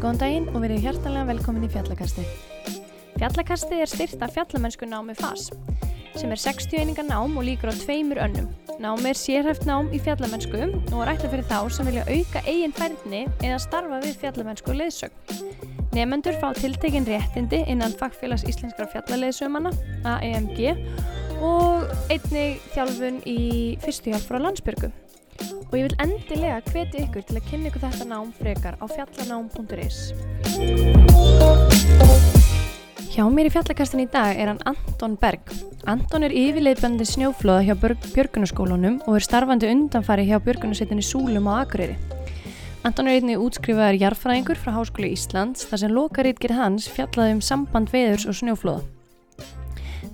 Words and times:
Góðan 0.00 0.18
daginn 0.20 0.48
og 0.50 0.60
verið 0.64 0.82
hjartalega 0.84 1.28
velkomin 1.30 1.64
í 1.64 1.70
Fjallakasti. 1.72 2.24
Fjallakasti 3.14 3.78
er 3.80 3.88
styrt 3.88 4.24
af 4.24 4.34
fjallamennsku 4.34 4.88
námi 4.88 5.14
FAS, 5.16 5.48
sem 6.18 6.28
er 6.28 6.40
60 6.40 6.82
einingar 6.82 7.06
nám 7.08 7.38
og 7.38 7.46
líkur 7.48 7.72
á 7.72 7.74
tveimur 7.80 8.20
önnum. 8.20 8.50
Námi 8.80 9.12
er 9.14 9.20
sérhæft 9.20 9.64
nám 9.68 9.88
í 9.96 10.00
fjallamennsku 10.02 10.60
og 10.92 11.00
er 11.00 11.14
ætla 11.14 11.32
fyrir 11.32 11.48
þá 11.48 11.58
sem 11.72 11.88
vilja 11.88 12.04
auka 12.08 12.44
eigin 12.44 12.76
færðni 12.76 13.22
eða 13.40 13.60
starfa 13.64 14.02
við 14.04 14.20
fjallamennsku 14.20 14.76
leðsögn. 14.76 15.16
Nefendur 15.96 16.36
fá 16.38 16.52
tiltekin 16.54 17.08
réttindi 17.08 17.64
innan 17.66 17.96
Fagfélags 17.98 18.44
Íslenskra 18.46 18.86
fjallaleðsögumanna, 18.92 19.72
AEMG, 20.06 20.76
og 21.40 21.88
einnig 22.12 22.60
þjálfun 22.74 23.22
í 23.28 23.40
fyrstu 23.84 24.12
hjálp 24.12 24.26
frá 24.28 24.38
landsbyrgu 24.40 24.90
og 25.70 25.74
ég 25.78 25.86
vil 25.86 25.96
endilega 26.02 26.60
hvetja 26.68 27.06
ykkur 27.06 27.24
til 27.26 27.38
að 27.38 27.46
kynna 27.48 27.70
ykkur 27.70 27.84
þetta 27.86 28.08
nám 28.10 28.32
frekar 28.36 28.76
á 28.76 28.84
fjallanám.is 28.90 29.98
Hjá 33.10 33.24
mér 33.26 33.48
í 33.48 33.50
fjallakastin 33.50 34.04
í 34.04 34.10
dag 34.10 34.38
er 34.38 34.52
hann 34.52 34.60
Anton 34.70 35.16
Berg. 35.18 35.50
Anton 35.90 36.22
er 36.22 36.34
yfirleifbandi 36.36 37.02
snjóflóða 37.08 37.64
hjá 37.66 37.74
Björgunaskólanum 37.82 39.00
og 39.02 39.18
er 39.18 39.26
starfandi 39.26 39.66
undanfari 39.66 40.28
hjá 40.28 40.38
Björgunarsettinni 40.44 41.02
Súlum 41.02 41.50
á 41.50 41.64
Akureyri. 41.64 41.98
Anton 42.86 43.10
er 43.10 43.18
einnig 43.18 43.42
útskrifaður 43.42 43.98
jarfræðingur 44.04 44.62
frá 44.62 44.76
Háskóli 44.78 45.10
Íslands 45.16 45.66
þar 45.66 45.82
sem 45.82 45.92
lokarítgir 45.96 46.54
hans 46.54 46.86
fjallaði 46.86 47.34
um 47.40 47.44
samband 47.44 47.90
veðurs 47.90 48.30
og 48.30 48.38
snjóflóða. 48.38 48.99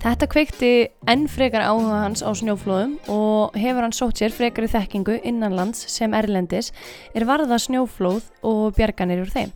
Þetta 0.03 0.29
kveikti 0.31 0.71
enn 1.09 1.25
frekar 1.31 1.65
áhuga 1.65 2.03
hans 2.05 2.23
á 2.23 2.31
snjóflóðum 2.37 2.99
og 3.13 3.57
hefur 3.59 3.87
hann 3.87 3.97
sótt 3.97 4.21
sér 4.21 4.35
frekar 4.35 4.67
í 4.67 4.71
þekkingu 4.71 5.17
innanlands 5.27 5.87
sem 5.91 6.15
erlendis 6.15 6.73
er 7.16 7.27
varða 7.29 7.59
snjóflóð 7.63 8.29
og 8.47 8.77
bjarganir 8.77 9.25
úr 9.25 9.33
þeim. 9.33 9.55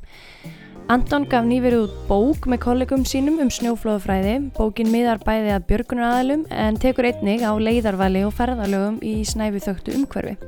Anton 0.90 1.28
gaf 1.30 1.44
nýverið 1.46 1.84
út 1.84 1.98
bók 2.08 2.48
með 2.50 2.62
kollegum 2.64 3.04
sínum 3.06 3.38
um 3.44 3.50
snjóflóðufræði. 3.54 4.50
Bókin 4.56 4.90
miðar 4.90 5.20
bæði 5.22 5.52
að 5.54 5.66
björgunaraðalum 5.68 6.46
en 6.50 6.80
tekur 6.82 7.06
einnig 7.12 7.44
á 7.46 7.52
leiðarvali 7.54 8.24
og 8.26 8.34
ferðalögum 8.34 8.98
í 9.06 9.20
snæfi 9.28 9.62
þögtu 9.68 9.94
umhverfi 10.00 10.38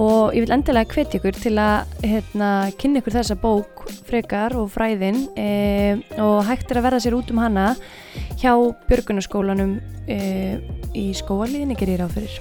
og 0.00 0.32
ég 0.32 0.44
vil 0.44 0.54
endilega 0.54 0.94
hvetja 0.94 1.18
ykkur 1.20 1.36
til 1.36 1.54
að 1.60 2.06
hérna, 2.06 2.50
kynna 2.80 3.02
ykkur 3.02 3.16
þessa 3.18 3.36
bók 3.40 3.82
frekar 4.08 4.56
og 4.56 4.70
fræðin 4.72 5.26
e, 5.36 5.48
og 6.22 6.44
hægt 6.48 6.72
er 6.72 6.80
að 6.80 6.86
verða 6.88 7.02
sér 7.04 7.16
út 7.18 7.32
um 7.32 7.42
hana 7.42 7.72
hjá 8.40 8.54
Björgunarskólanum 8.88 9.76
e, 10.08 10.18
í 10.96 11.10
skóaliðinni 11.16 11.76
gerir 11.76 11.98
ég 11.98 12.02
ráð 12.04 12.16
fyrir. 12.16 12.40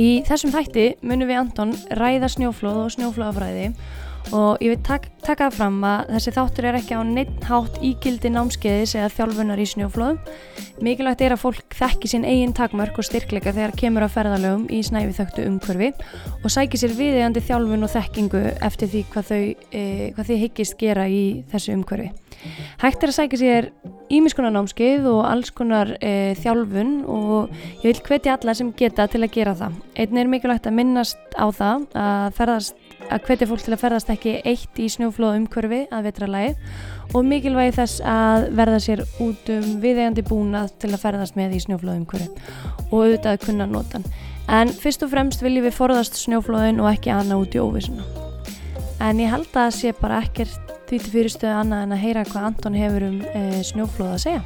Í 0.00 0.10
þessum 0.24 0.52
þætti 0.54 0.86
munum 1.04 1.28
við 1.28 1.42
Anton 1.42 1.74
ræða 1.98 2.30
snjóflóð 2.32 2.84
og 2.86 2.94
snjóflóðafræði 2.96 3.72
og 4.30 4.62
ég 4.62 4.74
vil 4.74 4.82
tak 4.86 5.08
taka 5.24 5.48
það 5.50 5.56
fram 5.58 5.78
að 5.84 6.12
þessi 6.14 6.32
þáttur 6.36 6.66
er 6.68 6.78
ekki 6.78 6.96
á 6.96 7.02
neitt 7.04 7.44
hátt 7.48 7.78
ígildi 7.84 8.30
námskeiðis 8.32 8.94
eða 8.98 9.10
þjálfunar 9.16 9.60
í 9.60 9.66
snjóflóðum. 9.68 10.20
Mikilvægt 10.80 11.24
er 11.26 11.34
að 11.34 11.42
fólk 11.42 11.76
þekki 11.76 12.10
sín 12.10 12.24
eigin 12.24 12.54
takmörk 12.56 12.98
og 13.00 13.06
styrkleika 13.06 13.52
þegar 13.52 13.76
kemur 13.76 14.06
að 14.06 14.14
ferðalögum 14.16 14.64
í 14.72 14.80
snæfi 14.86 15.16
þögtu 15.18 15.46
umhverfi 15.50 15.90
og 16.40 16.48
sæki 16.54 16.80
sér 16.80 16.96
viðegandi 16.96 17.44
þjálfun 17.44 17.84
og 17.84 17.92
þekkingu 17.92 18.42
eftir 18.70 18.92
því 18.94 19.04
hvað, 19.12 19.30
þau, 19.30 19.44
e, 19.70 19.84
hvað 20.16 20.30
þið 20.30 20.42
higgist 20.46 20.78
gera 20.80 21.06
í 21.10 21.22
þessu 21.52 21.76
umhverfi. 21.76 22.10
Hægt 22.80 23.02
er 23.04 23.12
að 23.12 23.18
sækja 23.18 23.40
sér 23.42 23.66
ímiskonar 24.10 24.54
námskeið 24.54 25.08
og 25.10 25.20
alls 25.28 25.52
konar 25.52 25.92
e, 26.00 26.32
þjálfun 26.40 26.94
og 27.04 27.50
ég 27.84 27.90
vil 27.90 28.06
hvetja 28.08 28.38
alla 28.38 28.56
sem 28.56 28.72
geta 28.76 29.04
til 29.10 29.20
að 29.26 29.34
gera 29.36 29.52
það. 29.58 29.76
Einn 30.00 30.22
er 30.22 30.30
mikilvægt 30.32 30.70
að 30.70 30.78
minnast 30.78 31.36
á 31.36 31.46
það 31.52 31.84
að 32.00 32.38
ferðast 32.38 32.79
að 33.08 33.26
hvetja 33.26 33.48
fólk 33.50 33.62
til 33.64 33.74
að 33.74 33.82
ferðast 33.82 34.10
ekki 34.12 34.32
eitt 34.46 34.80
í 34.80 34.88
snjóflóð 34.92 35.36
umhverfi 35.40 35.80
að 35.90 36.06
vetralagi 36.08 36.52
og 37.14 37.26
mikilvægi 37.26 37.76
þess 37.78 38.02
að 38.06 38.48
verða 38.60 38.80
sér 38.84 39.04
út 39.22 39.52
um 39.54 39.68
viðegandi 39.82 40.24
búnað 40.26 40.74
til 40.82 40.92
að 40.92 41.02
ferðast 41.04 41.38
með 41.38 41.56
í 41.56 41.62
snjóflóð 41.66 42.00
umhverfi 42.02 42.28
og 42.90 42.96
auðvitað 43.00 43.32
að 43.32 43.44
kunna 43.46 43.66
notan. 43.70 44.04
En 44.50 44.68
fyrst 44.74 45.04
og 45.06 45.12
fremst 45.12 45.44
viljum 45.44 45.66
við 45.68 45.78
forðast 45.78 46.18
snjóflóðin 46.20 46.82
og 46.82 46.90
ekki 46.92 47.14
annað 47.14 47.44
út 47.44 47.54
í 47.54 47.62
óvissuna. 47.62 48.04
En 49.00 49.20
ég 49.22 49.30
held 49.32 49.48
að 49.48 49.54
það 49.56 49.76
sé 49.78 49.88
bara 50.00 50.22
ekkert 50.24 50.74
því 50.90 50.98
til 50.98 51.12
fyrirstöðu 51.14 51.54
annað 51.54 51.84
en 51.84 51.94
að 51.94 52.02
heyra 52.04 52.24
hvað 52.26 52.46
Anton 52.48 52.78
hefur 52.78 53.02
um 53.06 53.18
e, 53.30 53.62
snjóflóð 53.70 54.16
að 54.16 54.24
segja. 54.26 54.42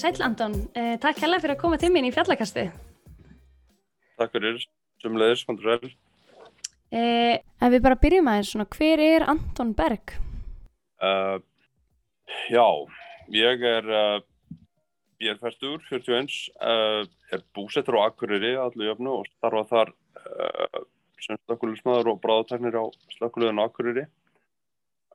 Sæl 0.00 0.22
Anton, 0.24 0.54
eh, 0.72 0.94
takk 0.96 1.18
hella 1.20 1.36
fyrir 1.42 1.58
að 1.58 1.60
koma 1.60 1.76
til 1.76 1.90
mín 1.92 2.06
í 2.08 2.12
fjallakasti. 2.14 2.62
Takk 4.16 4.30
fyrir, 4.32 4.62
sumleðis, 5.02 5.42
kontur 5.44 5.74
vel. 5.74 5.90
Eh, 6.90 7.36
ef 7.36 7.72
við 7.74 7.82
bara 7.84 7.98
byrjum 8.00 8.30
aðeins, 8.32 8.52
svona, 8.54 8.66
hver 8.72 9.02
er 9.04 9.26
Anton 9.28 9.74
Berg? 9.76 10.14
Uh, 11.04 11.36
já, 12.48 12.64
ég 13.28 13.66
er, 13.74 13.90
uh, 13.92 14.56
ég 15.20 15.34
er 15.34 15.42
færstur, 15.42 15.84
41, 15.90 16.48
uh, 16.64 17.04
er 17.36 17.44
búsettur 17.52 18.00
á 18.00 18.08
Akureyri 18.08 18.56
allir 18.56 18.94
jöfnu 18.94 19.18
og 19.20 19.28
starfa 19.36 19.66
þar 19.68 19.94
sem 21.20 21.36
slökkulismæður 21.44 22.14
og 22.14 22.20
bráðateknir 22.24 22.80
á 22.80 22.84
slökkuliðinu 23.18 23.68
Akureyri. 23.68 24.08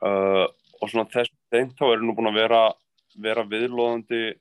Og 0.06 0.90
svona 0.90 1.10
þess 1.10 1.34
þeim 1.50 1.74
þá 1.74 1.86
er 1.90 2.02
nú 2.06 2.14
búin 2.14 2.30
að 2.30 2.40
vera, 2.44 2.64
vera 3.18 3.46
viðlóðandi 3.50 4.36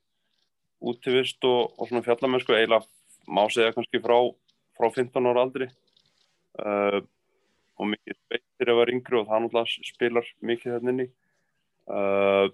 útivist 0.84 1.44
og, 1.48 1.72
og 1.78 1.88
svona 1.88 2.04
fjallamennsku 2.04 2.54
eiginlega 2.54 2.84
má 3.28 3.44
segja 3.48 3.72
kannski 3.72 4.00
frá, 4.04 4.18
frá 4.76 4.90
15 4.90 5.30
ára 5.30 5.44
aldri. 5.46 5.66
Uh, 6.60 7.00
og 7.80 7.86
mikið 7.90 8.14
speitir 8.14 8.70
að 8.70 8.78
vera 8.80 8.94
yngri 8.94 9.14
og 9.18 9.26
það 9.28 9.40
náttúrulega 9.44 9.88
spilar 9.88 10.26
mikið 10.50 10.74
þarna 10.76 10.90
inni. 10.94 11.08
Uh, 11.84 12.46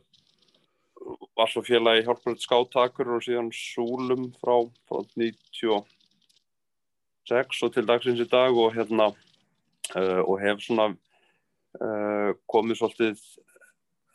var 1.36 1.48
svo 1.50 1.60
félagi 1.64 2.04
hjálparið 2.06 2.44
skáttakur 2.44 3.08
og 3.16 3.24
síðan 3.24 3.50
súlum 3.54 4.22
frá, 4.41 4.54
frá 4.88 4.98
96 5.16 7.64
og 7.64 7.70
til 7.74 7.86
dagsins 7.88 8.20
í 8.20 8.30
dag 8.30 8.50
og 8.56 8.74
hérna 8.76 9.06
uh, 9.10 10.22
og 10.24 10.41
hef 10.42 10.56
svona 10.64 10.86
uh, 10.91 12.30
komið 12.50 12.76
svolítið 12.80 13.16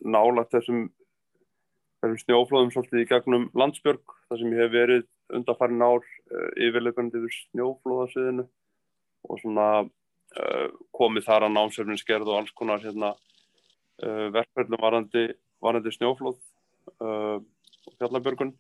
nálagt 0.06 0.54
þessum 0.54 0.80
þessum 2.06 2.22
snjóflóðum 2.22 2.72
svolítið 2.74 3.02
í 3.02 3.10
gegnum 3.10 3.46
landsbjörg 3.58 4.16
þar 4.30 4.42
sem 4.42 4.54
ég 4.54 4.62
hef 4.62 4.74
verið 4.74 5.06
undanfærin 5.34 5.86
ár 5.86 6.04
uh, 6.04 6.50
yfirleikandi 6.62 7.22
yfir 7.22 7.36
snjóflóðasviðinu 7.38 8.46
og 9.26 9.42
svona 9.42 9.68
uh, 9.86 10.68
komið 10.96 11.28
þar 11.28 11.48
að 11.48 11.56
námsefninskerð 11.56 12.30
og 12.30 12.40
alls 12.40 12.54
konar 12.58 12.84
hérna, 12.84 13.14
uh, 14.06 14.28
verkverðlum 14.36 14.84
varandi, 14.86 15.28
varandi 15.64 15.94
snjóflóð 15.96 16.38
og 17.02 17.94
fjallabjörgun. 17.98 18.52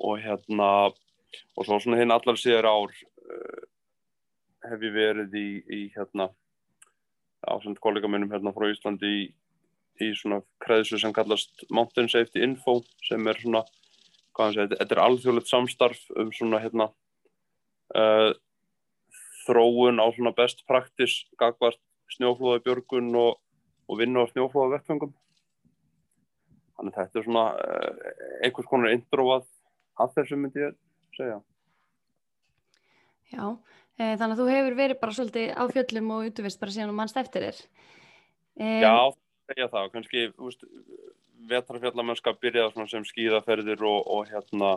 Og 0.00 0.22
hérna 0.24 0.68
og 0.88 1.66
svo 1.66 1.76
svona 1.76 1.98
hinn 2.00 2.12
allar 2.14 2.38
síðar 2.40 2.70
ár 2.72 2.94
hef 4.64 4.86
ég 4.86 4.94
verið 4.94 5.36
í, 5.36 5.48
í 5.68 5.80
hérna 5.92 6.30
ásend 7.44 7.76
kollega 7.84 8.08
minnum 8.08 8.32
hérna 8.32 8.52
frá 8.56 8.70
Íslandi 8.72 9.10
í 9.18 9.22
í 10.00 10.10
svona 10.16 10.40
kreðsu 10.62 11.00
sem 11.00 11.12
kallast 11.16 11.64
Mountain 11.70 12.08
Safety 12.12 12.44
Info 12.44 12.80
sem 13.08 13.26
er 13.28 13.40
svona, 13.40 13.64
hvað 14.36 14.46
hann 14.46 14.56
segir, 14.56 14.78
þetta 14.80 14.96
er 14.96 15.02
alþjóðlegt 15.04 15.50
samstarf 15.50 16.02
um 16.16 16.32
svona 16.36 16.62
hérna 16.62 16.88
uh, 17.96 18.30
þróun 19.46 20.00
á 20.00 20.06
svona 20.14 20.34
best 20.36 20.64
practice 20.68 21.26
gagvart 21.40 21.80
snjóflóða 22.14 22.62
björgun 22.64 23.10
og, 23.18 23.40
og 23.90 24.00
vinna 24.00 24.24
á 24.26 24.30
snjóflóða 24.30 24.78
vettfengum 24.78 25.14
þannig 26.80 26.96
þetta 26.96 27.20
er 27.20 27.26
svona 27.26 27.46
uh, 27.54 28.12
einhvers 28.46 28.70
konar 28.70 28.94
intro 28.94 29.26
að, 29.36 29.48
að 30.00 30.14
þessu 30.16 30.40
myndi 30.40 30.64
ég 30.64 30.76
segja. 31.16 31.40
Já, 33.30 33.44
e, 33.94 34.14
þannig 34.18 34.32
að 34.32 34.40
þú 34.40 34.46
hefur 34.50 34.76
verið 34.78 35.00
bara 35.02 35.14
svolítið 35.14 35.52
á 35.54 35.62
fjöllum 35.70 36.12
og 36.16 36.30
útvist 36.30 36.62
bara 36.62 36.74
síðan 36.74 36.92
og 36.92 36.96
mannst 36.98 37.18
eftir 37.20 37.46
þér. 37.46 37.60
E, 38.58 38.70
Já, 38.82 38.94
segja 39.50 39.68
það 39.70 39.88
og 39.88 39.94
kannski 39.94 40.26
vetrafjallamennska 41.50 42.34
byrjaða 42.40 42.86
sem 42.90 43.06
skíðaferðir 43.08 43.82
og, 43.86 44.00
og 44.06 44.28
hérna 44.30 44.72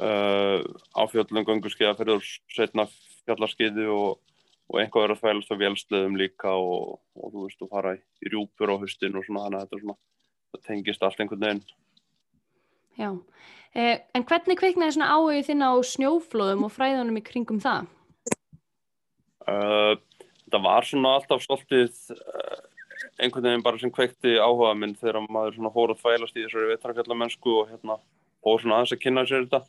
uh, 0.00 0.60
á 0.96 1.02
fjöllum 1.12 1.46
gangu 1.46 1.70
skíðaferðir 1.72 2.18
og 2.18 2.28
setna 2.52 2.86
fjallarskiði 3.24 3.86
og, 3.92 4.18
og 4.70 4.80
einhvað 4.80 5.06
verið 5.06 5.16
að 5.16 5.22
þvælast 5.22 5.54
á 5.54 5.60
vélsleðum 5.62 6.18
líka 6.20 6.56
og, 6.56 6.98
og 7.14 7.32
þú 7.34 7.46
veist, 7.46 7.60
þú 7.60 7.70
fara 7.70 7.94
í, 7.96 8.02
rjúpur 8.32 8.74
á 8.74 8.76
höstin 8.82 9.16
og 9.18 9.26
svona, 9.26 9.46
þannig 9.46 9.60
að 9.60 9.66
þetta 9.66 9.82
svona, 9.84 9.98
tengist 10.68 11.06
allt 11.06 11.24
einhvern 11.24 11.46
veginn 11.46 11.64
Já, 12.94 13.10
eh, 13.74 14.04
en 14.14 14.22
hvernig 14.22 14.58
kveiknaði 14.60 14.96
svona 14.96 15.14
áhugið 15.16 15.48
þinn 15.48 15.66
á 15.66 15.72
snjóflóðum 15.90 16.66
og 16.68 16.74
fræðunum 16.74 17.18
í 17.18 17.24
kringum 17.26 17.58
það? 17.62 17.88
Uh, 19.44 19.98
það 20.48 20.62
var 20.64 20.86
svona 20.88 21.16
alltaf 21.18 21.42
svolítið 21.42 21.98
uh, 22.14 22.60
einhvern 23.18 23.46
veginn 23.48 23.64
bara 23.64 23.80
sem 23.80 23.92
kveikti 23.94 24.36
áhuga 24.40 24.74
minn 24.78 24.96
þegar 24.98 25.24
maður 25.28 25.56
svona 25.58 25.72
fór 25.74 25.94
að 25.94 26.02
þvælast 26.02 26.36
í 26.36 26.44
þessari 26.44 26.70
vetarfjallamennsku 26.72 27.56
og 27.60 27.72
hérna 27.72 27.98
fór 28.44 28.62
svona 28.62 28.78
aðeins 28.80 28.94
að 28.96 29.02
kynna 29.04 29.26
sér 29.28 29.46
þetta. 29.46 29.62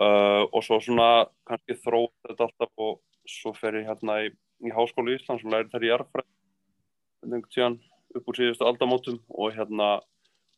Uh, 0.00 0.44
og 0.54 0.62
svo 0.64 0.78
svona 0.80 1.08
kannski 1.48 1.76
þróð 1.82 2.10
þetta 2.28 2.46
alltaf 2.46 2.84
og 2.86 3.00
svo 3.28 3.52
fer 3.56 3.80
ég 3.80 3.88
hérna 3.90 4.20
í, 4.24 4.30
í 4.64 4.72
Háskólu 4.72 5.12
í 5.12 5.18
Íslands 5.18 5.44
og 5.44 5.52
læri 5.52 5.68
þær 5.72 5.86
í 5.86 7.42
tíðan 7.52 7.76
upp 8.16 8.30
úr 8.30 8.38
síðustu 8.38 8.66
aldamótum 8.66 9.18
og 9.28 9.52
hérna 9.54 9.98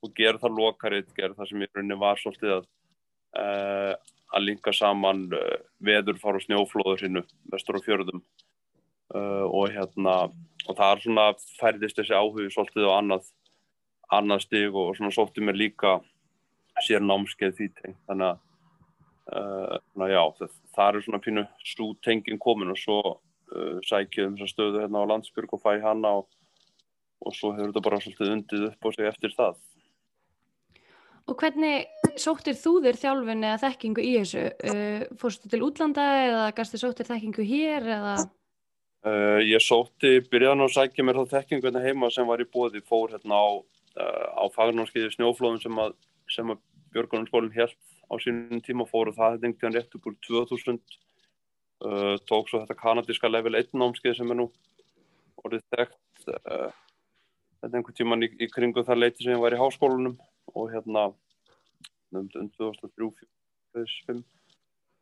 og 0.03 0.15
gera 0.17 0.41
það 0.41 0.59
lokarið, 0.59 1.11
gera 1.17 1.35
það 1.37 1.51
sem 1.51 1.65
í 1.65 1.69
rauninni 1.71 1.99
var 1.99 2.21
svolítið 2.21 2.55
að 2.55 2.69
uh, 3.41 3.95
að 4.33 4.47
linka 4.47 4.73
saman 4.75 5.27
uh, 5.37 5.59
veður 5.85 6.21
fara 6.23 6.41
og 6.41 6.47
snjóflóður 6.47 7.05
hinnu 7.07 7.25
vestur 7.53 7.79
og 7.79 7.87
fjörðum 7.87 8.23
uh, 9.14 9.47
og 9.49 9.73
hérna 9.73 10.17
og 10.69 10.79
það 10.79 10.88
er 10.88 11.03
svona 11.05 11.26
færðist 11.59 11.99
þessi 11.99 12.14
áhug 12.14 12.53
svolítið 12.55 12.88
á 12.88 12.93
annað, 12.94 13.29
annað 14.14 14.44
stig 14.47 14.76
og 14.79 14.94
svona 14.97 15.14
svolítið 15.14 15.49
mér 15.49 15.59
líka 15.59 15.97
sér 16.87 17.03
námskeið 17.05 17.56
því 17.59 17.69
teng 17.81 17.97
þannig 18.09 18.29
að 18.31 18.38
uh, 19.32 20.06
já, 20.12 20.23
það, 20.38 20.55
það 20.76 20.87
er 20.88 21.06
svona 21.06 21.23
pínu 21.25 21.47
svo 21.73 21.91
tengin 22.05 22.41
komin 22.43 22.73
og 22.73 22.81
svo 22.81 23.00
uh, 23.11 23.82
sækjum 23.88 24.38
þessar 24.38 24.55
stöðu 24.55 24.85
hérna 24.85 25.03
á 25.03 25.11
landsbyrg 25.11 25.56
og 25.56 25.65
fæ 25.65 25.75
hana 25.82 26.17
og, 26.23 26.31
og 27.26 27.37
svo 27.37 27.53
hefur 27.56 27.73
þetta 27.73 27.87
bara 27.88 28.00
svolítið 28.05 28.35
undið 28.37 28.70
upp 28.70 28.88
á 28.88 28.91
sig 28.94 29.12
eftir 29.12 29.37
það 29.37 29.61
Og 31.31 31.38
hvernig 31.38 31.85
sóttir 32.19 32.56
þú 32.58 32.81
þér 32.82 32.97
þjálfun 32.99 33.44
eða 33.47 33.58
þekkingu 33.62 34.03
í 34.03 34.15
þessu? 34.17 34.41
Uh, 34.67 35.05
fórstu 35.20 35.50
til 35.53 35.61
útlanda 35.62 36.06
eða 36.25 36.47
gæstu 36.56 36.81
sóttir 36.82 37.06
þekkingu 37.06 37.44
hér 37.47 37.87
eða? 37.99 38.15
Uh, 39.03 39.41
ég 39.43 39.59
sótti, 39.59 40.21
byrjaði 40.31 40.63
að 40.63 40.75
sækja 40.77 41.03
mér 41.03 41.17
þá 41.19 41.33
þekkingu 41.33 41.67
hérna 41.67 41.81
heima 41.83 42.11
sem 42.15 42.29
var 42.29 42.39
í 42.39 42.47
bóði, 42.47 42.79
fór 42.87 43.11
hérna 43.11 43.35
á, 43.35 43.51
uh, 43.59 44.27
á 44.39 44.45
fagnarskiði 44.55 45.09
snjóflóðum 45.17 45.59
sem 45.65 45.81
að, 45.83 45.97
að 46.39 46.61
Björgunarskólinn 46.95 47.57
held 47.57 47.75
á 48.07 48.15
sínum 48.23 48.61
tíma 48.63 48.87
fór 48.87 49.11
og 49.11 49.17
það 49.17 49.35
hefði 49.35 49.49
einhvern 49.49 49.75
rétt 49.75 49.97
upp 49.99 50.07
úr 50.07 50.15
2000 50.29 50.79
uh, 50.79 52.15
tók 52.31 52.47
svo 52.47 52.61
þetta 52.61 52.77
kanadíska 52.79 53.31
level 53.33 53.59
1 53.59 53.75
námskeið 53.75 54.21
sem 54.21 54.31
er 54.31 54.39
nú 54.39 54.47
orðið 55.43 55.67
þekkt 55.75 56.29
þetta 56.29 57.73
einhvern 57.73 57.99
tíman 57.99 58.23
í, 58.23 58.31
í 58.39 58.51
kringu 58.55 58.87
það 58.87 59.03
leiti 59.03 59.25
sem 59.25 59.35
ég 59.35 59.43
var 59.43 59.57
í 59.57 59.61
háskólanum 59.65 60.15
og 60.55 60.71
hérna 60.71 61.09
um 62.15 62.31
2003-2005 62.31 64.23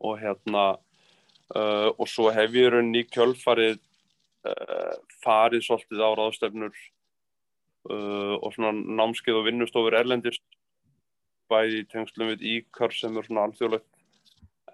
og 0.00 0.19
hérna 0.25 0.64
uh, 0.73 1.93
og 1.93 2.08
svo 2.08 2.31
hef 2.32 2.56
ég 2.56 2.73
rauninni 2.73 3.05
í 3.05 3.08
kjölfarið 3.11 3.81
farið 5.25 5.66
svolítið 5.66 6.00
á 6.00 6.10
ráðstefnur 6.16 6.72
uh, 7.90 8.37
og 8.40 8.52
svona 8.54 8.72
námskeið 8.72 9.40
og 9.40 9.46
vinnustofur 9.48 9.96
erlendist 9.98 10.44
bæði 11.50 11.84
tengslum 11.90 12.32
við 12.34 12.44
íkar 12.56 12.94
sem 12.94 13.16
er 13.19 13.26
svona 13.26 13.48
alþjóðlegt 13.48 13.88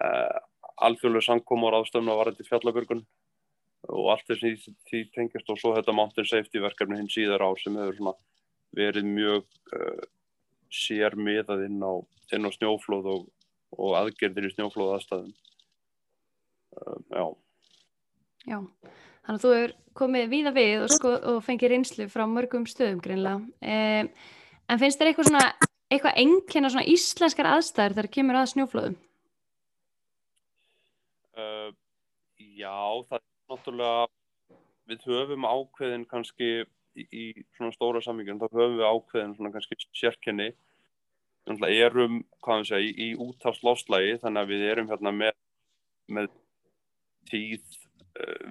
uh, 0.01 0.39
alþjóðlega 0.87 1.29
samkóma 1.29 1.71
á 1.73 1.75
ráðstefnu 1.77 2.13
að 2.13 2.21
varandi 2.23 2.49
fjallabörgun 2.49 3.07
og 3.87 4.11
allt 4.13 4.27
þessi 4.29 4.75
því 4.91 5.03
tengist 5.15 5.51
og 5.53 5.61
svo 5.61 5.73
þetta 5.77 5.95
Mountain 5.95 6.29
Safety 6.29 6.63
verkefni 6.63 7.01
hins 7.01 7.15
síðar 7.17 7.45
á 7.47 7.51
sem 7.61 7.77
hefur 7.79 7.99
svona 8.01 8.15
verið 8.77 9.09
mjög 9.09 9.47
uh, 9.79 10.05
sér 10.73 11.17
miðað 11.17 11.67
inn 11.69 11.81
á, 11.81 11.95
inn 12.37 12.49
á 12.49 12.51
snjóflóð 12.55 13.11
og, 13.15 13.27
og 13.79 13.99
aðgerðir 14.03 14.51
í 14.51 14.55
snjóflóð 14.55 14.97
aðstæðum 14.97 15.35
uh, 16.77 16.99
já. 17.15 17.27
Já, 18.47 18.59
þannig 19.27 19.39
að 19.39 19.45
þú 19.45 19.55
er 19.61 19.75
komið 19.97 20.29
víða 20.33 20.53
við 20.57 20.85
og, 20.85 20.91
sko, 20.93 21.15
og 21.33 21.39
fengið 21.45 21.73
reynslu 21.73 22.09
frá 22.13 22.25
mörgum 22.31 22.67
stöðum 22.69 23.01
greinlega 23.05 23.41
um, 23.41 24.11
en 24.67 24.83
finnst 24.83 25.01
þér 25.01 25.13
eitthvað 25.13 25.31
svona 25.31 25.47
eitthvað 25.87 26.21
enginn 26.23 26.67
á 26.67 26.71
svona 26.73 26.91
íslenskar 26.91 27.49
aðstæður 27.51 27.97
þegar 27.97 28.13
kemur 28.17 28.39
að 28.41 28.53
snjóflóðum? 28.53 28.97
Uh, 31.37 31.71
já, 32.39 32.79
það 33.09 33.19
er 33.19 33.27
náttúrulega 33.53 34.07
við 34.87 35.09
höfum 35.11 35.47
ákveðin 35.47 36.07
kannski 36.11 36.51
í, 36.97 37.05
í 37.07 37.25
svona 37.57 37.75
stóra 37.75 38.03
samvíkjum 38.05 38.41
þá 38.41 38.47
höfum 38.49 38.79
við 38.81 38.89
ákveðin 38.89 39.37
svona 39.37 39.53
kannski 39.55 39.79
sérkenni 39.95 40.53
erum, 41.47 42.23
hvað 42.43 42.63
við 42.63 42.71
segja, 42.71 42.83
í, 42.83 42.93
í 43.07 43.09
útafsláslægi 43.23 44.17
þannig 44.23 44.43
að 44.43 44.53
við 44.55 44.65
erum 44.73 44.91
hérna 44.91 45.13
með, 45.15 45.37
með 46.11 46.31
tíð 47.31 47.86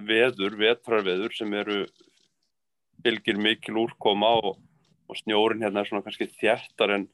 veður, 0.08 0.56
vetrarveður 0.60 1.34
sem 1.36 1.52
eru 1.56 1.84
fylgir 3.04 3.38
mikil 3.38 3.76
úrkoma 3.84 4.32
og, 4.42 4.60
og 5.10 5.18
snjórin 5.20 5.62
hérna 5.64 5.82
er 5.82 5.90
svona 5.90 6.04
kannski 6.06 6.28
þjættar 6.40 6.94
en, 6.96 7.08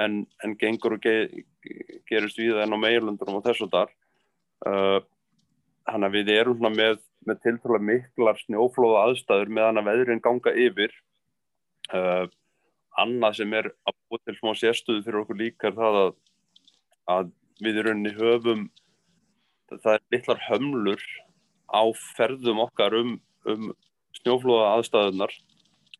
en, 0.00 0.20
en 0.44 0.54
gengur 0.58 0.96
og 0.96 1.04
ge, 1.04 1.44
gerist 2.10 2.38
við 2.40 2.60
enn 2.62 2.74
á 2.74 2.78
meilundunum 2.78 3.40
og 3.40 3.46
þessu 3.46 3.70
þar. 3.72 3.92
Uh, 4.64 5.00
þannig 5.84 6.08
að 6.08 6.16
við 6.16 6.32
erum 6.38 6.58
svona 6.58 6.74
með 6.74 7.02
með 7.24 7.40
tilfæðilega 7.44 7.88
miklar 7.88 8.40
snjóflóða 8.42 9.02
aðstæður 9.08 9.52
meðan 9.56 9.80
að 9.80 9.90
veðurinn 9.90 10.24
ganga 10.24 10.52
yfir. 10.64 10.94
Uh, 11.92 12.26
annað 13.00 13.40
sem 13.40 13.56
er 13.58 13.70
að 13.88 13.96
búið 14.08 14.24
til 14.24 14.36
smá 14.38 14.52
sérstuðu 14.58 15.04
fyrir 15.04 15.20
okkur 15.22 15.40
líka 15.40 15.68
er 15.70 15.76
það 15.78 16.00
að, 16.00 16.12
að 17.14 17.30
við 17.64 17.80
í 17.80 17.84
rauninni 17.84 18.12
höfum 18.18 18.64
það 19.72 19.90
er 19.96 20.04
litlar 20.14 20.42
hömlur 20.46 21.02
á 21.70 21.82
ferðum 22.16 22.62
okkar 22.66 22.96
um, 22.98 23.16
um 23.48 23.72
snjóflóða 24.18 24.74
aðstæðunar 24.78 25.32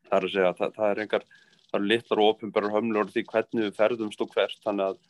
það 0.09 0.19
er 0.19 0.27
að 0.29 0.35
segja 0.35 0.53
það, 0.59 0.77
það 0.77 0.91
er 0.91 1.03
engar 1.05 1.27
það 1.71 1.81
er 1.81 1.89
litlar 1.91 2.23
og 2.23 2.31
ofinbærar 2.35 2.75
hömlur 2.75 3.11
því 3.11 3.25
hvernig 3.31 3.67
við 3.69 3.79
ferðumst 3.79 4.23
og 4.23 4.35
hvert 4.35 4.61
þannig 4.67 4.93
að 4.93 5.01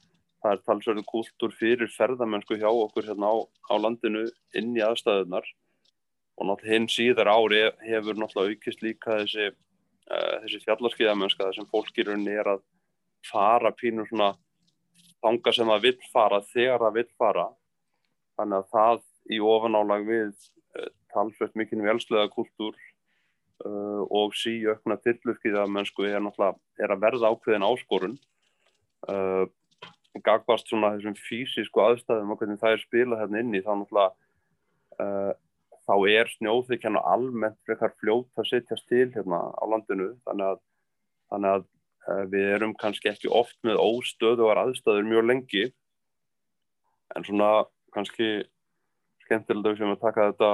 það 0.44 0.54
er 0.54 0.62
talsverðu 0.68 1.04
kúltur 1.08 1.52
fyrir 1.56 1.92
ferðamennsku 1.92 2.58
hjá 2.60 2.68
okkur 2.68 3.08
hérna 3.08 3.32
á, 3.32 3.36
á 3.72 3.74
landinu 3.80 4.26
inn 4.56 4.74
í 4.76 4.84
aðstæðunar 4.84 5.46
og 6.34 6.48
náttúrulega 6.48 6.74
hinn 6.74 6.88
síðar 6.90 7.30
ári 7.30 7.62
hefur 7.84 8.18
náttúrulega 8.18 8.54
aukist 8.56 8.82
líka 8.84 9.20
þessi, 9.22 9.50
uh, 10.10 10.36
þessi 10.44 10.62
fjallarskiðamennska 10.66 11.46
þar 11.46 11.58
sem 11.58 11.70
fólkir 11.70 12.10
er 12.12 12.50
að 12.56 12.64
fara 13.24 13.72
pínur 13.72 14.08
svona 14.10 14.34
þanga 15.24 15.54
sem 15.56 15.70
það 15.72 15.86
vil 15.86 15.96
fara 16.12 16.40
þegar 16.50 16.84
það 16.84 16.96
vil 16.98 17.08
fara. 17.18 17.46
Þannig 18.36 18.58
að 18.58 18.72
það 18.74 19.04
í 19.32 19.41
ofanálag 19.41 20.06
við 20.09 20.32
uh, 20.32 20.91
talsveit 21.15 21.55
mikinn 21.59 21.85
velslega 21.87 22.31
kultúr 22.32 22.75
uh, 23.65 24.03
og 24.09 24.35
síökna 24.38 24.99
tilluskiðamennsku 25.05 26.09
er 26.09 26.25
náttúrulega 26.25 26.59
er 26.85 26.94
að 26.94 27.05
verða 27.09 27.35
ákveðin 27.35 27.69
áskorun. 27.69 28.19
Gagvast 30.25 30.71
svona 30.71 30.95
þessum 30.95 31.16
fysisku 31.19 31.83
aðstæðum 31.83 32.31
og 32.33 32.38
hvernig 32.40 32.61
það 32.62 32.76
er 32.76 32.81
spilað 32.81 33.21
hérna 33.21 33.40
inni 33.43 33.61
þá 33.61 33.73
náttúrulega 33.76 35.35
þá 35.85 35.95
er 36.09 36.31
snjóþykjan 36.33 36.99
og 36.99 37.09
almennt 37.12 37.61
frekar 37.66 37.93
fljótt 38.00 38.40
að 38.40 38.50
setjast 38.50 38.87
til 38.88 39.11
hérna 39.12 39.40
á 39.52 39.64
landinu. 39.69 40.12
Þannig 40.25 40.52
að, 40.52 40.61
þannig 41.33 41.57
að 41.57 41.64
uh, 41.64 42.25
við 42.33 42.50
erum 42.57 42.75
kannski 42.81 43.11
ekki 43.12 43.33
oft 43.33 43.57
með 43.66 43.81
óstöðuar 43.83 44.62
aðstæður 44.64 45.09
mjög 45.11 45.28
lengi. 45.31 45.64
En 47.14 47.26
svona 47.26 47.50
kannski 47.95 48.31
skemmtilega 49.25 49.81
sem 49.81 49.93
að 49.93 50.02
taka 50.04 50.31
þetta 50.31 50.52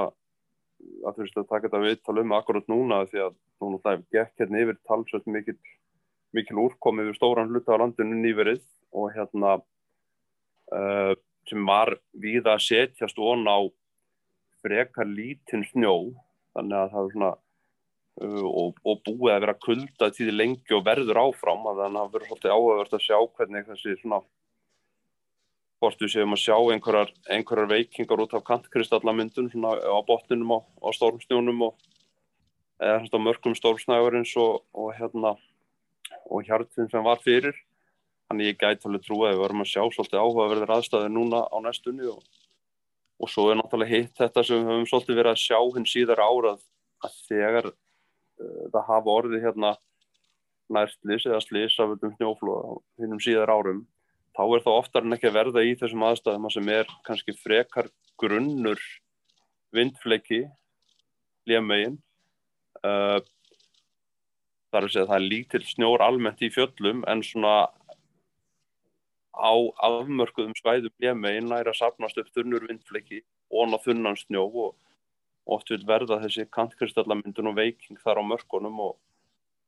að 1.05 1.15
þú 1.15 1.25
veist 1.25 1.37
að 1.37 1.49
taka 1.49 1.67
þetta 1.67 1.81
við 1.83 1.99
tala 2.05 2.23
um 2.25 2.33
akkurat 2.35 2.71
núna 2.71 3.01
því 3.09 3.23
að 3.25 3.35
núna 3.61 3.81
það 3.83 4.05
gekk 4.15 4.41
hérna 4.41 4.63
yfir 4.63 4.79
talsveit 4.89 5.27
mikil, 5.29 5.57
mikil 6.35 6.63
úrkomi 6.65 7.05
við 7.07 7.17
stóran 7.19 7.51
hluta 7.51 7.77
á 7.77 7.81
landinu 7.81 8.17
nýverið 8.21 8.63
og 8.97 9.13
hérna 9.15 9.53
uh, 9.59 11.13
sem 11.49 11.69
var 11.69 11.93
við 12.13 12.49
að 12.49 12.65
setjast 12.65 13.21
ón 13.21 13.45
á 13.49 13.59
frekar 14.61 15.09
lítinn 15.09 15.65
snjó 15.69 15.95
þannig 16.55 16.77
að 16.77 16.91
það 16.93 17.07
er 17.07 17.15
svona 17.15 17.31
uh, 18.25 18.45
og, 18.49 18.81
og 18.85 19.01
búið 19.07 19.35
að 19.35 19.41
vera 19.45 19.59
kulda 19.67 20.11
tíði 20.15 20.37
lengi 20.37 20.77
og 20.77 20.85
verður 20.87 21.23
áfram 21.27 21.65
þannig 21.69 21.87
að 21.87 21.97
það 21.99 22.13
verður 22.15 22.29
svolítið 22.29 22.55
áhugavert 22.57 22.97
að 22.97 23.05
sjá 23.07 23.17
hvernig 23.37 23.67
þessi 23.69 23.97
svona 24.01 24.21
hvort 25.81 26.03
við 26.03 26.13
séum 26.13 26.35
að 26.35 26.43
sjá 26.43 26.55
einhverjar, 26.55 27.09
einhverjar 27.33 27.71
veikingar 27.71 28.21
út 28.21 28.35
af 28.37 28.45
kantkristallamyndun 28.45 29.49
svona 29.49 29.73
á 29.81 29.97
botninum 30.05 30.53
á, 30.53 30.59
á 30.61 30.87
stórmsnjónum 30.93 31.65
og 31.67 31.79
eða 32.81 33.01
svona 33.07 33.25
mörgum 33.25 33.57
stórmsnægurins 33.57 34.35
og, 34.37 34.61
og 34.77 34.93
hérna 34.97 35.33
og 36.29 36.45
hjartin 36.45 36.89
sem 36.91 37.03
var 37.05 37.21
fyrir. 37.25 37.57
Þannig 38.29 38.53
ég 38.53 38.61
gæti 38.61 38.87
alveg 38.87 39.03
trú 39.07 39.23
að 39.25 39.33
við 39.33 39.41
verðum 39.41 39.65
að 39.65 39.71
sjá 39.73 39.81
svolítið 39.89 40.21
áhugaverðir 40.21 40.75
aðstæði 40.77 41.09
núna 41.11 41.41
á 41.49 41.57
næstunni 41.65 42.07
og 42.13 42.21
og 43.21 43.29
svo 43.29 43.51
er 43.51 43.59
náttúrulega 43.59 43.93
hitt 43.93 44.17
þetta 44.17 44.43
sem 44.45 44.61
við 44.61 44.71
höfum 44.71 44.87
svolítið 44.89 45.19
verið 45.19 45.35
að 45.35 45.41
sjá 45.43 45.57
hinn 45.75 45.87
síðar 45.89 46.21
árað 46.23 46.63
að 47.05 47.17
þegar 47.27 47.67
uh, 47.69 48.63
það 48.73 48.87
hafa 48.87 49.15
orðið 49.17 49.45
hérna 49.45 49.73
nærstlis 50.71 51.27
eða 51.29 51.41
slis 51.43 51.75
af 51.83 51.93
um 51.93 52.15
hinnum 52.17 53.21
síðar 53.21 53.53
árum 53.53 53.83
þá 54.37 54.43
er 54.45 54.63
það 54.65 54.77
oftar 54.79 55.05
en 55.05 55.17
ekki 55.17 55.29
að 55.29 55.37
verða 55.39 55.65
í 55.67 55.75
þessum 55.79 56.05
aðstæðum 56.07 56.49
sem 56.53 56.71
er 56.71 56.89
kannski 57.07 57.35
frekar 57.35 57.89
grunnur 58.21 58.81
vindfleiki 59.75 60.45
lémegin 61.49 61.97
uh, 62.85 63.19
það 64.71 64.79
er 64.79 64.87
að 64.87 64.93
segja 64.93 65.09
það 65.09 65.17
er 65.17 65.29
lítill 65.33 65.63
snjór 65.67 66.05
almennt 66.05 66.43
í 66.45 66.51
fjöllum 66.53 67.03
en 67.11 67.23
svona 67.25 67.55
á 69.31 69.53
afmörkuðum 69.87 70.55
svæðum 70.59 70.93
blémegin 70.99 71.49
næra 71.51 71.73
sapnast 71.75 72.19
upp 72.21 72.31
þunnur 72.35 72.67
vindfleki 72.69 73.21
og 73.51 73.75
þunnan 73.83 74.19
snjó 74.19 74.45
og 74.47 74.75
oft 75.51 75.71
vil 75.73 75.81
verða 75.87 76.21
þessi 76.21 76.45
kantkristallamyndun 76.55 77.51
og 77.51 77.57
veiking 77.57 77.99
þar 78.03 78.21
á 78.21 78.23
mörkunum 78.27 78.79
og, 78.85 78.95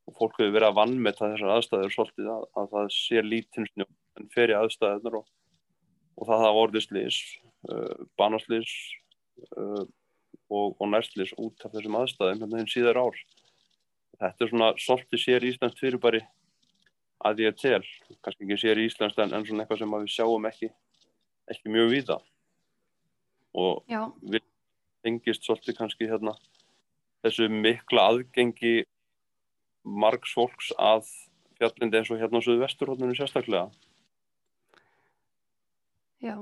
og 0.08 0.16
fólk 0.20 0.38
hefur 0.40 0.54
verið 0.56 0.70
að 0.70 0.80
vannmeta 0.80 1.32
þessar 1.32 1.56
aðstæður 1.58 1.96
svolítið 1.96 2.32
að, 2.36 2.46
að 2.60 2.70
það 2.76 2.92
sé 2.96 3.24
lítinn 3.26 3.70
snjó 3.72 3.88
en 4.20 4.30
fer 4.34 4.54
í 4.54 4.58
aðstæðunar 4.58 5.20
og, 5.22 5.26
og 6.18 6.30
það 6.30 6.44
hafa 6.46 6.64
orðið 6.66 6.86
slís, 6.88 7.20
uh, 7.72 8.06
banaslís 8.20 8.74
uh, 9.58 9.84
og, 10.54 10.76
og 10.78 10.86
nærslís 10.90 11.34
út 11.42 11.66
af 11.66 11.74
þessum 11.74 11.98
aðstæðum 12.02 12.44
hérna 12.44 12.62
hinn 12.62 12.72
síðar 12.72 13.02
ár. 13.02 13.18
Þetta 14.22 14.46
er 14.46 14.52
svona 14.52 14.70
svolítið 14.80 15.24
sér 15.24 15.48
Íslands 15.50 15.80
fyrirbæri 15.80 16.22
að 17.24 17.46
ég 17.46 17.58
tel, 17.60 17.82
kannski 18.22 18.46
ekki 18.46 18.60
sér 18.62 18.82
Íslands 18.84 19.18
en, 19.18 19.34
en 19.34 19.46
svona 19.48 19.64
eitthvað 19.64 19.82
sem 19.82 19.96
við 19.96 20.14
sjáum 20.14 20.50
ekki, 20.50 20.70
ekki 21.52 21.74
mjög 21.74 21.92
víða 21.94 22.20
og 23.54 23.84
Já. 23.90 24.08
við 24.22 24.44
tengist 25.06 25.46
svolítið 25.46 25.78
kannski 25.78 26.10
hérna 26.10 26.34
þessu 27.24 27.48
mikla 27.52 28.08
aðgengi 28.12 28.84
margs 29.84 30.34
fólks 30.36 30.72
að 30.80 31.08
fjallindi 31.60 32.00
eins 32.00 32.12
og 32.12 32.22
hérna 32.22 32.42
á 32.42 32.46
söðu 32.46 32.64
vesturhóttinu 32.64 33.16
sérstaklega. 33.18 33.68
Já, 36.24 36.36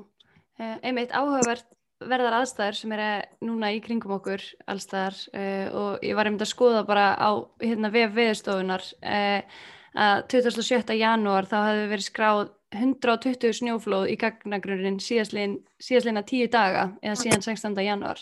eh, 0.61 0.77
einmitt 0.85 1.13
áhugavert 1.13 1.67
verðar 2.01 2.39
aðstæður 2.39 2.77
sem 2.77 2.95
er 2.95 3.03
núna 3.45 3.73
í 3.75 3.81
kringum 3.83 4.15
okkur 4.15 4.41
allstæðar 4.69 5.17
uh, 5.37 5.67
og 5.77 6.05
ég 6.05 6.15
var 6.17 6.25
einmitt 6.25 6.41
að 6.41 6.49
skoða 6.49 6.81
bara 6.87 7.11
á 7.13 7.29
hérna 7.61 7.91
við 7.93 8.15
viðstofunar 8.15 8.87
uh, 9.05 9.59
að 10.01 10.23
27. 10.33 10.95
janúar 10.97 11.45
þá 11.45 11.57
hefði 11.59 11.85
verið 11.91 12.07
skráð 12.07 12.41
120 12.71 13.57
snjóflóð 13.59 14.11
í 14.13 14.17
gagnagrunnin 14.19 14.99
síðastleina 15.03 16.23
tíu 16.27 16.47
daga 16.51 16.91
eða 17.03 17.17
síðan 17.19 17.43
16. 17.43 17.75
janúar 17.83 18.21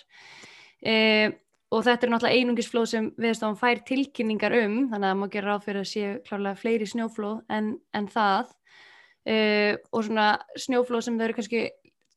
e, 0.81 0.95
og 1.69 1.83
þetta 1.85 2.07
er 2.07 2.13
náttúrulega 2.13 2.39
einungisflóð 2.39 2.87
sem 2.89 3.11
viðstofan 3.21 3.59
fær 3.59 3.83
tilkynningar 3.85 4.55
um 4.63 4.79
þannig 4.89 5.11
að 5.11 5.19
maður 5.19 5.33
gerir 5.35 5.51
ráð 5.51 5.67
fyrir 5.67 5.83
að 5.83 5.91
séu 5.91 6.15
klárlega 6.25 6.61
fleiri 6.63 6.89
snjóflóð 6.89 7.43
en, 7.53 7.75
en 7.93 8.09
það 8.09 8.49
e, 9.29 9.77
og 9.93 10.05
svona 10.07 10.27
snjóflóð 10.57 11.05
sem 11.05 11.19
þau 11.19 11.25
eru 11.27 11.37
kannski 11.37 11.63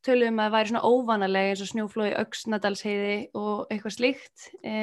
töluðum 0.03 0.41
að 0.43 0.49
það 0.49 0.55
væri 0.57 0.73
svona 0.73 0.87
óvanalega 0.89 1.53
eins 1.53 1.63
og 1.63 1.71
snjóflóð 1.71 2.11
í 2.11 2.15
auksnadalsheiði 2.25 3.17
og 3.39 3.67
eitthvað 3.71 3.97
slíkt 3.99 4.47
e, 4.65 4.77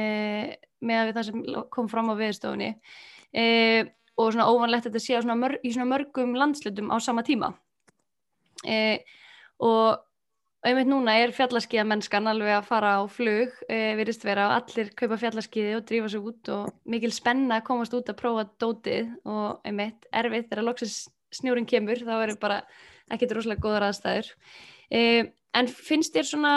með 0.80 1.02
að 1.02 1.10
við 1.10 1.18
það 1.18 1.30
sem 1.30 1.64
kom 1.76 1.90
fram 1.92 2.14
á 2.14 2.16
viðstofunni 2.20 2.74
og 2.74 3.96
og 4.20 4.34
svona 4.34 4.50
óvanlegt 4.52 4.88
að 4.88 4.92
þetta 4.92 5.04
sé 5.04 5.22
svona 5.22 5.40
mörg, 5.40 5.64
í 5.64 5.72
svona 5.74 5.90
mörgum 5.94 6.36
landslutum 6.38 6.92
á 6.92 6.98
sama 7.00 7.24
tíma. 7.24 7.54
Og 9.64 10.66
einmitt 10.68 10.90
núna 10.90 11.16
er 11.22 11.32
fjallarskiða 11.36 11.86
mennskan 11.88 12.28
alveg 12.28 12.58
að 12.58 12.68
fara 12.68 12.98
á 13.00 13.02
flug 13.08 13.54
e, 13.72 13.96
virðist 13.96 14.26
vera 14.28 14.50
og 14.50 14.56
allir 14.58 14.92
kaupa 15.00 15.20
fjallarskiði 15.22 15.78
og 15.78 15.86
drífa 15.88 16.12
sér 16.12 16.26
út 16.32 16.52
og 16.52 16.74
mikil 16.84 17.14
spenna 17.16 17.62
að 17.62 17.68
komast 17.70 17.96
út 17.96 18.12
að 18.12 18.20
prófa 18.20 18.44
dótið 18.60 19.14
og 19.24 19.64
einmitt 19.68 20.10
erfitt 20.12 20.50
þegar 20.50 20.68
loksins 20.68 20.98
snjórin 21.36 21.68
kemur 21.70 22.02
þá 22.06 22.16
er 22.20 22.36
bara 22.42 22.62
ekkert 23.14 23.36
rosalega 23.38 23.64
góðar 23.64 23.90
aðstæður 23.90 24.32
e, 24.94 25.02
en 25.58 25.70
finnst 25.70 26.16
þér 26.16 26.28
svona 26.30 26.54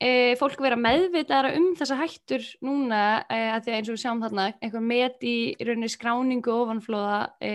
e, 0.00 0.34
fólk 0.40 0.60
vera 0.64 0.78
meðvitaðara 0.80 1.54
um 1.58 1.72
þessa 1.78 1.98
hættur 2.00 2.44
núna 2.64 3.24
e, 3.28 3.40
að 3.54 3.66
því 3.66 3.72
að 3.72 3.78
eins 3.78 3.88
og 3.90 3.96
við 3.96 4.04
sjáum 4.04 4.22
þarna 4.24 4.50
einhver 4.58 4.86
met 4.92 5.26
í 5.26 5.36
rauninni 5.60 5.90
skráningu 5.92 6.54
ofanflóða 6.54 7.18
e, 7.44 7.54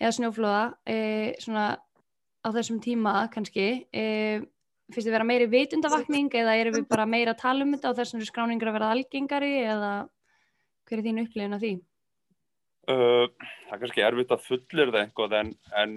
eða 0.00 0.14
snjóflóða 0.16 0.64
e, 0.88 0.98
svona 1.42 1.66
á 2.40 2.48
þessum 2.56 2.80
tíma 2.82 3.14
kannski 3.32 3.68
e, 3.92 4.06
finnst 4.90 5.06
þið 5.06 5.14
vera 5.14 5.28
meiri 5.28 5.50
vitundavakning 5.50 6.32
eða 6.34 6.56
eru 6.58 6.74
við 6.78 6.88
bara 6.90 7.06
meira 7.06 7.34
að 7.34 7.42
tala 7.44 7.66
um 7.66 7.76
þetta 7.76 7.92
og 7.92 8.00
þessum 8.00 8.24
skráningur 8.26 8.70
að 8.70 8.78
vera 8.78 8.94
algengari 8.94 9.52
eða 9.62 9.92
hver 10.88 10.98
er 10.98 11.06
þín 11.06 11.22
upplifin 11.22 11.54
af 11.54 11.62
því? 11.62 11.74
Uh, 12.88 13.28
það 13.68 13.74
er 13.76 13.82
kannski 13.82 14.02
erfitt 14.06 14.32
að 14.34 14.46
fullir 14.46 14.90
það 14.90 15.02
einhvað 15.04 15.36
en, 15.36 15.52
en 15.76 15.92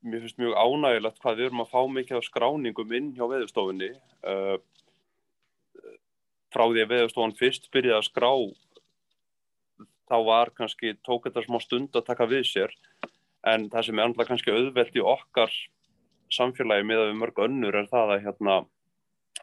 mér 0.00 0.22
finnst 0.24 0.40
mjög 0.40 0.56
ánægilegt 0.56 1.20
hvað 1.20 1.38
við 1.38 1.48
erum 1.50 1.62
að 1.64 1.72
fá 1.74 1.80
mikið 1.92 2.20
á 2.20 2.28
skráningum 2.28 2.94
inn 2.96 3.10
hjá 3.16 3.24
veðurstofunni. 3.28 3.90
Uh, 4.24 4.56
frá 6.50 6.64
því 6.66 6.84
að 6.84 6.92
veðurstofan 6.94 7.36
fyrst 7.38 7.68
byrjaði 7.74 7.98
að 7.98 8.08
skrá 8.08 8.30
þá 10.10 10.16
var 10.26 10.50
kannski 10.56 10.96
tók 11.06 11.28
þetta 11.28 11.44
smá 11.44 11.60
stund 11.62 11.94
að 11.94 12.08
taka 12.08 12.26
við 12.30 12.48
sér. 12.48 12.74
En 13.46 13.68
það 13.72 13.86
sem 13.86 14.00
er 14.00 14.08
andla 14.08 14.26
kannski 14.28 14.54
auðvelt 14.54 14.96
í 14.98 15.04
okkar 15.04 15.52
samfélagi 16.34 16.86
með 16.86 17.04
að 17.04 17.08
við 17.10 17.20
mörg 17.20 17.44
önnur 17.46 17.78
er 17.78 17.88
það 17.90 18.14
að 18.16 18.24
hérna 18.26 18.56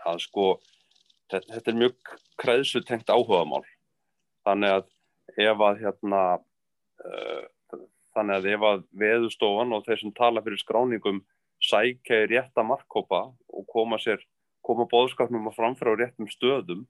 að 0.07 0.19
sko 0.25 0.49
þetta, 1.31 1.47
þetta 1.53 1.71
er 1.71 1.79
mjög 1.81 2.11
kreðsu 2.41 2.83
tengt 2.87 3.09
áhugamál. 3.11 3.63
Þannig 4.47 4.75
að 4.75 4.85
ef 5.47 5.63
að 5.69 5.81
hérna 5.83 6.21
þannig 8.17 8.37
að 8.37 8.47
ef 8.53 8.65
að 8.65 8.85
veðustofan 8.97 9.75
og 9.77 9.85
þeir 9.85 10.01
sem 10.01 10.13
tala 10.17 10.43
fyrir 10.45 10.61
skráningum 10.61 11.23
sækja 11.63 12.23
í 12.23 12.29
rétta 12.33 12.65
markkópa 12.65 13.23
og 13.31 13.65
koma 13.69 13.99
sér, 14.01 14.21
koma 14.65 14.87
bóðskapnum 14.89 15.49
að 15.49 15.57
framfæra 15.57 15.93
á 15.93 15.99
réttum 16.01 16.29
stöðum 16.29 16.85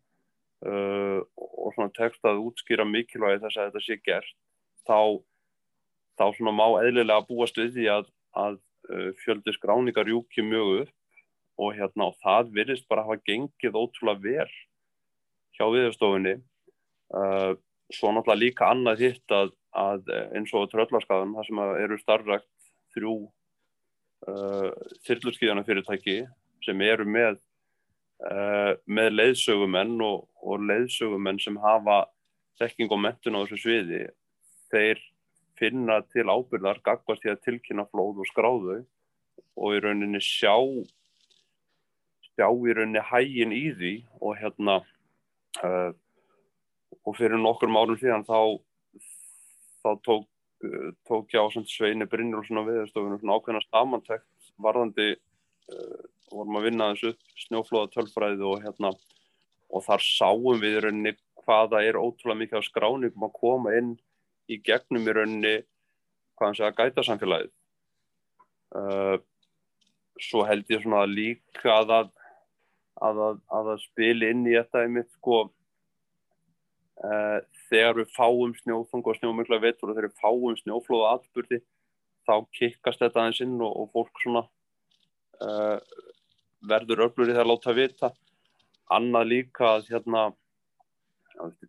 uh, 0.65 1.19
og 1.37 1.73
svona 1.75 1.93
tekst 1.95 2.23
að 2.27 2.43
útskýra 2.47 2.87
mikilvægi 2.87 3.43
þess 3.43 3.59
að 3.59 3.69
þetta 3.69 3.83
sé 3.85 3.99
gert 4.03 4.33
þá, 4.87 4.99
þá 6.19 6.25
svona 6.37 6.55
má 6.55 6.65
eðlilega 6.81 7.27
búast 7.27 7.59
við 7.59 7.75
því 7.77 7.89
að, 7.95 8.09
að 8.35 8.59
uh, 8.91 9.11
fjöldi 9.23 9.55
skráningar 9.55 10.11
júki 10.11 10.45
mjög 10.45 10.73
upp 10.83 10.95
og 11.57 11.73
hérna 11.73 12.11
og 12.11 12.17
það 12.21 12.51
virðist 12.53 12.89
bara 12.89 13.05
hafa 13.07 13.23
gengið 13.25 13.79
ótrúlega 13.79 14.23
vel 14.23 14.51
hjá 15.57 15.65
viðstofunni 15.73 16.35
uh, 17.15 17.53
svo 17.93 18.11
náttúrulega 18.11 18.43
líka 18.43 18.67
annað 18.69 19.07
hitt 19.07 19.33
að 19.33 19.55
að 19.75 20.07
eh, 20.13 20.29
eins 20.37 20.53
og 20.55 20.69
tröllarskaðan 20.71 21.35
þar 21.35 21.49
sem 21.49 21.63
eru 21.83 21.97
starfrækt 22.01 22.47
þrjú 22.95 23.15
uh, 24.27 24.71
þyrlurskiðana 25.05 25.65
fyrirtæki 25.67 26.21
sem 26.65 26.81
eru 26.85 27.05
með 27.05 27.37
uh, 28.25 28.73
með 28.85 29.11
leiðsögumenn 29.19 29.99
og, 30.05 30.25
og 30.41 30.63
leiðsögumenn 30.65 31.41
sem 31.43 31.59
hafa 31.61 32.05
þekking 32.61 32.93
og 32.93 33.03
mentun 33.03 33.37
á 33.37 33.43
þessu 33.43 33.61
sviði 33.61 34.03
þeir 34.71 35.03
finna 35.57 36.01
til 36.13 36.27
ábyrðar 36.29 36.81
gagvast 36.85 37.25
í 37.25 37.31
að 37.33 37.43
tilkynna 37.45 37.87
flóð 37.91 38.23
og 38.23 38.29
skráðu 38.29 38.79
og 39.57 39.75
í 39.75 39.81
rauninni 39.83 40.21
sjá 40.21 40.53
sjá 42.31 42.47
í 42.49 42.75
rauninni 42.77 43.03
hægin 43.11 43.55
í 43.55 43.65
því 43.77 43.93
og 44.21 44.37
hérna 44.41 44.79
uh, 45.63 45.91
og 47.07 47.17
fyrir 47.17 47.39
nokkur 47.41 47.71
málum 47.71 47.97
síðan 47.99 48.25
þá 48.27 48.59
þá 49.87 50.03
tók, 50.07 50.27
uh, 50.67 50.89
tók 51.07 51.35
ég 51.35 51.43
á 51.43 51.47
Sveini 51.71 52.07
Brynjólfsson 52.09 52.61
á 52.61 52.67
viðstofunum 52.67 53.21
svona 53.21 53.37
ákveðna 53.39 53.63
samantækt 53.67 54.51
varðandi 54.61 55.07
uh, 55.15 56.01
vorum 56.31 56.59
að 56.59 56.67
vinna 56.69 56.91
þessu 56.93 57.13
snjóflóða 57.45 57.93
tölfræði 57.95 58.47
og 58.47 58.65
hérna 58.65 58.91
og 59.67 59.83
þar 59.83 60.03
sáum 60.03 60.61
við 60.61 60.77
í 60.77 60.83
rauninni 60.85 61.15
hvaða 61.43 61.83
er 61.87 61.99
ótrúlega 61.99 62.41
mikið 62.43 62.59
á 62.59 62.67
skráningum 62.67 63.27
að 63.27 63.37
koma 63.39 63.73
inn 63.79 63.95
í 64.51 64.59
gegnum 64.63 65.07
í 65.07 65.15
rauninni 65.15 65.55
hvaðan 66.37 66.59
segja 66.59 66.75
gæta 66.75 67.03
samfélagið 67.07 67.51
uh, 68.75 69.17
svo 70.21 70.43
held 70.47 70.69
ég 70.71 70.83
svona 70.83 71.05
líka 71.09 71.79
að, 71.81 72.09
að, 73.01 73.21
að, 73.21 73.39
að 73.59 73.71
spili 73.83 74.31
inn 74.33 74.45
í 74.49 74.55
þetta 74.57 74.83
einmitt 74.83 75.11
sko. 75.13 75.45
Uh, 76.97 77.39
þegar 77.69 77.97
við 77.99 78.13
fáum 78.15 78.53
snjófang 78.61 79.09
og 79.09 79.17
snjómikla 79.19 79.59
vetur 79.63 79.91
og 79.91 79.97
þegar 79.97 80.09
við 80.09 80.21
fáum 80.21 80.59
snjóflóða 80.61 81.13
atbyrði 81.17 81.59
þá 82.27 82.33
kikkast 82.59 83.03
þetta 83.03 83.23
aðeins 83.23 83.41
inn 83.45 83.57
og, 83.61 83.73
og 83.81 83.89
fólk 83.95 84.21
svona 84.23 84.43
uh, 85.43 85.79
verður 86.67 87.05
öflur 87.07 87.31
í 87.31 87.35
það 87.35 87.43
að 87.45 87.51
láta 87.51 87.75
vita. 87.77 88.11
Annað 88.97 89.29
líka 89.31 89.71
að 89.75 89.89
hérna, 89.91 90.23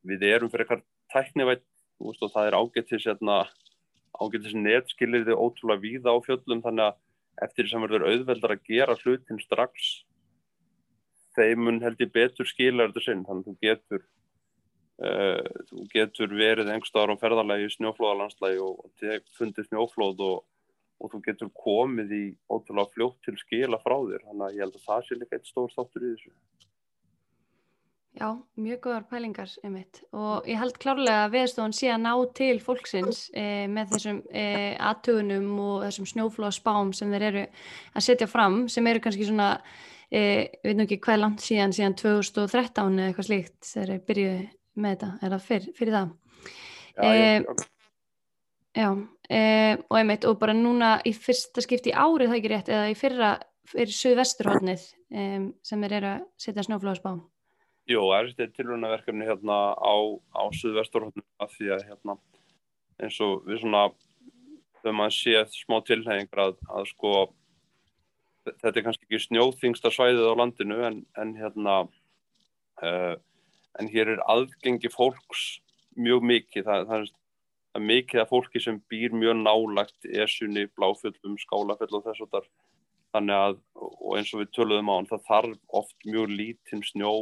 við 0.07 0.27
erum 0.31 0.51
fyrir 0.53 0.67
eitthvað 0.67 0.87
tæknivætt 1.15 1.67
og 1.99 2.19
það 2.23 2.47
er 2.47 2.57
ágættis 2.59 3.07
hérna, 3.09 3.41
ágættis 4.19 4.55
netskiliði 4.55 5.35
ótrúlega 5.35 5.83
víða 5.83 6.15
á 6.15 6.19
fjöllum 6.23 6.63
þannig 6.63 6.91
að 6.91 6.99
eftir 7.47 7.71
sem 7.71 7.83
verður 7.83 8.07
auðveldar 8.11 8.55
að 8.55 8.65
gera 8.67 8.97
hlutin 9.03 9.41
strax 9.43 9.89
þeim 11.37 11.67
mun 11.67 11.83
held 11.83 12.01
ég 12.03 12.13
betur 12.15 12.49
skilar 12.49 12.91
þetta 12.91 13.05
sinn 13.05 13.25
þannig 13.27 13.47
að 13.47 13.51
þú 13.51 13.67
getur 13.67 14.07
þú 14.99 15.85
getur 15.93 16.33
verið 16.35 16.73
einhverstaðar 16.73 17.15
á 17.15 17.21
ferðarlegi 17.21 17.71
snjóflóðalandslægi 17.77 18.63
og, 18.65 18.81
og 18.83 19.35
fundið 19.39 19.69
snjóflóð 19.69 20.23
og, 20.27 20.41
og 20.99 21.13
þú 21.13 21.21
getur 21.29 21.53
komið 21.55 22.15
í 22.17 22.25
ótrúlega 22.51 22.95
fljótt 22.97 23.21
til 23.27 23.37
skila 23.39 23.79
frá 23.85 23.95
þér. 23.95 24.25
Þannig 24.27 24.47
að 24.49 24.57
ég 24.57 24.65
held 24.65 24.79
að 24.81 24.89
það 24.89 25.05
sé 25.07 25.19
líka 25.21 25.39
eitt 25.39 25.51
stór 25.53 25.75
þáttur 25.77 26.07
í 26.09 26.15
þessu. 26.15 26.35
Já, 28.19 28.33
mjög 28.59 28.81
góðar 28.83 29.05
pælingar 29.07 29.51
einmitt. 29.63 30.01
Og 30.17 30.47
ég 30.49 30.59
held 30.59 30.79
klárlega 30.83 31.29
að 31.29 31.35
viðstofan 31.37 31.75
sé 31.77 31.91
að 31.95 32.01
ná 32.03 32.13
til 32.35 32.57
fólksins 32.65 33.21
e, 33.31 33.45
með 33.71 33.93
þessum 33.93 34.19
e, 34.33 34.47
aðtögunum 34.89 35.53
og 35.63 35.85
þessum 35.85 36.09
snjóflóðspám 36.11 36.91
sem 36.99 37.15
þeir 37.15 37.27
eru 37.29 37.45
að 37.95 38.07
setja 38.09 38.31
fram 38.31 38.65
sem 38.73 38.91
eru 38.91 39.05
kannski 39.05 39.29
svona, 39.29 39.53
e, 40.11 40.21
við 40.65 40.73
veitum 40.73 40.85
ekki 40.89 41.01
hvað 41.07 41.23
langt 41.23 41.47
síðan, 41.47 41.77
síðan 41.77 41.95
2013 42.01 42.99
eða 42.99 43.13
eitthvað 43.13 43.29
slíkt 43.31 43.71
þeir 43.71 43.95
byrjuði 44.09 44.49
með 44.79 44.95
þetta, 44.95 45.11
er 45.23 45.35
það 45.35 45.47
fyr, 45.49 45.69
fyrir 45.79 45.97
það? 45.97 46.15
Já, 46.99 47.09
ég, 47.15 47.67
Já, 48.79 48.89
og 48.95 49.97
einmitt 49.99 50.27
og 50.29 50.37
bara 50.39 50.55
núna 50.55 50.99
í 51.09 51.11
fyrsta 51.17 51.65
skipti 51.65 51.91
árið 51.91 52.31
það 52.31 52.37
ekki 52.37 52.51
rétt 52.53 52.69
eða 52.71 52.91
í 52.93 52.95
fyrra 52.99 53.31
fyrir 53.69 53.97
söðvesturhóðnið 53.97 54.85
sem 55.67 55.83
þeir 55.83 55.97
eru 55.99 56.11
að 56.13 56.23
setja 56.41 56.65
snjóflóðspám. 56.67 57.19
Jú, 57.89 58.03
það 58.05 58.19
er 58.19 58.27
þetta 58.37 58.57
tilvönaverkefni 58.59 59.27
hérna 59.29 59.57
á, 59.73 59.95
á 60.37 60.43
Suðvesturhóttunum 60.53 61.25
að 61.41 61.55
því 61.57 61.71
að 61.73 61.85
hérna 61.89 62.17
eins 63.01 63.21
og 63.25 63.47
við 63.49 63.63
svona 63.63 63.85
þau 64.83 64.93
maður 64.99 65.15
séð 65.17 65.55
smá 65.57 65.79
tilhengar 65.87 66.43
að, 66.43 66.59
að 66.69 66.91
sko 66.91 67.13
þetta 68.45 68.75
er 68.75 68.85
kannski 68.85 69.09
ekki 69.09 69.23
snjóþingsta 69.25 69.93
svæðið 69.95 70.29
á 70.29 70.41
landinu 70.41 70.79
en, 70.85 71.01
en 71.17 71.33
hérna 71.39 71.79
uh, 71.87 73.15
en 73.79 73.89
hér 73.93 74.15
er 74.15 74.23
aðgengi 74.31 74.91
fólks 74.93 75.59
mjög 75.99 76.25
mikið. 76.31 76.67
Það, 76.67 76.85
það, 76.91 77.05
er, 77.05 77.15
mikið 77.79 78.23
af 78.23 78.33
fólki 78.33 78.63
sem 78.63 78.79
býr 78.91 79.15
mjög 79.15 79.37
nálagt 79.43 80.09
esunni, 80.09 80.67
bláfullum, 80.75 81.37
skálafell 81.39 81.93
og 81.95 82.07
þess 82.07 82.25
og 82.25 82.31
þar 82.33 82.49
þannig 83.15 83.43
að, 83.43 83.59
og 83.79 84.17
eins 84.19 84.33
og 84.35 84.43
við 84.43 84.55
töluðum 84.57 84.91
á 84.91 84.95
hann, 84.97 85.11
það 85.11 85.27
þarf 85.29 85.77
oft 85.81 86.09
mjög 86.09 86.33
lítinn 86.41 86.85
snjó. 86.85 87.13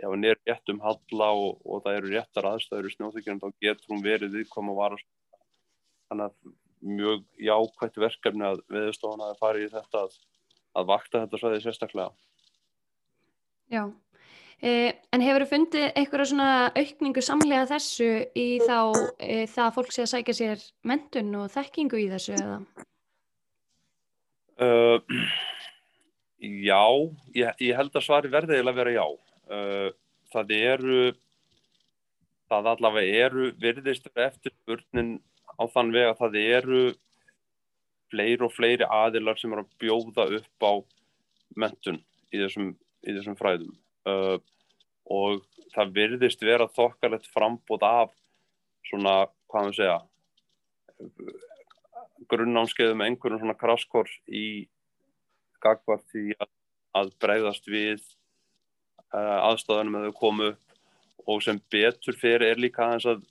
Ef 0.00 0.10
hann 0.10 0.26
er 0.26 0.38
rétt 0.42 0.70
um 0.72 0.82
halla 0.82 1.30
og, 1.38 1.58
og 1.62 1.82
það 1.84 1.98
eru 1.98 2.12
réttar 2.12 2.48
aðstæður 2.50 2.88
í 2.88 2.94
snjóþykjum 2.94 3.42
þá 3.42 3.48
getur 3.62 3.92
hún 3.92 4.04
verið 4.04 4.38
viðkom 4.38 4.72
að 4.72 4.80
vara 4.80 5.02
þannig 6.10 6.24
að 6.30 6.54
mjög 6.94 7.26
jákvæmt 7.48 8.00
verkefni 8.02 8.48
að 8.48 8.64
viðstofan 8.74 9.26
að 9.28 9.38
fara 9.40 9.62
í 9.62 9.68
þetta 9.72 10.06
að, 10.06 10.16
að 10.74 10.88
vakta 10.90 11.22
þetta 11.24 11.40
svæði 11.42 11.62
sérstaklega. 11.64 12.10
Já 13.72 13.84
en 14.64 15.22
hefur 15.24 15.44
þú 15.44 15.48
fundið 15.50 15.86
einhverja 15.92 16.28
svona 16.30 16.50
aukningu 16.72 17.22
samlega 17.24 17.66
þessu 17.74 18.10
í 18.38 18.46
þá 18.64 18.78
eh, 19.20 19.44
það 19.50 19.66
að 19.66 19.74
fólk 19.76 19.92
sé 19.92 20.04
að 20.04 20.12
sækja 20.14 20.36
sér 20.38 20.64
mentun 20.88 21.34
og 21.36 21.50
þekkingu 21.52 22.00
í 22.00 22.06
þessu 22.12 22.36
eða? 22.38 22.56
Uh, 24.54 25.02
já, 26.38 26.84
ég, 27.34 27.60
ég 27.60 27.76
held 27.76 27.92
að 27.92 28.06
svari 28.06 28.30
verðið 28.32 28.70
að 28.70 28.78
vera 28.78 28.94
já 28.94 29.04
uh, 29.04 29.88
það 30.32 30.56
eru 30.56 30.98
það 32.48 32.70
allavega 32.74 33.24
eru 33.26 33.50
virðist 33.60 34.08
eftir 34.14 34.54
spurnin 34.54 35.16
á 35.58 35.64
þann 35.74 35.92
veg 35.94 36.08
að 36.12 36.20
það 36.22 36.40
eru 36.44 36.82
fleiri 38.14 38.46
og 38.46 38.54
fleiri 38.54 38.88
aðilar 38.88 39.38
sem 39.40 39.52
eru 39.52 39.66
að 39.66 39.76
bjóða 39.82 40.28
upp 40.38 40.66
á 40.66 40.72
mentun 41.58 42.00
í 42.32 42.40
þessum, 42.40 42.72
í 43.04 43.16
þessum 43.16 43.38
fræðum 43.38 43.74
uh, 44.08 44.38
og 45.10 45.42
það 45.74 45.94
virðist 45.98 46.44
vera 46.44 46.68
þokkalett 46.72 47.26
frambóð 47.32 47.84
af 47.86 48.12
svona, 48.88 49.26
hvað 49.50 49.68
maður 49.68 49.78
segja 49.78 49.98
grunnámskeiðum 52.30 53.02
einhverjum 53.04 53.42
svona 53.42 53.58
kraskor 53.58 54.10
í 54.28 54.66
gagvart 55.64 56.04
því 56.12 56.36
að, 56.38 56.50
að 57.00 57.12
bregðast 57.20 57.68
við 57.68 58.00
uh, 59.12 59.50
aðstæðanum 59.50 59.98
að 59.98 60.08
þau 60.08 60.16
komu 60.20 60.50
og 61.30 61.42
sem 61.44 61.60
betur 61.72 62.16
fyrir 62.20 62.46
er 62.50 62.60
líka 62.60 62.84
aðeins 62.84 63.08
að 63.08 63.24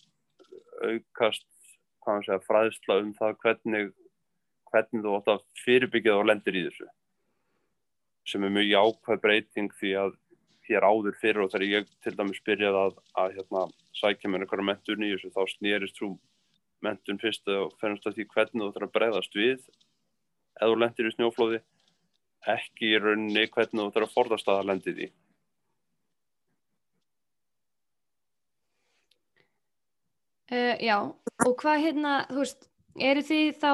aukast 0.83 1.47
segja, 2.03 2.41
fræðsla 2.43 2.99
um 3.01 3.13
það 3.15 3.37
hvernig, 3.43 3.93
hvernig 4.71 5.05
þú 5.05 5.15
ótt 5.17 5.31
að 5.31 5.45
fyrirbyggja 5.63 6.17
og 6.17 6.27
lendir 6.29 6.57
í 6.59 6.65
þessu 6.67 6.89
sem 8.27 8.43
er 8.43 8.53
mjög 8.55 8.69
jákvæð 8.71 9.23
breyting 9.23 9.73
því 9.79 9.93
að 9.99 10.13
hér 10.67 10.85
áður 10.87 11.17
fyrir 11.19 11.43
og 11.43 11.51
þegar 11.53 11.65
ég 11.69 11.89
til 12.03 12.13
dæmis 12.17 12.43
byrjaði 12.47 12.83
að, 12.85 12.99
að 13.23 13.35
hérna, 13.37 13.63
sækja 13.99 14.31
mér 14.31 14.45
einhverja 14.45 14.67
mentun 14.69 15.05
í 15.05 15.11
þessu 15.13 15.33
þá 15.35 15.41
snýrist 15.55 15.99
þú 15.99 16.13
mentun 16.83 17.19
fyrst 17.21 17.49
og 17.51 17.75
fennast 17.81 18.07
að 18.07 18.19
því 18.19 18.27
hvernig 18.33 18.63
þú 18.63 18.71
þarf 18.75 18.87
að 18.89 18.95
bregðast 18.97 19.37
við 19.39 19.59
eða 20.59 20.69
þú 20.69 20.79
lendir 20.83 21.09
í 21.09 21.15
snjóflóði 21.17 21.59
ekki 22.53 22.93
í 22.93 23.01
rauninni 23.01 23.45
hvernig 23.51 23.83
þú 23.83 23.91
þarf 23.95 24.09
að 24.09 24.15
forðast 24.17 24.49
að 24.49 24.59
það 24.61 24.71
lendir 24.71 25.05
í 25.07 25.11
Uh, 30.53 30.75
já, 30.83 30.97
og 31.47 31.53
hvað 31.57 31.79
hérna, 31.81 32.09
þú 32.29 32.41
veist, 32.43 32.65
eru 33.01 33.21
þið 33.25 33.47
þá 33.57 33.71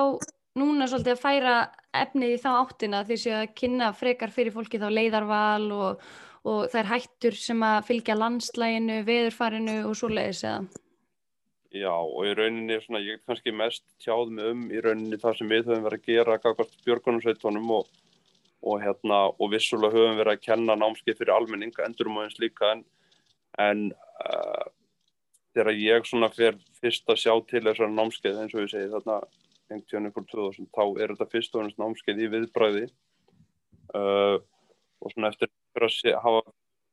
núna 0.59 0.85
svolítið 0.87 1.15
að 1.15 1.21
færa 1.23 1.55
efnið 1.97 2.35
í 2.35 2.39
þá 2.39 2.49
áttina 2.53 3.01
því 3.07 3.17
að 3.35 3.53
kynna 3.57 3.89
frekar 3.97 4.31
fyrir 4.31 4.55
fólki 4.55 4.79
þá 4.79 4.87
leiðarval 4.93 5.65
og, 5.75 6.05
og 6.49 6.69
þær 6.73 6.89
hættur 6.89 7.37
sem 7.37 7.63
að 7.65 7.87
fylgja 7.89 8.15
landslæginu, 8.17 9.01
veðurfarinu 9.07 9.81
og 9.89 9.97
svo 9.97 10.09
leiðis 10.11 10.43
eða? 10.47 10.85
Já, 11.69 11.93
og 11.93 12.25
í 12.25 12.31
rauninni, 12.33 12.79
svona, 12.81 13.01
ég 13.05 13.19
er 13.19 13.25
kannski 13.29 13.53
mest 13.53 13.83
tjáð 14.01 14.31
með 14.33 14.47
um 14.55 14.61
í 14.73 14.79
rauninni 14.81 15.19
það 15.21 15.35
sem 15.37 15.51
við 15.51 15.67
höfum 15.67 15.85
verið 15.85 15.99
að 15.99 16.07
gera 16.07 16.37
kakvart 16.41 16.79
björgunumsveitónum 16.87 17.73
og, 17.75 17.91
og 18.65 18.81
hérna, 18.81 19.19
og 19.37 19.51
vissulega 19.53 19.93
höfum 19.93 20.17
verið 20.17 20.33
að 20.33 20.47
kenna 20.47 20.77
námskeið 20.79 21.19
fyrir 21.19 21.35
almenninga, 21.35 21.85
endurum 21.85 22.17
og 22.17 22.25
eins 22.25 22.39
líka 22.41 22.71
en, 22.73 22.81
en 23.61 23.83
uh, 24.25 24.65
þegar 25.53 25.77
ég 25.77 26.09
svona 26.09 26.31
fyrir 26.33 26.57
fyrst 26.81 27.13
að 27.13 27.21
sjá 27.21 27.35
til 27.51 27.61
þessar 27.67 27.93
námskeið 27.93 28.41
eins 28.41 28.57
og 28.57 28.65
ég 28.65 28.73
segi 28.73 28.89
þarna 28.95 29.19
19.2000 29.69 30.71
þá 30.73 30.83
er 31.03 31.13
þetta 31.13 31.29
fyrst 31.35 31.53
og 31.53 31.63
ennast 31.63 31.81
námskeið 31.81 32.23
í 32.25 32.31
viðbræði 32.33 32.85
uh, 33.93 34.39
og 34.99 35.13
svona 35.13 35.31
eftir 35.31 35.49
að 35.79 36.21
hafa 36.23 36.43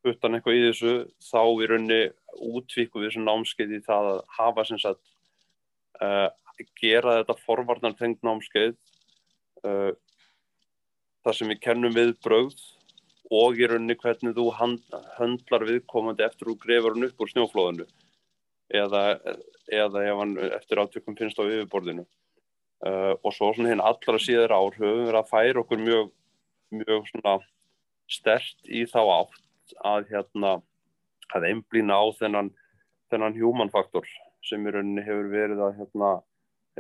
puttan 0.07 0.37
eitthvað 0.37 0.59
í 0.59 0.65
þessu 0.69 0.95
þá 1.27 1.43
er 1.43 1.73
raunni 1.73 2.01
útvíku 2.37 3.01
við 3.01 3.09
þessum 3.11 3.27
námskeið 3.27 3.77
í 3.79 3.83
það 3.87 4.11
að 4.13 4.21
hafa 4.39 4.65
sem 4.69 4.81
sagt 4.83 5.03
uh, 6.05 6.29
gera 6.81 7.19
þetta 7.21 7.39
forvarnar 7.43 7.97
tengt 7.99 8.23
námskeið 8.27 8.77
uh, 9.67 9.93
þar 11.27 11.39
sem 11.39 11.51
við 11.51 11.63
kennum 11.65 11.97
viðbröð 11.97 12.55
og 13.35 13.59
í 13.59 13.67
raunni 13.67 13.97
hvernig 13.99 14.37
þú 14.37 14.51
handlar 14.55 15.67
viðkomandi 15.67 16.27
eftir 16.27 16.53
þú 16.53 16.59
grefur 16.63 16.95
hann 16.95 17.09
upp 17.09 17.25
úr 17.25 17.33
snjóflóðinu 17.33 17.89
eða, 18.75 19.03
eða 19.67 20.05
ef 20.07 20.21
hann 20.21 20.37
eftir 20.61 20.83
átökum 20.83 21.17
finnst 21.19 21.39
á 21.39 21.45
yfirborðinu. 21.47 22.07
Uh, 22.87 23.17
og 23.25 23.33
svo 23.33 23.53
svona 23.57 23.73
hinn 23.73 23.81
allra 23.81 24.19
síðar 24.21 24.53
ár 24.53 24.75
höfum 24.77 25.07
við 25.09 25.17
að 25.17 25.31
færa 25.31 25.63
okkur 25.63 25.81
mjög, 25.81 26.11
mjög 26.77 27.07
svona 27.09 27.39
stert 28.11 28.71
í 28.71 28.85
þá 28.89 29.01
átt 29.03 29.75
að 29.87 30.09
hérna 30.13 30.53
að 31.35 31.49
einblýna 31.51 31.99
á 31.99 32.05
þennan, 32.21 32.53
þennan 33.11 33.37
human 33.39 33.73
faktor 33.73 34.07
sem 34.47 34.63
í 34.63 34.73
rauninni 34.73 35.03
hefur 35.03 35.31
verið 35.33 35.63
að 35.67 35.81
hérna 35.81 36.11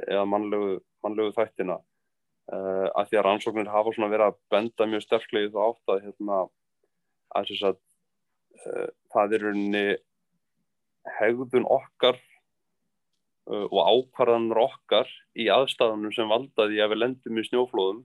eða 0.04 0.24
mannlegu, 0.28 0.78
mannlegu 1.02 1.34
þættina. 1.34 1.80
Uh, 2.46 2.86
að 2.94 3.08
því 3.10 3.18
að 3.18 3.24
rannsóknir 3.26 3.72
hafa 3.72 3.92
svona 3.94 4.12
verið 4.12 4.28
að 4.28 4.36
benda 4.54 4.86
mjög 4.86 5.02
sterklega 5.02 5.48
í 5.48 5.50
þá 5.50 5.60
átt 5.64 5.92
að 5.96 6.04
hérna 6.04 6.36
að 7.34 7.48
þess 7.48 7.64
að 7.66 7.78
uh, 8.60 8.90
það 9.14 9.34
er 9.34 9.44
rauninni 9.46 9.86
hegðun 11.16 11.66
okkar 11.74 12.20
uh, 13.50 13.66
og 13.66 13.80
ákvarðanur 13.82 14.62
okkar 14.62 15.10
í 15.34 15.48
aðstæðanum 15.50 16.14
sem 16.14 16.30
valdaði 16.30 16.84
að 16.84 16.94
við 16.94 17.02
lendum 17.02 17.40
í 17.42 17.46
snjóflóðum 17.48 18.04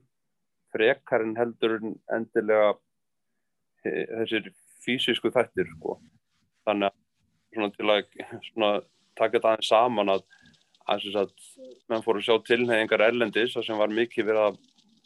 frekarinn 0.74 1.38
heldur 1.38 1.78
endilega 2.10 2.72
þessir 3.84 4.50
fysisku 4.82 5.32
þættir 5.34 5.70
sko. 5.76 5.98
þannig 6.66 6.90
að 6.90 7.74
til 7.76 7.90
að 7.90 8.04
svona, 8.48 8.70
taka 9.18 9.36
þetta 9.36 9.50
aðeins 9.52 9.70
saman 9.70 10.12
að, 10.14 10.22
að, 10.88 11.06
að 11.22 11.32
menn 11.90 12.04
fóru 12.04 12.22
að 12.22 12.28
sjá 12.28 12.36
tilneyingar 12.48 13.04
erlendis 13.08 13.56
sem 13.58 13.78
var 13.78 13.92
mikið 13.92 14.28
verið 14.30 14.46
að 14.50 14.60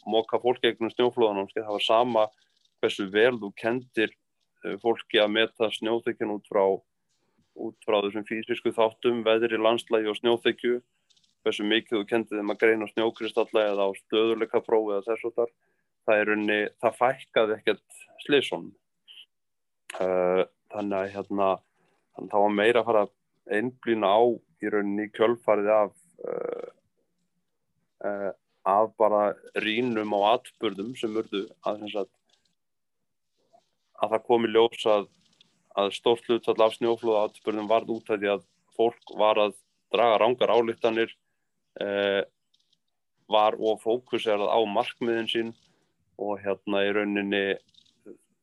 móka 0.07 0.39
fólk 0.39 0.61
gegnum 0.63 0.93
snjóflóðunum 0.93 1.49
það 1.53 1.73
var 1.73 1.83
sama 1.83 2.27
hversu 2.81 3.07
vel 3.11 3.35
þú 3.41 3.51
kendir 3.59 4.13
uh, 4.65 4.77
fólki 4.83 5.19
að 5.19 5.33
meta 5.35 5.71
snjóþekkin 5.79 6.35
út 6.37 6.47
frá 6.47 6.63
út 7.57 7.87
frá 7.87 7.97
þessum 8.05 8.25
fysisku 8.27 8.71
þáttum, 8.75 9.23
veðri, 9.25 9.57
landslægi 9.57 10.11
og 10.11 10.19
snjóþekju 10.19 10.77
hversu 11.45 11.65
mikið 11.65 11.95
þú 11.97 12.03
kendið 12.11 12.39
þeim 12.39 12.53
að 12.53 12.59
greina 12.61 12.89
snjókristallega 12.91 13.73
eða 13.73 13.87
á 13.89 13.91
stöðuleika 13.97 14.61
prófi 14.65 14.93
eða 14.95 15.07
þess 15.07 15.27
og 15.29 15.35
þar 15.37 15.53
það 16.07 16.21
er 16.23 16.33
unni, 16.35 16.57
það 16.81 16.97
fækkaði 17.01 17.55
ekkert 17.57 18.01
sliðsson 18.25 18.67
uh, 19.99 20.43
þannig 20.73 20.97
að 20.99 21.13
hérna 21.15 21.49
þannig 22.15 22.27
að 22.27 22.33
það 22.33 22.45
var 22.45 22.57
meira 22.57 22.81
að 22.81 22.89
fara 22.89 23.05
einblýna 23.57 24.11
á 24.11 24.21
í 24.57 24.71
rauninni 24.73 25.09
kjölfarið 25.13 25.73
af 25.75 25.91
uh, 26.27 26.69
uh, 28.07 28.31
af 28.67 28.89
bara 28.99 29.21
rínum 29.63 30.15
á 30.17 30.35
atbyrðum 30.35 30.95
sem 30.99 31.13
urðu 31.15 31.45
að, 31.67 31.85
að, 32.01 32.09
að 34.01 34.15
það 34.15 34.25
komi 34.31 34.51
ljós 34.51 34.89
að 34.91 35.07
að 35.77 35.93
stórt 35.93 36.25
hlutall 36.25 36.57
af 36.65 36.75
snjóflóða 36.77 37.27
átspörðum 37.27 37.69
varð 37.69 37.93
út 37.97 38.09
af 38.09 38.19
því 38.21 38.31
að 38.33 38.45
fólk 38.77 39.13
var 39.19 39.41
að 39.41 39.55
draga 39.93 40.17
rángar 40.21 40.53
álíktanir 40.53 41.13
eh, 41.81 42.23
var 43.29 43.57
og 43.59 43.81
fókuserað 43.83 44.49
á 44.49 44.59
markmiðin 44.65 45.29
sín 45.29 45.53
og 46.17 46.39
hérna 46.43 46.83
í 46.85 46.93
rauninni 46.95 47.43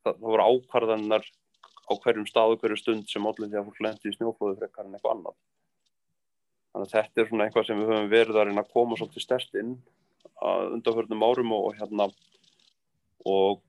það, 0.04 0.12
það 0.12 0.28
voru 0.28 0.46
ákvarðanar 0.50 1.26
á 1.84 1.92
hverjum 2.00 2.28
stað 2.28 2.54
og 2.54 2.62
hverju 2.62 2.78
stund 2.80 3.10
sem 3.10 3.26
allir 3.28 3.50
því 3.50 3.60
að 3.60 3.66
fólk 3.68 3.82
lendi 3.84 4.10
í 4.10 4.16
snjóflóðu 4.16 4.60
frekar 4.60 4.87
en 4.87 4.96
eitthvað 4.96 5.16
annað. 5.16 5.37
Þannig 6.74 6.88
að 6.88 6.94
þetta 6.94 7.22
er 7.22 7.28
svona 7.28 7.46
eitthvað 7.46 7.66
sem 7.68 7.80
við 7.80 7.90
höfum 7.92 8.12
verið 8.12 8.38
að 8.38 8.48
reyna 8.48 8.64
að 8.64 8.72
koma 8.74 8.98
svolítið 8.98 9.26
stert 9.26 9.60
inn 9.60 9.76
undanförnum 10.44 11.22
árum 11.24 11.52
og, 11.54 11.68
og 11.68 11.76
hérna 11.78 12.08
og 13.24 13.60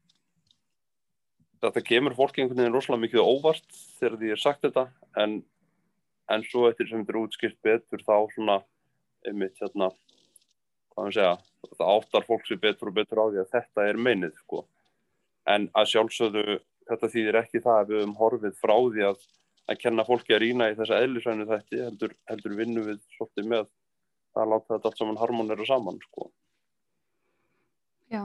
þetta 1.64 1.84
kemur 1.86 2.16
fólki 2.18 2.42
einhvern 2.42 2.64
veginn 2.64 2.76
rosalega 2.76 3.04
mikið 3.06 3.26
óvart 3.26 3.78
þegar 4.00 4.18
því 4.20 4.32
ég 4.32 4.38
er 4.38 4.42
sagt 4.42 4.66
þetta 4.66 4.88
en, 5.22 5.38
en 6.32 6.48
svo 6.50 6.66
eftir 6.70 6.90
sem 6.90 7.04
þetta 7.04 7.16
er 7.16 7.22
útskilt 7.22 7.60
betur 7.66 8.04
þá 8.06 8.16
svona 8.34 8.58
einmitt 9.26 9.62
hérna 9.62 9.92
hvað 10.96 11.04
maður 11.04 11.18
segja, 11.18 11.36
það 11.76 11.92
áttar 11.96 12.28
fólk 12.30 12.48
sér 12.48 12.62
betur 12.64 12.92
og 12.92 12.98
betur 12.98 13.22
á 13.22 13.26
því 13.28 13.42
að 13.44 13.52
þetta 13.54 13.88
er 13.90 14.02
meinið 14.08 14.40
sko. 14.40 14.66
en 15.46 15.70
að 15.78 15.90
sjálfsögðu 15.92 16.60
þetta 16.90 17.10
þýðir 17.14 17.40
ekki 17.42 17.62
það 17.62 17.80
að 17.80 17.90
við 17.90 18.00
höfum 18.00 18.16
horfið 18.20 18.56
frá 18.58 18.76
því 18.78 19.04
að 19.12 19.26
að 19.66 19.82
kenna 19.82 20.06
fólki 20.06 20.36
að 20.36 20.44
rýna 20.44 20.70
í 20.72 20.78
þessa 20.78 21.02
eðlisvænu 21.02 21.48
þætti 21.50 21.82
heldur, 21.82 22.16
heldur 22.30 22.58
vinnu 22.58 22.84
við 22.86 23.00
svolítið 23.16 23.48
með 23.54 23.70
að 24.36 24.52
láta 24.52 24.76
þetta 24.76 24.92
allt 24.92 25.00
saman 25.00 25.22
harmonera 25.22 25.68
saman 25.68 26.02
sko. 26.04 26.28
Já, 28.14 28.22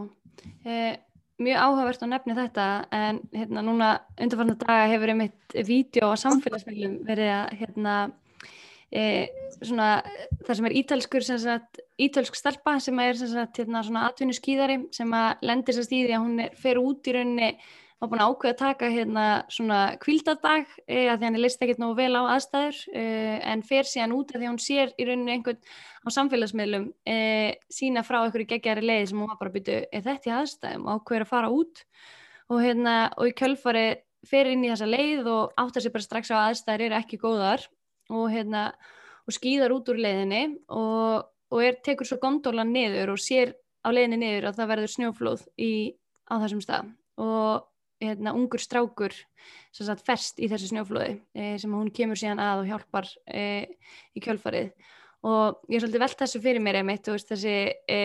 eh, 0.65 0.99
mjög 1.41 1.63
áhugavert 1.65 2.03
að 2.05 2.13
nefni 2.13 2.37
þetta 2.37 2.67
en 2.93 3.21
hérna 3.33 3.65
núna 3.65 3.91
undanfarnar 4.21 4.59
daga 4.61 4.91
hefur 4.93 5.15
einmitt 5.15 5.57
vídeo 5.69 6.13
á 6.13 6.15
samfélagsmiðlum 6.21 6.99
verið 7.09 7.33
að 7.39 7.55
hérna 7.63 7.95
e, 8.90 9.29
svona 9.61 9.90
það 10.46 10.57
sem 10.57 10.68
er 10.68 10.79
ítælskur 10.81 11.26
sem 11.26 11.38
sagt, 11.42 11.83
ítælsk 12.00 12.38
stelpa 12.38 12.79
sem 12.83 12.98
er 13.03 13.18
hérna 13.18 14.07
atvinnu 14.09 14.37
skýðari 14.37 14.81
sem 14.94 15.14
að 15.14 15.46
lendir 15.46 15.76
sérst 15.76 15.94
í 15.94 16.03
því 16.07 16.16
að 16.16 16.26
hún 16.26 16.42
er, 16.46 16.59
fer 16.59 16.81
út 16.83 17.11
í 17.11 17.16
rauninni 17.16 17.53
var 18.00 18.09
búin 18.09 18.22
að 18.22 18.31
ákveða 18.33 18.55
að 18.55 18.61
taka 18.61 18.88
hérna 18.88 19.24
svona 19.53 19.79
kvildadag 20.00 20.68
e, 20.87 21.05
að 21.12 21.18
því 21.20 21.26
hann 21.26 21.37
er 21.37 21.42
list 21.44 21.62
ekkert 21.62 21.81
nógu 21.83 21.98
vel 21.98 22.14
á 22.16 22.33
aðstæður 22.33 22.79
e, 22.96 23.03
en 23.53 23.64
fer 23.66 23.88
síðan 23.88 24.14
út 24.16 24.33
að 24.33 24.40
því 24.40 24.48
hann 24.48 24.61
sér 24.64 24.94
í 24.96 25.07
rauninni 25.09 25.35
einhvern 25.35 25.61
á 25.61 26.09
samfélagsmiðlum 26.16 26.87
e, 27.05 27.16
sína 27.68 28.05
frá 28.07 28.22
einhverju 28.22 28.48
geggjari 28.55 28.87
leið 28.87 29.11
sem 29.11 29.20
hún 29.20 29.29
var 29.29 29.40
bara 29.42 29.53
að 29.53 29.59
bytja 29.59 29.83
er 29.92 30.07
þetta 30.07 30.31
í 30.31 30.35
aðstæðum? 30.38 30.87
Og 30.87 31.03
ákveður 31.03 31.26
að 31.26 31.33
fara 31.35 31.53
út. 31.53 31.85
Og 32.50 32.64
hérna 32.64 32.94
og 33.20 33.29
í 33.29 33.37
kjölfari 33.37 33.85
fer 34.31 34.48
inn 34.48 34.64
í 34.64 34.72
þessa 34.72 34.88
leið 34.88 35.29
og 35.29 35.61
áttar 35.61 35.85
sér 35.85 35.92
bara 35.92 36.09
strax 36.09 36.33
á 36.33 36.37
aðstæður 36.40 36.87
eru 36.88 36.98
ekki 37.03 37.20
góðar 37.20 37.68
og 38.11 38.29
hérna 38.33 38.70
og 39.27 39.37
skýðar 39.37 39.75
út 39.75 39.90
úr 39.92 40.01
leiðinni 40.03 40.42
og, 40.75 41.27
og 41.55 41.64
er, 41.64 41.79
tekur 41.85 42.09
svo 42.09 42.18
gondólan 42.23 42.73
niður 42.75 43.14
og 43.14 43.23
sér 43.23 43.55
á 43.87 43.88
leiðinni 43.94 44.20
niður 44.20 44.51
að 44.51 44.61
það 44.61 44.70
verður 44.75 44.94
snjóflóð 44.94 45.44
í, 45.61 45.73
á 46.27 46.35
þessum 46.42 46.62
stað. 46.64 46.90
Og 47.20 47.66
hérna, 48.01 48.35
ungur 48.37 48.62
strákur 48.62 49.14
sagt, 49.77 50.05
fest 50.07 50.40
í 50.40 50.49
þessu 50.51 50.70
snjóflóði 50.70 51.18
e, 51.37 51.55
sem 51.61 51.73
hún 51.75 51.92
kemur 51.94 52.18
síðan 52.18 52.42
að 52.42 52.64
og 52.64 52.70
hjálpar 52.70 53.09
e, 53.29 53.44
í 54.16 54.23
kjölfarið. 54.25 54.73
Og 55.29 55.61
ég 55.68 55.77
er 55.77 55.85
svolítið 55.85 56.05
velt 56.07 56.23
þessu 56.23 56.40
fyrir 56.40 56.64
mér 56.64 56.81
einmitt 56.81 57.11
veist, 57.12 57.29
þessi 57.29 57.57
e, 57.85 58.01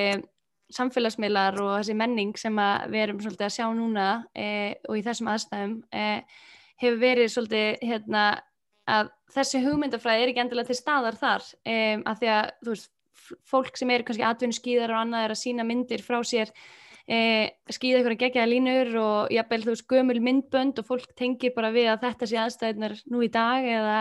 samfélagsmiðlar 0.76 1.60
og 1.64 1.72
þessi 1.78 1.96
menning 1.98 2.36
sem 2.40 2.60
við 2.92 3.06
erum 3.06 3.22
svolítið 3.24 3.48
að 3.48 3.56
sjá 3.56 3.70
núna 3.78 4.10
e, 4.36 4.50
og 4.90 5.00
í 5.00 5.06
þessum 5.06 5.32
aðstæðum 5.32 5.78
e, 5.96 6.06
hefur 6.82 7.02
verið 7.02 7.32
svolítið 7.32 7.86
hérna, 7.86 8.26
að 8.92 9.12
þessi 9.36 9.62
hugmyndafræði 9.66 10.24
er 10.24 10.32
ekki 10.32 10.44
endilega 10.44 10.72
til 10.72 10.78
staðar 10.80 11.18
þar 11.20 11.46
e, 11.66 11.76
að 12.06 12.22
því 12.22 12.32
að 12.36 12.50
veist, 12.70 12.92
fólk 13.50 13.78
sem 13.80 13.92
eru 13.94 14.06
kannski 14.06 14.26
atvinnu 14.28 14.56
skýðar 14.56 14.94
og 14.94 15.02
annað 15.02 15.26
er 15.26 15.34
að 15.34 15.42
sína 15.42 15.66
myndir 15.66 16.04
frá 16.06 16.20
sér 16.28 16.52
e, 17.10 17.20
skýða 17.74 18.02
ykkur 18.04 18.16
að 18.16 18.22
gegja 18.22 18.48
línur 18.50 18.92
og 19.02 19.34
jafnvel 19.34 19.62
þú 19.64 19.74
veist 19.74 19.88
gömul 19.92 20.20
myndbönd 20.28 20.82
og 20.82 20.90
fólk 20.90 21.14
tengir 21.18 21.56
bara 21.56 21.74
við 21.74 21.90
að 21.94 22.04
þetta 22.06 22.30
sé 22.30 22.42
aðstæðunar 22.44 22.98
nú 23.10 23.24
í 23.26 23.32
dag 23.34 23.66
eða 23.66 24.00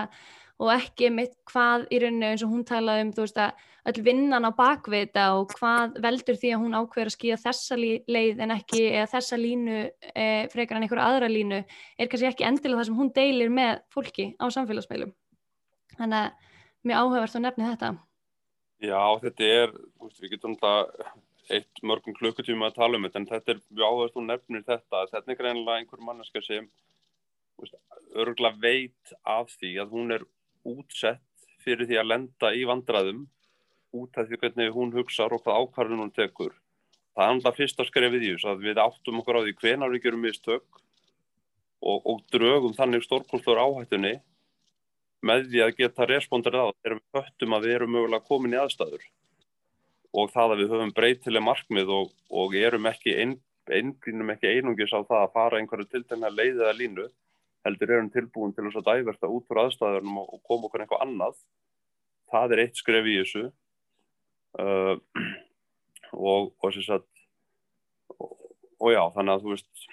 og 0.62 0.74
ekki 0.76 1.10
mitt 1.10 1.38
hvað 1.50 1.88
í 1.90 2.02
rauninu 2.02 2.30
eins 2.30 2.44
og 2.44 2.52
hún 2.52 2.66
talaði 2.68 3.06
um 3.06 3.14
þú 3.16 3.24
veist 3.24 3.40
að 3.42 3.64
öll 3.90 4.00
vinnan 4.04 4.48
á 4.48 4.50
bakveita 4.56 5.26
og 5.38 5.52
hvað 5.58 5.98
veldur 6.04 6.38
því 6.40 6.52
að 6.54 6.62
hún 6.62 6.76
ákveður 6.78 7.10
að 7.10 7.16
skýða 7.16 7.40
þessa 7.42 7.76
leið 7.80 8.40
en 8.44 8.54
ekki 8.54 8.80
eða 8.86 9.10
þessa 9.12 9.38
línu 9.40 9.76
e, 9.84 10.24
frekar 10.52 10.78
en 10.78 10.86
einhverja 10.86 11.08
aðra 11.10 11.28
línu 11.28 11.60
er 11.60 12.08
kannski 12.08 12.30
ekki 12.30 12.46
endilega 12.48 12.80
það 12.80 12.88
sem 12.88 13.02
hún 13.02 13.12
deilir 13.18 13.52
með 13.52 13.82
fólki 13.92 14.30
á 14.40 14.44
samfélagsmeilum 14.56 15.12
þannig 15.98 16.20
að 16.22 16.50
mér 16.84 17.00
áhugavert 17.00 17.36
að 17.36 17.44
nefni 17.44 17.68
þetta. 17.68 17.92
Já, 18.84 19.02
þetta 19.22 19.52
er, 19.60 19.76
veist, 20.02 20.20
við 20.20 20.34
getum 20.34 20.56
alltaf 20.56 21.12
eitt 21.52 21.82
mörgum 21.84 22.16
klukkutíma 22.16 22.70
að 22.70 22.78
tala 22.78 22.98
um 22.98 23.04
þetta 23.04 23.20
en 23.20 23.28
þetta 23.28 23.52
er 23.52 23.60
mjög 23.68 23.90
áherslu 23.90 24.24
nefnir 24.24 24.64
þetta 24.64 25.02
þetta 25.12 25.32
er 25.32 25.38
greinlega 25.40 25.80
einhver 25.80 26.04
manneska 26.04 26.40
sem 26.44 26.70
örgulega 28.14 28.60
veit 28.62 29.14
af 29.28 29.52
því 29.58 29.74
að 29.82 29.92
hún 29.92 30.14
er 30.16 30.24
útsett 30.64 31.48
fyrir 31.64 31.88
því 31.88 32.00
að 32.00 32.10
lenda 32.10 32.52
í 32.56 32.64
vandraðum 32.68 33.26
út 33.94 34.18
af 34.18 34.28
því 34.28 34.40
hvernig 34.42 34.74
hún 34.74 34.92
hugsa 34.94 35.26
og 35.28 35.42
hvað 35.44 35.62
ákvarðun 35.62 36.04
hún 36.04 36.14
tekur. 36.14 36.54
Það 37.14 37.24
er 37.24 37.33
alltaf 37.37 37.59
fyrst 37.59 37.80
að 37.80 37.90
skrefið 37.90 38.26
í 38.26 38.30
þess 38.35 38.50
að 38.50 38.64
við 38.66 38.80
áttum 38.83 39.20
okkur 39.20 39.38
á 39.38 39.44
því 39.44 39.57
hvenar 39.61 39.92
við 39.94 40.04
gerum 40.07 40.24
mistök 40.26 40.64
og, 41.85 41.98
og 42.02 42.22
drögum 42.35 42.74
þannig 42.74 43.04
stórkonstur 43.07 43.61
áhættunni 43.61 44.16
með 45.24 45.48
því 45.52 45.62
að 45.64 45.76
geta 45.78 46.09
responderið 46.11 46.66
á 46.66 46.68
þegar 46.74 46.96
við 46.98 47.18
höttum 47.18 47.57
að 47.57 47.66
við 47.66 47.76
erum 47.78 47.94
mögulega 47.94 48.28
komin 48.28 48.57
í 48.57 48.61
aðstæður. 48.61 49.04
Og 50.14 50.30
það 50.35 50.54
að 50.54 50.61
við 50.62 50.72
höfum 50.74 50.94
breytileg 50.94 51.44
markmið 51.44 51.92
og, 51.94 52.12
og 52.30 52.54
erum 52.59 52.90
ekki 52.90 53.14
ein, 53.22 53.38
eingrínum 53.70 54.35
ekki 54.35 54.50
einungis 54.50 54.94
á 54.94 55.00
það 55.00 55.20
að 55.22 55.35
fara 55.38 55.61
einhverju 55.61 55.90
tiltegna 55.90 56.30
leið 56.35 56.61
eða 56.61 56.76
línu 56.78 57.09
heldur 57.64 57.94
erum 57.94 58.11
tilbúin 58.12 58.52
til 58.52 58.66
þess 58.66 58.83
að 58.83 58.88
dæversta 58.90 59.30
út 59.30 59.46
frá 59.48 59.64
aðstæðunum 59.64 60.18
og, 60.20 60.35
og 60.37 60.42
koma 60.44 60.68
okkur 60.68 60.85
einhvað 60.85 61.04
annað. 61.07 61.38
Það 62.33 62.54
er 62.54 62.62
eitt 62.64 62.80
skref 62.80 63.09
í 63.09 63.20
þessu 63.22 63.44
uh, 64.60 64.96
og 66.30 66.54
og 66.62 66.74
sem 66.74 66.86
sagt 66.86 67.10
og, 68.18 68.32
og 68.80 68.94
já 68.94 69.02
þannig 69.16 69.34
að 69.34 69.44
þú 69.44 69.54
veist 69.54 69.86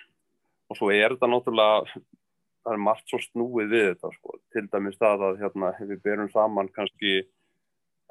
og 0.72 0.80
svo 0.80 0.92
er 0.94 1.16
þetta 1.16 1.30
náttúrulega 1.32 2.02
það 2.62 2.74
er 2.76 2.82
margt 2.86 3.10
svo 3.10 3.20
snúið 3.24 3.72
við 3.74 3.86
þetta 3.90 4.12
sko. 4.16 4.40
til 4.54 4.68
dæmis 4.72 5.00
það 5.02 5.28
að 5.28 5.40
hérna, 5.42 5.72
við 5.80 6.04
berum 6.06 6.30
saman 6.34 6.70
kannski 6.76 7.22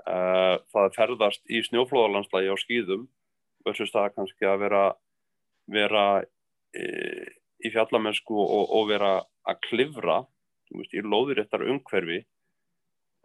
Uh, 0.09 0.57
það 0.73 0.95
ferðast 0.97 1.43
í 1.53 1.59
snjóflóðalanslægi 1.67 2.49
á 2.49 2.57
skýðum 2.57 3.03
versus 3.67 3.91
það 3.93 4.15
kannski 4.15 4.47
að 4.49 4.63
vera, 4.63 4.85
vera 5.69 6.05
e, 6.73 6.85
í 7.61 7.73
fjallamennsku 7.75 8.33
og, 8.33 8.63
og 8.79 8.87
vera 8.89 9.11
að 9.45 9.59
klifra 9.67 10.17
veist, 10.73 10.95
í 10.97 11.05
lóðuréttar 11.05 11.67
umhverfi 11.69 12.23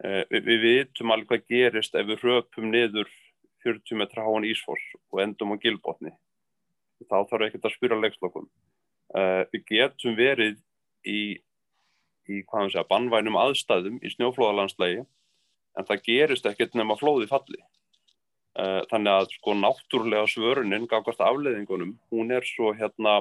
við, 0.02 0.42
við 0.44 0.62
vitum 0.66 1.14
alveg 1.14 1.30
hvað 1.30 1.48
gerist 1.52 1.96
ef 1.96 2.06
við 2.10 2.24
röpum 2.26 2.70
niður 2.72 3.10
40 3.64 4.00
metra 4.02 4.26
háan 4.26 4.46
ísfoss 4.46 4.84
og 5.12 5.22
endum 5.24 5.54
á 5.54 5.62
gilbotni 5.62 6.12
þá 7.06 7.18
þarf 7.30 7.48
ekki 7.48 7.62
að 7.62 7.74
spyrja 7.74 7.98
leikslokum 8.00 8.46
e, 9.16 9.22
við 9.52 9.64
getum 9.70 10.16
verið 10.18 10.60
í, 11.06 11.20
í 12.28 12.42
segja, 12.44 12.86
bannvænum 12.90 13.38
aðstæðum 13.40 14.00
í 14.02 14.12
snjóflóðalanslægi 14.14 15.04
en 15.76 15.88
það 15.88 16.04
gerist 16.08 16.46
ekkert 16.48 16.76
nema 16.78 16.96
flóði 16.98 17.28
falli. 17.30 17.60
Eh, 18.56 18.82
þannig 18.90 19.12
að 19.12 19.32
sko 19.36 19.54
náttúrulega 19.58 20.28
svörunin 20.32 20.86
gafkvæmst 20.88 21.20
afleiðingunum, 21.20 21.96
hún 22.12 22.32
er 22.32 22.46
svo 22.48 22.72
hérna, 22.76 23.18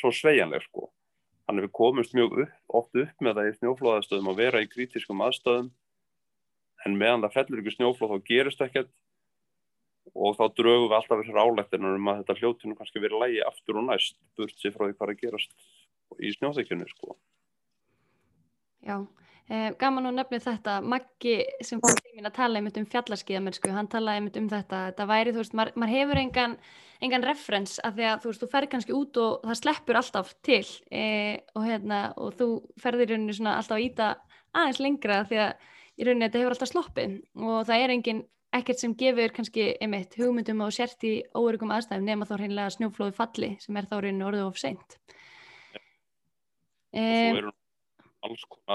svo 0.00 0.12
sveianleg 0.16 0.64
sko. 0.64 0.88
Þannig 1.48 1.64
við 1.64 1.76
komumst 1.78 2.12
mjög 2.12 2.34
upp, 2.44 2.56
oft 2.76 2.96
upp 3.00 3.22
með 3.24 3.38
það 3.38 3.46
í 3.48 3.52
snjóflóðastöðum 3.56 4.26
að 4.34 4.40
vera 4.42 4.60
í 4.60 4.68
kritiskum 4.68 5.22
aðstöðum 5.24 5.70
en 6.84 6.96
meðan 7.00 7.24
það 7.24 7.36
fellur 7.38 7.62
ykkur 7.62 7.76
snjóflóð 7.76 8.12
þá 8.12 8.26
gerist 8.28 8.64
ekkert 8.66 8.90
og 10.12 10.36
þá 10.36 10.44
draugum 10.56 10.90
við 10.90 10.96
alltaf 10.98 11.22
þessar 11.22 11.40
álættinur 11.40 11.96
um 11.96 12.10
að 12.12 12.20
þetta 12.20 12.36
hljóttinu 12.42 12.76
kannski 12.78 13.02
verið 13.02 13.22
lægi 13.22 13.40
aftur 13.48 13.80
og 13.80 13.88
næst 13.88 14.18
burt 14.36 14.60
sér 14.60 14.74
frá 14.76 14.84
því 14.86 14.96
hvað 14.98 15.14
að 15.14 15.22
gerast 15.22 15.56
í 16.20 16.32
snjóþekjunni 16.36 16.88
sko. 16.92 17.16
Já, 18.84 18.96
gaman 19.48 20.10
að 20.10 20.18
nefna 20.18 20.38
þetta, 20.44 20.74
Maggi 20.84 21.38
sem 21.64 21.80
kom 21.80 21.94
til 21.96 22.12
mín 22.18 22.28
að 22.28 22.34
tala 22.36 22.60
einmitt 22.60 22.76
um 22.76 22.84
fjallarskiðamennsku, 22.92 23.70
hann 23.72 23.88
talaði 23.88 24.20
einmitt 24.20 24.36
um 24.36 24.48
þetta, 24.50 24.80
þetta 24.90 25.06
væri, 25.08 25.32
þú 25.32 25.40
veist, 25.40 25.54
maður 25.56 25.78
mað 25.80 25.92
hefur 25.94 26.20
engan, 26.20 26.56
engan 27.06 27.24
referens 27.24 27.78
að 27.80 27.96
því 27.96 28.08
að 28.10 28.18
þú 28.20 28.32
veist, 28.32 28.42
þú 28.42 28.48
ferð 28.52 28.70
kannski 28.74 28.96
út 28.98 29.20
og 29.22 29.46
það 29.46 29.60
sleppur 29.62 30.00
alltaf 30.02 30.34
til 30.44 30.64
eh, 30.92 31.38
og 31.56 31.64
hérna, 31.64 32.00
og 32.20 32.36
þú 32.36 32.48
ferðir 32.82 33.14
í 33.14 33.16
rauninu 33.16 33.36
svona 33.38 33.54
alltaf 33.60 33.78
að 33.78 33.86
íta 33.86 34.10
aðeins 34.52 34.82
lengra 34.84 35.22
því 35.30 35.40
að 35.46 35.64
í 35.96 36.08
rauninu 36.08 36.26
þetta 36.26 36.42
hefur 36.42 36.56
alltaf 36.56 36.72
sloppið 36.74 37.16
og 37.48 37.56
það 37.70 37.86
er 37.86 37.94
engin, 37.96 38.22
ekkert 38.58 38.84
sem 38.84 38.96
gefur 39.00 39.32
kannski 39.38 39.70
einmitt 39.80 40.18
hugmyndum 40.20 40.60
og 40.66 40.76
sért 40.76 41.08
í 41.08 41.14
óörugum 41.32 41.72
aðstæðum 41.72 42.04
nema 42.08 42.28
þá 42.28 42.36
hreinlega 42.36 42.76
snjóflóðu 42.76 43.16
falli 43.16 43.54
sem 43.64 43.80
er 43.80 43.88
þá 43.88 43.96
rauninu 43.96 44.28
orðið 44.28 44.44
of 44.44 44.60
seint. 44.60 45.00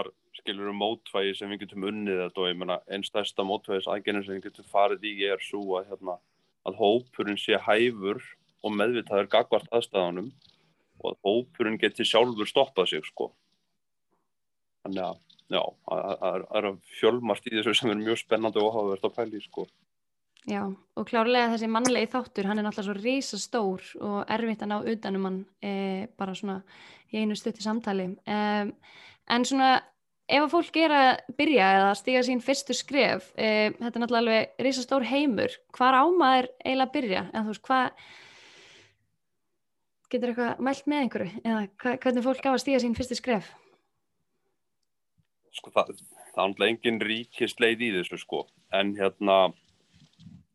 og 0.01 0.22
skilur 0.39 0.71
um 0.71 0.79
mótvægi 0.81 1.35
sem 1.37 1.51
við 1.53 1.63
getum 1.63 1.87
unnið 1.89 2.21
þetta 2.23 2.41
og 2.43 2.49
ég 2.49 2.59
menna 2.59 2.79
einn 2.87 3.05
stærsta 3.05 3.45
mótvægis 3.47 3.89
aðgerðin 3.91 4.25
sem 4.25 4.37
við 4.37 4.47
getum 4.47 4.69
farið 4.71 5.05
í 5.09 5.13
er 5.29 5.43
svo 5.43 5.77
að, 5.79 5.91
hérna, 5.91 6.17
að 6.67 6.79
hópurinn 6.81 7.39
sé 7.39 7.59
hæfur 7.67 8.21
og 8.63 8.75
meðvitaður 8.79 9.29
gagvart 9.35 9.69
aðstæðanum 9.71 10.31
og 11.03 11.11
að 11.11 11.19
hópurinn 11.27 11.79
geti 11.81 12.07
sjálfur 12.07 12.49
stoppað 12.49 12.93
sig 12.93 13.07
sko 13.07 13.31
þannig 14.83 15.05
að 15.05 15.21
já, 15.53 15.63
það 15.87 16.59
er 16.59 16.69
fjölmart 16.99 17.49
í 17.49 17.55
þessu 17.57 17.77
sem 17.77 17.93
er 17.93 18.01
mjög 18.01 18.23
spennandi 18.23 18.61
og 18.61 18.71
áhugavert 18.71 19.09
að 19.09 19.17
pæli 19.19 19.43
sko 19.43 19.67
Já, 20.43 20.65
og 20.67 21.07
klárlega 21.07 21.53
þessi 21.53 21.69
mannlegi 21.71 22.09
þáttur, 22.11 22.49
hann 22.49 22.59
er 22.59 22.65
náttúrulega 22.65 22.89
svo 22.89 22.95
reysa 22.99 23.37
stór 23.39 23.83
og 24.03 24.31
erfitt 24.35 24.65
að 24.65 24.73
ná 24.73 24.89
utanum 24.91 25.27
hann 25.29 25.37
e, 25.63 25.71
bara 26.19 26.35
svona 26.35 26.57
í 27.13 27.21
einu 27.21 27.37
stutti 27.39 27.63
samtali. 27.63 28.09
E, 28.27 28.39
en 29.31 29.47
svona, 29.47 29.69
ef 30.29 30.43
að 30.45 30.51
fólk 30.53 30.79
er 30.81 30.95
að 30.97 31.11
byrja 31.37 31.69
eða 31.77 31.93
stíga 31.99 32.23
sín 32.25 32.43
fyrstu 32.43 32.75
skref, 32.77 33.31
e, 33.35 33.71
þetta 33.79 33.91
er 33.91 34.03
náttúrulega 34.03 34.23
alveg 34.23 34.67
reysa 34.67 34.85
stór 34.85 35.07
heimur, 35.09 35.57
hvar 35.75 35.99
ámaður 35.99 36.51
eiginlega 36.63 36.87
að 36.87 36.93
byrja? 36.97 37.23
En 37.31 37.47
þú 37.47 37.53
veist, 37.53 37.65
hvað, 37.67 38.05
getur 40.13 40.33
eitthvað 40.33 40.63
mælt 40.69 40.87
með 40.87 41.03
einhverju? 41.03 41.41
Eða 41.43 41.65
hva, 41.83 41.97
hvernig 42.05 42.27
fólk 42.29 42.47
á 42.47 42.51
að 42.53 42.63
stíga 42.63 42.83
sín 42.83 42.95
fyrstu 42.97 43.19
skref? 43.19 43.51
Sko, 45.53 45.73
það, 45.73 45.93
það 46.33 46.43
er 46.43 46.53
náttúrulega 46.53 46.73
engin 46.73 47.03
ríkist 47.03 47.59
leið 47.61 47.85
í 47.89 47.91
þessu 47.99 48.23
sko, 48.23 48.45
en 48.73 48.95
hérna 48.97 49.41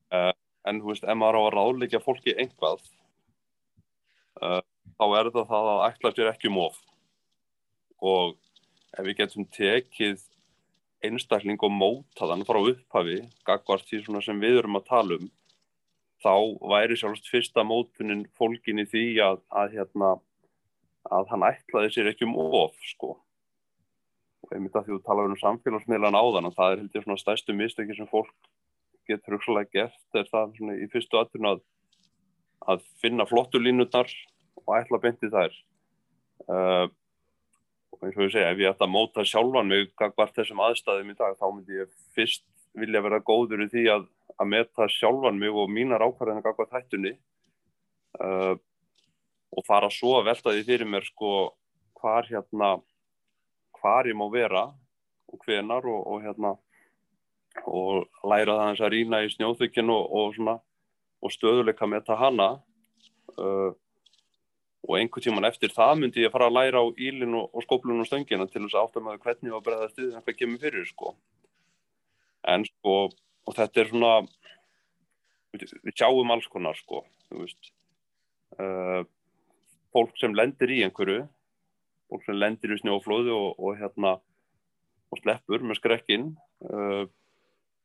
Uh, 0.09 0.33
en 0.68 0.81
þú 0.81 0.92
veist, 0.92 1.04
ef 1.04 1.16
maður 1.20 1.37
á 1.37 1.42
að 1.42 1.54
ráðleika 1.54 1.98
fólki 2.00 2.33
einhvað 2.40 2.81
uh, 4.40 4.62
þá 4.96 5.04
er 5.18 5.28
það 5.35 5.50
það 5.50 5.68
að 5.72 5.83
ætla 5.85 6.12
sér 6.16 6.31
ekki 6.31 6.48
um 6.48 6.61
of 6.62 6.78
og 8.00 8.38
ef 8.96 9.05
við 9.05 9.18
getum 9.20 9.48
tekið 9.55 10.22
einstakling 11.05 11.61
og 11.62 11.74
mótaðan 11.74 12.46
frá 12.48 12.59
upphafi 12.61 13.20
gagvart 13.46 13.87
því 13.87 14.20
sem 14.24 14.40
við 14.42 14.62
erum 14.62 14.79
að 14.81 14.88
tala 14.88 15.18
um 15.18 15.29
þá 16.24 16.35
væri 16.72 16.98
sjálfst 16.98 17.31
fyrsta 17.31 17.62
mótunin 17.66 18.27
fólkin 18.38 18.83
í 18.83 18.87
því 18.90 19.05
að, 19.22 19.40
að, 19.55 19.77
hérna, 19.79 20.11
að 21.14 21.33
hann 21.33 21.46
ætlaði 21.46 21.92
sér 21.94 22.11
ekki 22.11 22.27
um 22.27 22.35
of 22.42 22.74
sko. 22.90 23.14
Og 24.42 24.55
einmitt 24.55 24.74
að 24.74 24.88
því 24.88 24.96
þú 24.96 25.01
tala 25.07 25.27
um 25.29 25.38
samfélagsmiðlan 25.38 26.18
áðan 26.18 26.51
það 26.57 26.72
er 26.72 26.83
heldur 26.83 27.07
svona 27.07 27.22
stærstu 27.22 27.55
mistöki 27.55 27.94
sem 27.94 28.11
fólk 28.11 28.35
getur 29.09 29.38
hugsalega 29.38 29.70
gert 29.72 30.18
er 30.18 30.27
það 30.29 30.59
svona, 30.59 30.77
í 30.77 30.90
fyrstu 30.92 31.20
aðturnu 31.20 31.55
að, 31.55 31.62
að 32.74 32.85
finna 33.03 33.27
flottu 33.29 33.62
línutnar 33.62 34.11
og 34.64 34.74
ætla 34.77 35.01
beintið 35.03 35.37
þær. 35.37 35.59
Uh, 36.48 36.87
eins 38.02 38.16
og 38.16 38.26
ég 38.26 38.34
segja 38.34 38.52
ef 38.52 38.61
ég 38.62 38.70
ætta 38.70 38.87
að 38.87 38.94
móta 38.94 39.24
sjálfan 39.26 39.70
mig 39.70 39.90
hvert 39.98 40.37
þessum 40.37 40.62
aðstæðum 40.62 41.12
í 41.12 41.18
dag 41.18 41.37
þá 41.38 41.46
myndi 41.50 41.80
ég 41.80 41.90
fyrst 42.16 42.44
vilja 42.78 43.02
vera 43.02 43.20
góður 43.24 43.64
í 43.64 43.68
því 43.72 43.84
að, 43.94 44.06
að 44.38 44.50
meta 44.52 44.88
sjálfan 44.92 45.40
mig 45.40 45.54
og 45.54 45.70
mínar 45.72 46.04
ákvarðinu 46.04 46.44
hvert 46.44 46.76
hættunni. 46.76 47.14
Uh, 48.18 48.54
og 49.54 49.64
fara 49.66 49.88
svo 49.92 50.18
að 50.18 50.28
velta 50.28 50.52
því 50.52 50.64
fyrir 50.66 50.88
mér 50.90 51.06
sko 51.06 51.32
hvar 51.98 52.26
hérna 52.28 52.76
hvar 53.78 54.08
ég 54.08 54.16
má 54.18 54.26
vera 54.32 54.68
og 55.28 55.44
hvenar 55.44 55.87
og, 55.87 56.00
og 56.06 56.24
hérna 56.24 56.54
og 57.66 58.06
læra 58.28 58.54
það 58.54 58.64
hans 58.66 58.82
að 58.84 58.92
rýna 58.94 59.22
í 59.24 59.30
snjóþykkin 59.32 59.90
og, 59.90 60.12
og, 60.14 60.38
og 61.24 61.34
stöðuleika 61.34 61.88
með 61.90 62.06
það 62.08 62.22
hana. 62.22 62.48
Uh, 63.38 63.70
og 64.88 64.96
einhver 64.96 65.20
tíman 65.20 65.44
eftir 65.44 65.72
það 65.74 65.98
myndi 66.01 66.24
ég 66.24 66.33
fara 66.33 66.48
að 66.48 66.57
læra 66.57 66.81
á 66.81 66.87
ílin 66.96 67.37
og, 67.37 67.51
og 67.53 67.64
skóplun 67.66 68.01
og 68.01 68.09
stöngina 68.09 68.48
til 68.48 68.64
þess 68.64 68.77
að 68.79 68.87
áttamöðu 68.87 69.22
hvernig 69.24 69.57
og 69.57 69.64
bregða 69.66 69.90
stuðið 69.92 70.14
en 70.16 70.24
hvað 70.24 70.38
kemur 70.38 70.62
fyrir 70.62 70.88
sko. 70.88 71.14
en 72.48 72.64
sko 72.64 72.94
og 73.48 73.57
þetta 73.57 73.83
er 73.83 73.90
svona 73.90 74.12
við, 75.53 75.92
sjáum 75.92 76.33
alls 76.33 76.48
konar 76.48 76.79
sko 76.79 77.03
uh, 77.37 79.03
fólk 79.92 80.16
sem 80.20 80.37
lendir 80.37 80.72
í 80.72 80.81
einhverju 80.87 81.27
fólk 82.09 82.24
sem 82.24 82.38
lendir 82.40 82.72
í 82.72 82.81
snjóflóðu 82.81 83.37
og 83.37 83.77
hérna 83.81 84.16
og 85.09 85.20
sleppur 85.20 85.64
með 85.64 85.81
skrekkinn 85.83 86.31
uh, 86.68 87.05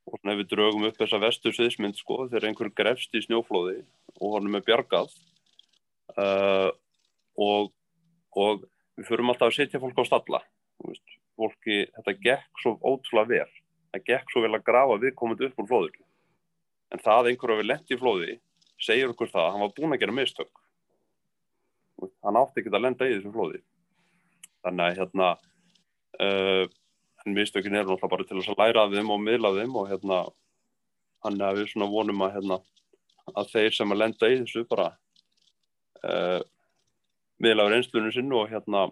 og 0.07 0.19
svona 0.19 0.35
ef 0.35 0.41
við 0.43 0.53
draugum 0.55 0.87
upp 0.87 0.99
þessa 0.99 1.19
vestur 1.23 1.55
sviðsmynd 1.55 1.99
sko 1.99 2.25
þegar 2.29 2.47
einhver 2.47 2.71
grefst 2.75 3.15
í 3.15 3.23
snjóflóði 3.23 3.81
og 4.19 4.37
honum 4.37 4.59
er 4.59 4.65
bjargað 4.67 5.11
uh, 6.15 6.71
og, 7.39 7.73
og 8.37 8.63
við 8.97 9.09
fyrum 9.09 9.33
alltaf 9.33 9.51
að 9.51 9.57
setja 9.57 9.81
fólk 9.81 10.01
á 10.01 10.03
stalla. 10.09 10.41
Veist, 10.83 11.19
fólki, 11.39 11.83
þetta 11.97 12.15
gekk 12.21 12.63
svo 12.63 12.75
ótrúlega 12.81 13.29
vel. 13.33 13.61
Það 13.93 14.09
gekk 14.09 14.33
svo 14.33 14.43
vel 14.45 14.55
að 14.57 14.65
grafa 14.67 14.99
viðkomandi 15.01 15.49
upp 15.49 15.63
úr 15.63 15.69
flóður 15.69 16.01
en 16.93 17.01
það 17.01 17.31
einhver 17.31 17.53
að 17.53 17.61
við 17.61 17.69
lendi 17.71 17.95
í 17.95 17.99
flóði 17.99 18.35
segir 18.83 19.11
okkur 19.13 19.31
það 19.31 19.47
að 19.47 19.51
hann 19.53 19.63
var 19.63 19.73
búin 19.77 19.95
að 19.95 20.03
gera 20.03 20.15
mistök. 20.17 20.61
Hann 22.25 22.37
átti 22.39 22.61
ekki 22.61 22.73
að 22.73 22.83
lenda 22.83 23.07
í 23.07 23.15
þessu 23.15 23.33
flóði. 23.33 23.61
Þannig 24.63 24.85
að 24.85 24.97
hérna 24.99 25.29
uh, 26.25 26.65
mistökin 27.25 27.77
er 27.77 27.85
náttúrulega 27.87 28.11
bara 28.11 28.27
til 28.27 28.41
að 28.41 28.59
læra 28.59 28.85
af 28.85 28.93
þeim 28.93 29.13
og 29.13 29.21
miðla 29.23 29.51
af 29.51 29.59
þeim 29.61 29.77
og 29.79 29.89
hérna 29.91 30.19
hann 31.23 31.39
er 31.39 31.57
við 31.57 31.69
svona 31.71 31.89
vonum 31.91 32.25
að 32.25 32.33
hérna 32.37 32.59
að 33.33 33.53
þeir 33.53 33.77
sem 33.77 33.95
að 33.95 34.01
lenda 34.01 34.29
í 34.29 34.39
þessu 34.41 34.65
bara 34.67 34.89
uh, 36.03 36.41
miðla 37.43 37.67
af 37.67 37.73
reynslunum 37.73 38.13
sinn 38.15 38.33
og 38.35 38.49
hérna 38.51 38.87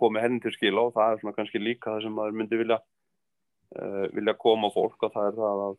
komi 0.00 0.22
henni 0.22 0.40
til 0.42 0.52
skila 0.54 0.86
og 0.88 0.94
það 0.96 1.12
er 1.14 1.20
svona 1.20 1.36
kannski 1.36 1.60
líka 1.62 1.94
það 1.94 2.06
sem 2.06 2.16
maður 2.16 2.38
myndi 2.40 2.60
vilja 2.60 2.78
uh, 2.80 4.06
vilja 4.14 4.36
koma 4.40 4.72
fólk 4.74 5.08
og 5.08 5.14
það 5.14 5.30
er 5.30 5.38
það 5.40 5.64
að 5.66 5.76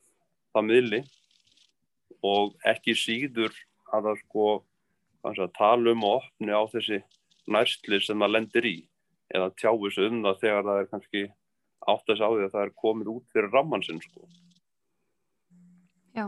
það 0.52 0.68
miðli 0.70 1.02
og 2.32 2.54
ekki 2.74 2.96
síður 2.98 3.56
að 3.92 4.10
það 4.10 4.22
sko 4.26 4.48
að 5.32 5.44
tala 5.58 5.94
um 5.94 6.06
og 6.08 6.22
opni 6.22 6.54
á 6.54 6.62
þessi 6.72 7.02
nærsli 7.52 8.02
sem 8.02 8.22
það 8.22 8.34
lendir 8.36 8.68
í 8.68 8.78
eða 9.34 9.52
tjáus 9.60 9.98
um 10.02 10.22
það 10.26 10.40
þegar 10.44 10.68
það 10.68 10.82
er 10.82 10.90
kannski 10.92 11.24
átt 11.92 12.14
að 12.14 12.20
sá 12.20 12.28
því 12.28 12.46
að 12.46 12.54
það 12.56 12.64
er 12.66 12.74
komið 12.84 13.12
út 13.16 13.34
fyrir 13.34 13.54
rammansinn 13.54 14.02
sko. 14.04 14.28
Já, 16.14 16.26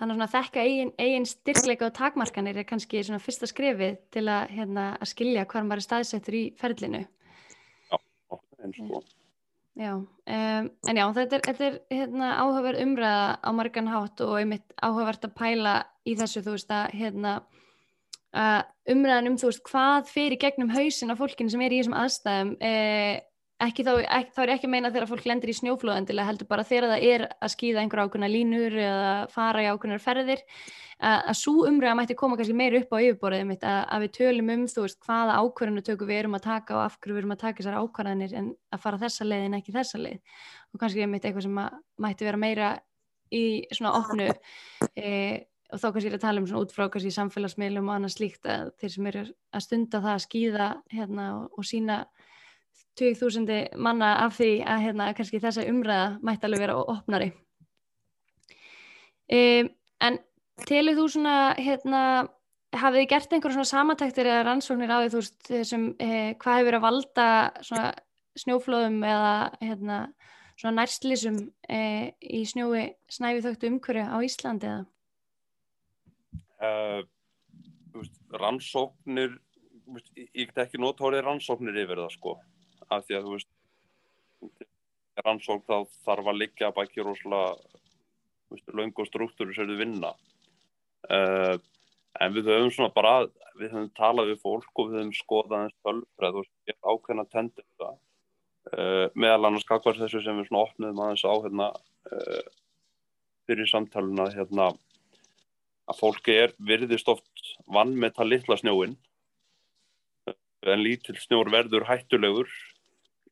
þannig 0.00 0.24
að 0.24 0.34
þekka 0.34 0.64
eigin, 0.64 0.90
eigin 0.98 1.28
styrkleika 1.28 1.88
og 1.88 1.94
takmarkanir 1.96 2.60
er 2.60 2.68
kannski 2.68 3.02
svona 3.04 3.20
fyrsta 3.22 3.48
skrifið 3.50 3.98
til 4.14 4.26
að, 4.26 4.52
hérna, 4.56 4.90
að 4.96 5.12
skilja 5.12 5.46
hvað 5.50 5.68
maður 5.68 5.82
er 5.82 5.86
staðsettur 5.86 6.38
í 6.38 6.44
ferlinu. 6.60 7.04
Já, 7.90 7.98
eins 8.64 8.82
og. 8.88 9.08
Já, 9.80 9.94
um, 9.94 10.66
en 10.90 10.98
já, 10.98 11.04
þetta 11.16 11.36
er, 11.36 11.42
þetta 11.46 11.66
er 11.68 11.76
hérna, 11.94 12.32
áhugaverð 12.42 12.82
umræða 12.84 13.28
á 13.40 13.50
margan 13.54 13.88
hátt 13.88 14.20
og 14.26 14.34
einmitt 14.40 14.74
áhugavert 14.82 15.24
að 15.24 15.36
pæla 15.38 15.74
í 16.04 16.16
þessu, 16.18 16.42
þú 16.44 16.56
veist 16.56 16.74
að 16.74 16.96
hérna, 16.98 17.36
uh, 18.34 18.60
umræðan 18.90 19.30
um 19.30 19.38
þú 19.40 19.52
veist 19.52 19.62
hvað 19.70 20.10
fyrir 20.10 20.40
gegnum 20.42 20.72
hausin 20.74 21.14
af 21.14 21.22
fólkinu 21.22 21.52
sem 21.52 21.62
er 21.64 21.76
í 21.76 21.80
þessum 21.80 21.96
aðstæðum 22.00 22.52
eh, 22.66 23.22
ekki 23.66 23.84
þá, 23.86 23.90
ekki, 24.02 24.34
þá 24.36 24.42
er 24.42 24.52
ekki 24.54 24.68
að 24.68 24.72
meina 24.74 24.90
þegar 24.92 25.08
fólk 25.10 25.26
lendir 25.28 25.52
í 25.52 25.56
snjóflóðendilega 25.58 26.28
heldur 26.30 26.48
bara 26.50 26.66
þegar 26.66 26.92
það 26.94 27.08
er 27.10 27.24
að 27.30 27.52
skýða 27.54 27.82
einhver 27.82 28.02
ákveðna 28.04 28.30
línur 28.30 28.76
eða 28.80 29.10
fara 29.32 29.64
í 29.64 29.68
ákveðnar 29.70 30.02
ferðir 30.04 30.44
að, 31.00 31.18
að 31.18 31.36
svo 31.40 31.54
umræða 31.68 31.96
mætti 31.98 32.16
koma 32.18 32.38
kannski 32.38 32.56
meir 32.56 32.76
upp 32.80 32.94
á 32.94 32.98
yfirborðið 33.00 33.46
mitt 33.48 33.66
að, 33.66 33.80
að 33.94 34.04
við 34.04 34.12
tölum 34.18 34.52
um 34.54 34.64
þú 34.70 34.86
veist 34.86 35.00
hvaða 35.06 35.36
ákveðinu 35.40 35.84
tökum 35.86 36.10
við 36.10 36.22
erum 36.22 36.38
að 36.38 36.46
taka 36.46 36.76
og 36.76 36.82
af 36.84 36.98
hverju 36.98 37.16
við 37.16 37.22
erum 37.22 37.36
að 37.36 37.42
taka 37.44 37.62
þessar 37.62 37.78
ákveðanir 37.80 38.36
en 38.40 38.50
að 38.70 38.82
fara 38.84 39.02
þessa 39.04 39.28
leið 39.28 39.46
en 39.46 39.58
ekki 39.60 39.76
þessa 39.76 40.00
leið. 40.00 40.40
Og 40.70 40.82
kannski 40.82 41.04
er 41.04 41.12
mitt 41.12 41.28
eitthvað 41.28 41.46
sem 41.46 41.62
mætti 42.04 42.28
vera 42.28 42.40
meira 42.40 42.72
í 43.30 43.44
svona 43.70 43.94
opnu 44.00 44.28
e, 44.96 45.12
og 45.70 45.80
þá 45.80 45.86
kannski 45.86 46.10
er 46.10 46.18
að 46.18 46.24
tala 46.24 46.42
um 46.42 46.48
svona 46.50 46.64
útfrá 46.66 46.88
kannski 46.92 47.12
samfélagsmiðlum 47.14 47.90
og 47.90 47.96
annað 47.96 48.16
slíkt 48.16 48.48
að 48.50 48.72
þeir 48.80 48.94
sem 48.96 49.10
eru 49.12 49.24
að 49.28 49.66
stunda 49.66 50.02
það 50.02 50.16
að 50.16 50.24
skýða 50.26 50.68
hérna, 50.92 51.28
og, 51.38 51.46
og 51.56 51.68
sína 51.68 52.00
20.000 52.98 53.78
manna 53.78 54.14
af 54.24 54.36
því 54.38 54.50
að 54.66 54.82
hérna, 54.86 55.12
kannski 55.16 55.40
þessa 55.42 55.66
umræða 55.70 56.18
mætti 56.26 56.48
alveg 56.48 56.64
vera 56.64 56.76
opnari 56.80 57.30
um, 59.30 59.70
en 60.00 60.18
telur 60.66 60.98
þú 60.98 61.06
svona 61.14 61.36
hérna, 61.58 62.02
hafið 62.76 63.02
þið 63.02 63.10
gert 63.12 63.34
einhverjum 63.34 63.58
svona 63.58 63.72
samantæktir 63.72 64.30
eða 64.30 64.46
rannsóknir 64.48 64.92
á 64.92 64.98
því 65.00 65.12
þú 65.12 65.20
veist 65.22 65.38
þessum, 65.48 65.86
eh, 65.98 66.30
hvað 66.40 66.58
hefur 66.58 66.68
verið 66.68 66.78
að 66.80 66.86
valda 66.86 67.28
svona 67.66 67.88
snjóflóðum 68.40 68.98
eða 69.06 69.34
hérna, 69.60 69.98
svona 70.54 70.82
nærslísum 70.82 71.38
eh, 71.68 72.12
í 72.20 72.42
snjói 72.46 72.90
snæfi 73.10 73.44
þögtu 73.46 73.72
umhverju 73.72 74.06
á 74.06 74.16
Íslandi 74.26 74.70
eða? 74.70 74.84
Uh, 76.60 77.00
veist, 77.94 78.18
rannsóknir 78.36 79.38
ég 80.36 80.50
get 80.50 80.66
ekki 80.66 80.80
nótórið 80.80 81.24
rannsóknir 81.24 81.78
yfir 81.82 82.02
það 82.04 82.14
sko 82.14 82.34
af 82.90 83.06
því 83.06 83.16
að 83.16 83.26
þú 83.26 83.34
veist 83.36 83.50
rannsók 85.24 85.66
þá 85.68 85.76
þarf 86.06 86.30
að 86.32 86.40
liggja 86.42 86.72
bækja 86.76 87.04
rosalega 87.06 88.70
laung 88.74 88.94
og 88.98 89.08
struktúri 89.08 89.54
sem 89.54 89.68
þú 89.68 89.78
vinna. 89.78 90.12
Uh, 91.10 91.56
en 92.20 92.34
við 92.34 92.50
höfum 92.50 92.72
svona 92.74 92.94
bara, 92.94 93.28
við 93.58 93.74
höfum 93.74 93.90
talað 93.98 94.32
við 94.32 94.40
fólk 94.44 94.82
og 94.82 94.90
við 94.90 95.00
höfum 95.00 95.12
skoðað 95.16 95.58
eins 95.64 95.76
tölfræð 95.86 96.40
og 96.40 96.48
gett 96.68 96.80
ákveðna 96.80 97.26
tendir 97.30 97.66
það. 97.80 97.98
Uh, 98.70 99.06
meðal 99.14 99.48
annars 99.48 99.66
kakvar 99.68 99.98
þessu 99.98 100.22
sem 100.24 100.40
við 100.40 100.50
svona 100.50 100.64
opnum 100.66 101.04
aðeins 101.04 101.26
á 101.26 101.32
hérna 101.32 101.68
uh, 102.10 102.42
fyrir 103.48 103.70
samtaluna 103.70 104.28
hérna 104.34 104.72
að 105.90 105.98
fólki 105.98 106.36
er 106.44 106.52
virðist 106.62 107.08
oft 107.10 107.54
vann 107.66 107.96
með 107.98 108.18
það 108.18 108.30
litla 108.30 108.58
snjóin 108.60 108.98
en 110.68 110.82
lítill 110.84 111.16
snjór 111.18 111.50
verður 111.50 111.86
hættulegur 111.88 112.50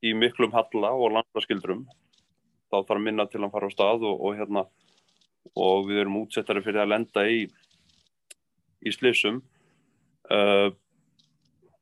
í 0.05 0.13
miklum 0.15 0.53
halla 0.55 0.91
og 0.95 1.15
landaskildrum 1.17 1.85
þá 2.69 2.77
þarf 2.87 3.01
minna 3.03 3.25
til 3.27 3.41
að 3.43 3.53
fara 3.55 3.69
á 3.69 3.75
stað 3.75 4.05
og, 4.07 4.21
og 4.21 4.37
hérna 4.37 4.65
og 5.57 5.87
við 5.89 6.03
erum 6.03 6.19
útsettari 6.21 6.63
fyrir 6.63 6.83
að 6.83 6.93
lenda 6.93 7.25
í 7.27 7.41
í 8.79 8.93
slissum 8.95 9.41
uh, 10.31 10.69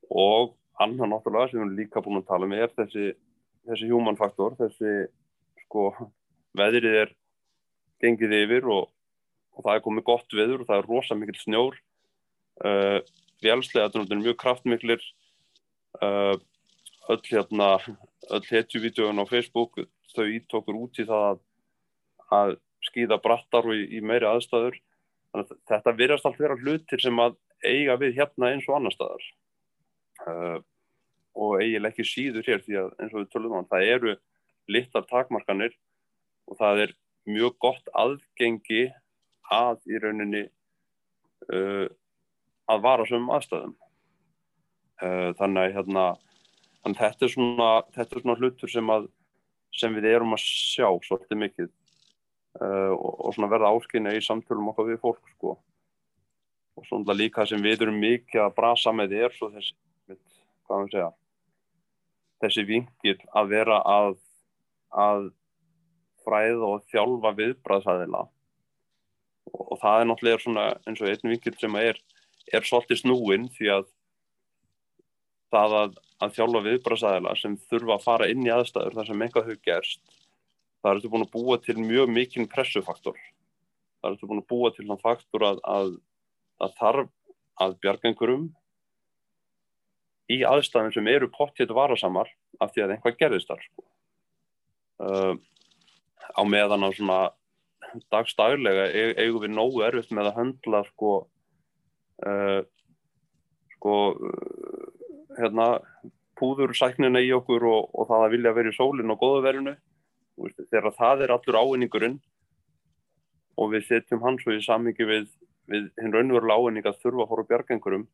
og 0.09 0.55
annan 0.81 1.13
náttúrulega 1.13 1.51
sem 1.51 1.61
við 1.61 1.83
líka 1.83 2.01
búin 2.01 2.21
að 2.21 2.29
tala 2.31 2.49
með 2.49 2.63
um 2.63 2.67
er 2.67 2.75
þessi, 2.79 3.07
þessi 3.69 3.89
human 3.91 4.17
faktor 4.17 4.55
þessi 4.57 4.93
sko 5.65 5.89
veðrið 6.57 7.01
er 7.03 7.13
gengið 8.03 8.35
yfir 8.41 8.67
og, 8.71 8.89
og 9.55 9.65
það 9.65 9.77
er 9.79 9.85
komið 9.85 10.07
gott 10.09 10.35
veður 10.39 10.63
og 10.63 10.69
það 10.69 10.81
er 10.81 10.89
rosa 10.91 11.17
mikil 11.17 11.37
snjór. 11.41 11.79
Uh, 12.57 12.99
vélslega 13.43 13.91
þetta 13.93 14.15
er 14.15 14.21
mjög 14.21 14.37
kraftmiklir. 14.41 15.03
Uh, 16.01 16.37
öll 17.07 17.23
hérna 17.29 17.77
öll 18.29 18.47
hetjuvídeóin 18.49 19.21
á 19.23 19.25
Facebook 19.29 19.79
þau 20.15 20.27
ítókur 20.27 20.77
út 20.77 20.99
í 20.99 21.05
það 21.07 21.25
að, 21.29 21.41
að 22.37 22.53
skýða 22.87 23.19
brattar 23.23 23.67
og 23.67 23.75
í, 23.77 23.85
í 23.97 24.01
meiri 24.01 24.27
aðstæður. 24.29 24.77
Að 25.35 25.51
þetta 25.69 25.95
virðast 25.97 26.27
allt 26.27 26.39
vera 26.41 26.57
hlutir 26.57 27.03
sem 27.03 27.19
að 27.21 27.37
eiga 27.65 27.97
við 28.01 28.17
hérna 28.21 28.51
eins 28.53 28.67
og 28.69 28.77
annar 28.77 28.95
staðar. 28.95 29.25
Uh, 30.27 30.59
og 31.37 31.59
eiginlega 31.61 31.93
ekki 31.93 32.07
síður 32.07 32.47
hér 32.49 32.63
því 32.65 32.79
að 32.81 32.93
eins 32.97 33.13
og 33.13 33.21
við 33.21 33.31
tölum 33.33 33.57
á 33.61 33.69
það 33.69 33.89
eru 33.93 34.13
litlar 34.73 35.05
takmarkanir 35.07 35.75
og 36.49 36.57
það 36.59 36.83
er 36.87 36.93
mjög 37.29 37.57
gott 37.61 37.91
aðgengi 37.93 38.87
að 39.53 39.83
í 39.87 39.99
rauninni 40.01 40.43
uh, 41.53 41.85
að 42.67 42.83
vara 42.83 43.05
sem 43.07 43.29
aðstæðum. 43.37 43.75
Uh, 44.97 45.29
þannig 45.37 45.61
að 45.61 45.75
hérna 45.77 46.05
þannig 46.87 47.01
þetta 47.03 47.25
er 47.27 47.33
svona, 47.33 47.69
þetta 47.95 48.15
er 48.15 48.23
svona 48.23 48.37
hlutur 48.39 48.71
sem, 48.71 48.91
að, 48.93 49.07
sem 49.75 49.95
við 49.97 50.09
erum 50.13 50.35
að 50.37 50.43
sjá 50.45 50.87
svolítið 51.03 51.41
mikið 51.43 51.67
uh, 51.67 52.93
og, 52.95 53.11
og 53.27 53.35
svona 53.35 53.51
verða 53.51 53.73
áskynja 53.75 54.15
í 54.15 54.23
samtölum 54.23 54.71
okkar 54.71 54.87
við 54.87 55.01
fólk 55.03 55.33
sko. 55.35 55.57
Og 56.77 56.85
svona 56.87 57.15
líka 57.17 57.45
sem 57.49 57.61
við 57.63 57.87
erum 57.87 57.97
mikið 57.99 58.43
að 58.45 58.55
brasa 58.55 58.93
með 58.95 59.17
er 59.17 59.35
svo 59.35 59.49
þessi 59.51 59.75
hvað 60.67 60.83
við 60.83 60.93
segja 60.93 61.11
þessi 62.43 62.63
vingil 62.67 63.17
að 63.33 63.51
vera 63.51 63.77
að 63.81 64.17
að 64.97 65.29
fræða 66.23 66.67
og 66.67 66.83
þjálfa 66.91 67.31
viðbræðsæðila 67.39 68.23
og, 68.23 69.61
og 69.63 69.79
það 69.81 70.01
er 70.01 70.09
náttúrulega 70.09 70.43
svona 70.43 70.65
eins 70.87 71.01
og 71.01 71.11
einn 71.11 71.33
vingil 71.33 71.55
sem 71.59 71.79
er 71.81 71.99
er 72.53 72.67
svolítið 72.67 73.01
snúin 73.01 73.47
því 73.57 73.71
að 73.73 73.87
það 75.51 75.77
að, 75.81 75.97
að 76.23 76.37
þjálfa 76.37 76.63
viðbræðsæðila 76.65 77.33
sem 77.37 77.57
þurfa 77.69 77.97
að 77.97 78.05
fara 78.05 78.29
inn 78.31 78.45
í 78.45 78.53
aðstæður 78.53 78.97
þar 78.97 79.09
sem 79.09 79.25
eitthvað 79.25 79.49
hefur 79.51 79.65
gerst 79.67 80.01
það 80.81 80.89
er 80.89 80.99
þetta 80.99 81.11
búin 81.13 81.25
að 81.25 81.33
búa 81.35 81.57
til 81.61 81.77
mjög 81.81 82.13
mikinn 82.13 82.49
pressufaktor 82.51 83.17
það 83.17 84.09
er 84.09 84.15
þetta 84.15 84.29
búin 84.31 84.41
að 84.43 84.49
búa 84.53 84.71
til 84.73 84.87
þann 84.87 85.03
faktor 85.03 85.45
að, 85.47 85.61
að, 85.67 85.91
að 86.63 86.73
þarf 86.79 87.13
að 87.61 87.77
bjarga 87.83 88.09
einhverjum 88.11 88.47
í 90.33 90.41
aðstæðum 90.47 90.93
sem 90.95 91.09
eru 91.11 91.29
pottið 91.33 91.73
varasamar 91.75 92.29
af 92.61 92.73
því 92.73 92.83
að 92.83 92.95
einhvað 92.95 93.19
gerðist 93.21 93.51
þar 93.51 93.63
sko. 93.63 93.85
uh, 95.05 95.33
á 96.33 96.41
meðan 96.43 96.85
á 96.85 96.89
svona 96.97 97.19
dagstaglega 98.11 98.89
e 98.91 99.05
eigum 99.21 99.45
við 99.45 99.53
nógu 99.53 99.83
erfitt 99.85 100.11
með 100.15 100.31
að 100.31 100.39
höndla 100.41 100.81
sko 100.89 101.13
uh, 102.27 102.61
sko 103.77 103.95
uh, 104.17 104.76
hérna 105.37 105.67
púður 106.37 106.73
sæknina 106.77 107.21
í 107.23 107.31
okkur 107.35 107.65
og, 107.65 107.89
og 107.93 108.09
það 108.09 108.25
að 108.25 108.33
vilja 108.35 108.55
verið 108.57 108.77
sólinn 108.77 109.13
og 109.13 109.21
góðaverinu 109.21 109.75
þegar 110.69 110.93
það 110.97 111.23
er 111.25 111.33
allur 111.33 111.59
áinningurinn 111.61 112.17
og 113.57 113.71
við 113.73 113.87
setjum 113.87 114.21
hans 114.25 114.45
og 114.45 114.53
í 114.53 114.65
samingi 114.65 115.07
við, 115.07 115.29
við 115.69 115.87
hinn 115.97 116.13
raunverulega 116.13 116.57
áinning 116.61 116.89
að 116.89 116.99
þurfa 117.01 117.25
að 117.25 117.31
fóra 117.31 117.47
bjargengurum 117.51 118.05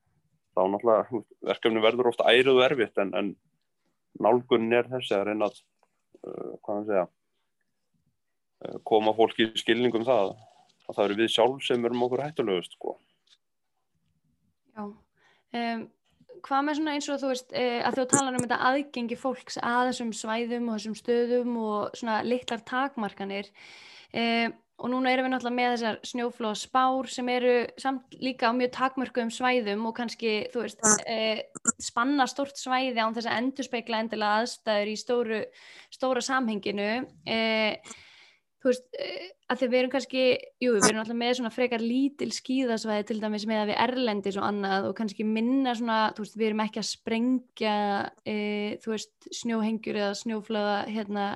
þá 0.53 0.61
náttúrulega 0.69 1.23
verkefni 1.49 1.83
verður 1.83 2.11
ofta 2.13 2.29
ærið 2.31 2.53
og 2.53 2.63
erfitt 2.67 3.01
en, 3.03 3.11
en 3.17 3.33
nálgunni 4.23 4.77
er 4.77 4.89
þessi 4.91 5.17
að 5.17 5.25
reyna 5.29 5.49
að 5.49 5.59
uh, 5.59 6.53
hvað 6.61 6.75
hann 6.75 6.87
segja 6.89 7.05
uh, 7.07 8.77
koma 8.87 9.15
fólki 9.17 9.49
í 9.49 9.59
skilningum 9.59 10.05
það 10.07 10.35
að 10.87 10.95
það 10.95 11.03
eru 11.07 11.19
við 11.19 11.33
sjálf 11.33 11.65
sem 11.65 11.87
erum 11.87 12.05
okkur 12.05 12.23
hættulegust 12.23 12.77
sko. 12.77 12.95
Já 14.77 14.83
um, 14.85 15.83
hvað 16.43 16.65
með 16.65 16.79
svona 16.79 16.95
eins 16.97 17.07
og 17.11 17.21
þú 17.21 17.29
veist 17.31 17.53
e, 17.55 17.67
að 17.83 17.99
þú 17.99 18.07
talar 18.13 18.35
um 18.37 18.43
þetta 18.43 18.59
aðgengi 18.69 19.19
fólks 19.19 19.59
að 19.61 19.87
þessum 19.91 20.11
svæðum 20.17 20.67
og 20.67 20.75
þessum 20.77 20.97
stöðum 20.99 21.55
og 21.61 21.95
svona 21.99 22.19
litlar 22.27 22.61
takmarkanir 22.67 23.49
e, 24.11 24.23
og 24.83 24.91
núna 24.91 25.13
erum 25.13 25.27
við 25.27 25.33
náttúrulega 25.35 25.57
með 25.59 25.73
þessar 25.75 25.99
snjóflóða 26.09 26.59
spár 26.59 27.11
sem 27.13 27.29
eru 27.31 27.55
samt 27.79 28.17
líka 28.19 28.49
á 28.49 28.57
mjög 28.57 28.73
takmörku 28.75 29.23
um 29.23 29.33
svæðum 29.33 29.85
og 29.89 29.97
kannski 29.99 30.33
þú 30.53 30.65
veist 30.65 30.87
e, 31.07 31.19
spanna 31.81 32.27
stort 32.27 32.59
svæði 32.59 32.99
án 32.99 33.15
þess 33.15 33.29
að 33.29 33.37
endur 33.39 33.69
speikla 33.69 34.01
endilega 34.03 34.41
aðstæður 34.43 34.93
í 34.93 34.97
stóru, 34.99 35.43
stóra 35.93 36.25
samhenginu 36.25 36.89
og 37.03 37.93
þú 38.63 38.71
veist, 38.71 38.85
eh, 38.95 39.31
að 39.51 39.59
því 39.59 39.67
við 39.67 39.79
erum 39.79 39.91
kannski, 39.91 40.21
jú, 40.63 40.69
við 40.71 40.85
erum 40.87 41.01
alltaf 41.01 41.17
með 41.19 41.33
svona 41.35 41.51
frekar 41.51 41.83
lítil 41.83 42.29
skíðasvæði 42.31 43.07
til 43.09 43.17
dæmis 43.19 43.45
með 43.49 43.59
að 43.59 43.71
við 43.73 43.81
erlendis 43.83 44.37
og 44.39 44.47
annað 44.47 44.87
og 44.87 44.95
kannski 44.95 45.25
minna 45.27 45.73
svona, 45.75 45.97
þú 46.15 46.23
veist, 46.23 46.37
við 46.39 46.47
erum 46.47 46.63
ekki 46.63 46.79
að 46.79 46.87
sprengja, 46.87 47.75
e, 48.23 48.37
þú 48.83 48.95
veist, 48.95 49.11
snjóhengjur 49.41 49.99
eða 49.99 50.15
snjóflöða 50.21 50.79
hérna 50.87 51.27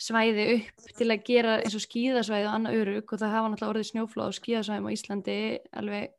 svæði 0.00 0.46
upp 0.54 0.94
til 0.96 1.10
að 1.10 1.26
gera 1.26 1.58
eins 1.60 1.76
og 1.76 1.84
skíðasvæði 1.84 2.46
og 2.46 2.54
annað 2.54 2.78
örug 2.80 3.12
og 3.12 3.20
það 3.20 3.34
hafa 3.34 3.50
náttúrulega 3.50 3.74
orðið 3.74 3.90
snjóflöða 3.90 4.30
og 4.30 4.38
skíðasvæðum 4.38 4.88
á 4.88 4.94
Íslandi 4.94 5.38
alveg 5.76 6.14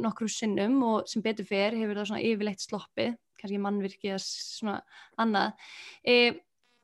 nokkru 0.00 0.30
sinnum 0.32 0.80
og 0.86 1.10
sem 1.10 1.22
betur 1.22 1.46
fer 1.46 1.76
hefur 1.76 2.00
það 2.00 2.08
svona 2.08 2.24
yfirleitt 2.24 2.64
sloppið, 2.64 3.14
kannski 3.38 3.60
mannvirkið 3.60 4.14
eða 4.14 4.24
svona 4.24 4.80
annað. 5.20 5.68
E, 6.02 6.16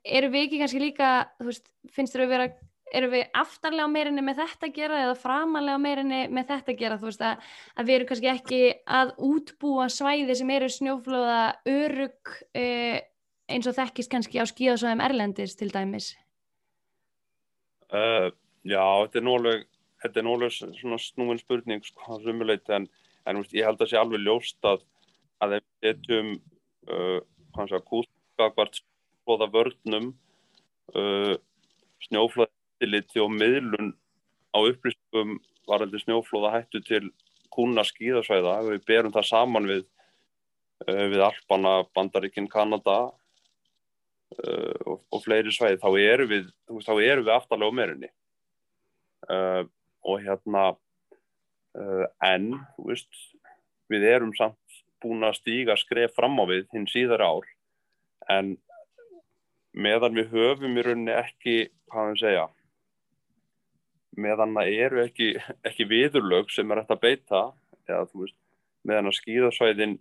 eru 0.06 0.30
við 0.30 0.46
ekki 0.46 0.60
kannski 0.62 0.84
líka, 0.84 1.10
þú 1.40 1.48
veist, 1.48 1.68
finnst 1.96 2.14
þér 2.14 2.26
að 2.26 2.34
vera 2.34 2.48
erum 2.94 3.12
við 3.12 3.24
aftarlega 3.34 3.88
meirinni 3.90 4.24
með 4.24 4.40
þetta 4.42 4.68
að 4.68 4.76
gera 4.76 5.02
eða 5.04 5.18
framalega 5.18 5.82
meirinni 5.82 6.20
með 6.30 6.48
þetta 6.52 6.72
að 6.72 6.80
gera? 6.82 6.98
Þú 7.00 7.10
veist 7.10 7.26
að, 7.26 7.50
að 7.74 7.88
við 7.88 7.96
erum 7.96 8.10
kannski 8.10 8.30
ekki 8.32 8.62
að 9.00 9.12
útbúa 9.26 9.88
svæði 9.92 10.38
sem 10.38 10.54
eru 10.56 10.70
snjóflóða 10.70 11.40
örug 11.72 12.34
eh, 12.54 12.98
eins 13.50 13.66
og 13.66 13.76
þekkist 13.78 14.12
kannski 14.12 14.42
á 14.42 14.46
skíðasvæðum 14.46 15.04
Erlendis 15.06 15.56
til 15.58 15.70
dæmis. 15.74 16.14
Uh, 17.86 18.30
Já, 18.66 18.82
þetta 19.04 19.20
er 19.20 19.26
nóguleg 19.26 19.64
þetta 20.02 20.20
er 20.20 20.26
nóguleg 20.26 20.54
svona 20.54 20.98
snúin 21.00 21.40
spurning 21.40 21.84
sko, 21.86 22.18
en, 22.18 22.88
en 23.26 23.40
veist, 23.40 23.54
ég 23.54 23.66
held 23.66 23.80
að 23.80 23.90
sé 23.92 23.98
alveg 24.00 24.24
ljóst 24.24 24.66
að 24.66 24.82
að 25.44 25.58
ef 25.58 25.64
við 25.66 25.90
setjum 25.92 26.30
uh, 26.90 27.18
hvað 27.54 27.70
sé 27.70 27.76
að 27.76 27.86
kúskakvart 27.90 28.80
slóða 28.80 29.48
vörnum 29.52 30.08
uh, 30.96 31.34
snjóflóða 32.08 32.50
eftirliti 32.76 33.20
og 33.20 33.32
miðlun 33.32 33.94
á 34.52 34.58
upplýstum 34.60 35.38
varandi 35.68 35.98
snjóflóða 36.00 36.52
hættu 36.52 36.80
til 36.84 37.10
kuna 37.50 37.82
skíðasvæða. 37.84 38.60
Við 38.70 38.82
berum 38.86 39.12
það 39.12 39.28
saman 39.30 39.68
við 39.68 39.84
uh, 40.86 41.06
við 41.08 41.22
Alpana, 41.24 41.84
Bandaríkinn, 41.94 42.48
Kanada 42.48 43.10
uh, 44.36 44.76
og, 44.86 45.00
og 45.10 45.24
fleiri 45.24 45.52
svæði. 45.52 45.80
Þá 45.80 45.90
eru 46.00 46.28
við, 46.28 46.52
við 46.68 47.32
aftalega 47.32 47.72
á 47.72 47.78
meirinni 47.78 48.12
uh, 49.30 49.64
og 50.04 50.20
hérna 50.22 50.72
en 52.24 52.54
veist, 52.80 53.10
við 53.92 54.06
erum 54.08 54.30
samt 54.32 54.56
búin 55.04 55.26
að 55.28 55.34
stíga 55.42 55.74
skref 55.76 56.14
fram 56.16 56.38
á 56.40 56.48
við 56.48 56.70
hinn 56.72 56.86
síðar 56.88 57.20
ár. 57.20 57.50
En 58.32 58.54
meðan 59.76 60.16
við 60.16 60.32
höfum 60.32 60.78
í 60.80 60.84
rauninni 60.86 61.12
ekki, 61.12 61.66
hvað 61.92 62.14
við 62.14 62.22
segja 62.22 62.46
meðan 64.16 64.54
það 64.56 64.72
eru 64.86 65.02
ekki, 65.04 65.28
ekki 65.66 65.86
viðurlög 65.90 66.50
sem 66.52 66.70
er 66.72 66.82
hægt 66.82 66.94
að 66.94 67.02
beita 67.04 67.42
eða 67.86 68.06
veist, 68.12 68.36
meðan 68.86 69.10
að 69.10 69.18
skýðasvæðin 69.20 69.96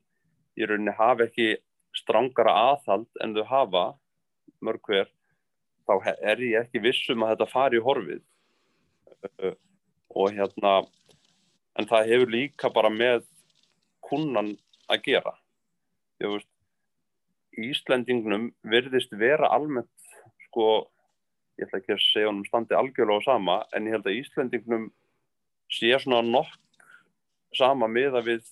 í 0.56 0.68
rauninni 0.70 0.96
hafa 0.96 1.28
ekki 1.28 1.50
strángara 1.96 2.56
aðhald 2.72 3.22
en 3.24 3.36
þau 3.36 3.46
hafa 3.50 3.86
mörg 4.64 4.88
hver 4.88 5.12
þá 5.86 5.94
er 6.16 6.42
ég 6.44 6.66
ekki 6.66 6.82
vissum 6.84 7.24
að 7.24 7.36
þetta 7.36 7.52
fari 7.52 7.80
í 7.80 7.86
horfið. 7.86 8.24
Uh, 9.26 9.54
og 10.16 10.36
hérna 10.36 10.74
en 11.76 11.88
það 11.90 12.12
hefur 12.12 12.34
líka 12.34 12.72
bara 12.74 12.92
með 12.94 13.26
kunnan 14.06 14.54
að 14.92 15.08
gera. 15.10 15.34
Ég 16.24 16.32
veist 16.36 16.52
Íslendingnum 17.56 18.50
virðist 18.68 19.14
vera 19.16 19.48
almennt 19.56 19.92
sko, 20.48 20.88
ég 21.60 21.68
ætla 21.68 21.82
ekki 21.82 21.96
að 21.96 22.04
segja 22.04 22.30
honum 22.30 22.46
standi 22.48 22.78
algjörlega 22.78 23.24
á 23.24 23.28
sama 23.28 23.58
en 23.76 23.88
ég 23.88 23.96
held 23.96 24.08
að 24.10 24.20
Íslendingnum 24.20 24.86
sé 25.72 25.92
svona 26.00 26.22
nokk 26.26 26.84
sama 27.56 27.88
miða 27.88 28.22
við 28.26 28.44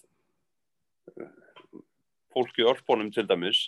fólki 2.33 2.65
örfbónum 2.65 3.11
til 3.13 3.25
dæmis 3.29 3.67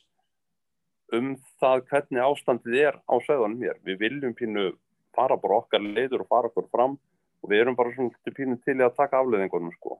um 1.13 1.35
það 1.61 1.83
hvernig 1.91 2.23
ástandið 2.23 2.79
er 2.87 2.97
á 3.05 3.15
söðunum 3.27 3.61
hér. 3.61 3.77
Við 3.85 3.99
viljum 4.01 4.33
pínu 4.37 4.71
fara 5.15 5.37
bara 5.37 5.61
okkar 5.61 5.83
leiður 5.83 6.25
og 6.25 6.31
fara 6.31 6.49
okkur 6.49 6.69
fram 6.71 6.97
og 7.43 7.51
við 7.51 7.61
erum 7.61 7.77
bara 7.77 7.93
svona 7.93 8.35
pínu 8.37 8.57
til 8.63 8.79
að 8.81 8.95
taka 8.97 9.21
afleðingunum 9.21 9.73
sko. 9.77 9.99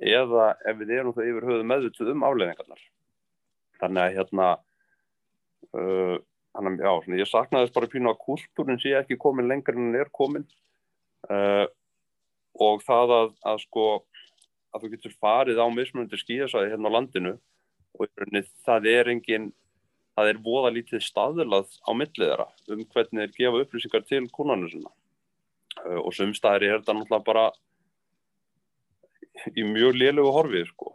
Eða 0.00 0.54
ef 0.66 0.78
við 0.80 0.94
erum 0.98 1.14
það 1.16 1.30
yfir 1.30 1.48
höfuð 1.50 1.66
meðvituð 1.70 2.12
um 2.14 2.24
afleðingarnar. 2.28 2.86
Þannig 3.82 4.04
að 4.04 4.16
hérna, 4.16 4.48
uh, 5.74 6.16
hann, 6.54 6.76
já, 6.78 6.90
svona, 7.04 7.20
ég 7.20 7.30
saknaði 7.30 7.66
þess 7.66 7.76
bara 7.78 7.90
pínu 7.92 8.12
að 8.12 8.20
kultúrin 8.24 8.80
sé 8.82 8.94
ekki 8.98 9.18
komin 9.20 9.48
lengur 9.50 9.78
en 9.78 9.98
er 9.98 10.10
komin 10.14 10.46
uh, 11.30 11.66
og 12.54 12.84
það 12.86 13.16
að, 13.18 13.34
að 13.50 13.60
sko 13.64 13.88
að 14.74 14.84
þú 14.84 14.92
getur 14.94 15.18
farið 15.22 15.60
á 15.62 15.66
mismunandi 15.70 16.18
skíðasæði 16.18 16.72
hérna 16.72 16.90
á 16.90 16.96
landinu 16.96 17.34
og 17.94 18.10
það 18.66 18.88
er 18.90 19.10
engin 19.12 19.52
það 20.14 20.30
er 20.30 20.42
voða 20.42 20.72
lítið 20.74 21.02
staðilað 21.02 21.70
á 21.82 21.90
millið 21.94 22.28
þeirra 22.28 22.48
um 22.70 22.82
hvernig 22.94 23.24
þeir 23.24 23.38
gefa 23.38 23.62
upplýsingar 23.64 24.04
til 24.06 24.24
kúnarnu 24.34 24.70
sinna. 24.70 24.92
Uh, 25.84 26.00
og 26.06 26.14
sumstæðir 26.14 26.68
er 26.68 26.82
þetta 26.82 26.94
náttúrulega 26.94 27.26
bara 27.26 27.46
í 29.58 29.64
mjög 29.66 29.98
liðlegu 29.98 30.34
horfið 30.34 30.68
sko. 30.70 30.94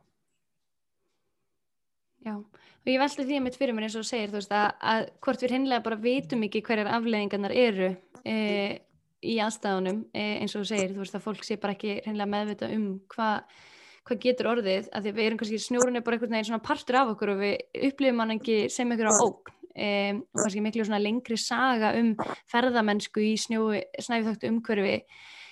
Já, 2.23 2.35
og 2.79 2.91
ég 2.91 3.01
veldi 3.01 3.25
því 3.27 3.39
að 3.39 3.45
mitt 3.45 3.57
fyrir 3.59 3.75
mér 3.77 3.87
eins 3.87 3.97
og 3.99 4.07
segir 4.07 4.31
þú 4.31 4.39
veist 4.39 4.53
að, 4.55 4.69
að 4.91 5.07
hvort 5.25 5.43
við 5.43 5.55
hinnlega 5.55 5.85
bara 5.85 5.99
vitum 6.03 6.45
ekki 6.47 6.63
hverjar 6.65 6.91
afleðingarnar 6.97 7.55
eru 7.55 7.89
e, 8.23 8.37
í 9.19 9.35
aðstæðunum 9.43 10.05
e, 10.13 10.27
eins 10.43 10.55
og 10.55 10.67
segir 10.69 10.93
þú 10.93 11.03
veist 11.03 11.19
að 11.19 11.25
fólk 11.25 11.43
sé 11.47 11.59
bara 11.59 11.75
ekki 11.75 11.99
hinnlega 12.05 12.33
meðvita 12.35 12.71
um 12.75 12.87
hvað 13.11 13.43
hvað 14.09 14.21
getur 14.23 14.49
orðið, 14.49 14.89
að 14.95 15.05
því 15.05 15.11
við 15.13 15.27
erum 15.27 15.39
kannski 15.39 15.61
snjórun 15.61 15.99
er 15.99 16.03
bara 16.05 16.17
einhvern 16.17 16.33
veginn 16.33 16.47
svona 16.49 16.65
partur 16.65 16.97
af 16.97 17.11
okkur 17.13 17.33
og 17.35 17.41
við 17.43 17.83
upplifum 17.89 18.23
hann 18.23 18.35
ekki 18.37 18.55
sem 18.73 18.89
einhverja 18.89 19.25
óg 19.25 19.51
um, 19.51 20.21
og 20.23 20.41
kannski 20.41 20.63
miklu 20.65 20.85
svona 20.87 21.01
lengri 21.03 21.37
saga 21.37 21.91
um 21.99 22.13
ferðamennsku 22.49 23.23
í 23.23 23.35
snæfithögt 23.37 24.47
umhverfi 24.49 24.95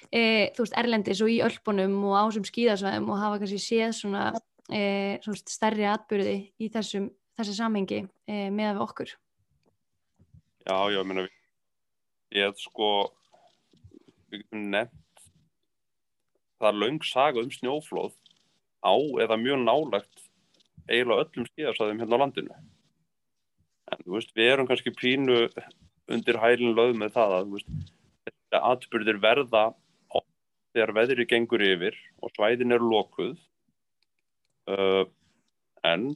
e, 0.09 0.21
þú 0.55 0.63
veist, 0.63 0.77
Erlendis 0.79 1.21
og 1.23 1.31
í 1.31 1.39
Ölpunum 1.45 1.97
og 2.09 2.17
ásum 2.23 2.47
skíðasvæðum 2.47 3.11
og 3.13 3.21
hafa 3.21 3.41
kannski 3.43 3.61
séð 3.61 3.93
svona, 3.99 4.29
e, 4.71 5.19
stærri 5.47 5.87
atbyrði 5.87 6.37
í 6.59 6.69
þessum, 6.73 7.09
þessu 7.37 7.55
samhengi 7.57 8.03
e, 8.27 8.47
með 8.53 8.81
okkur. 8.85 9.13
Já, 10.67 10.77
já, 10.91 10.99
ég 10.99 11.07
meina 11.07 11.27
ég 12.35 12.49
hef 12.49 12.59
sko 12.59 12.89
við 14.31 14.43
nefnt 14.51 15.27
það 16.57 16.69
er 16.69 16.79
laung 16.81 17.03
saga 17.05 17.43
um 17.43 17.51
snjóflóð 17.53 18.15
á 18.83 18.93
eða 19.23 19.37
mjög 19.39 19.61
nálagt 19.63 20.25
eiginlega 20.87 21.25
öllum 21.25 21.47
skíðarsæðum 21.51 22.01
hérna 22.01 22.19
á 22.19 22.21
landinu. 22.23 22.57
En 23.87 24.03
þú 24.03 24.17
veist, 24.17 24.33
við 24.35 24.51
erum 24.51 24.67
kannski 24.67 24.93
pínu 24.95 25.45
undir 26.11 26.39
hælinn 26.41 26.75
lögð 26.75 26.97
með 26.99 27.13
það 27.15 27.35
að 27.37 27.51
veist, 27.55 27.69
þetta 28.27 28.63
atbyrðir 28.71 29.21
verða 29.23 29.65
þegar 30.75 30.93
veðri 30.93 31.25
gengur 31.29 31.63
yfir 31.63 31.95
og 32.21 32.33
svæðin 32.35 32.75
er 32.75 32.83
lokuð 32.83 33.37
uh, 34.71 35.03
en 35.87 36.11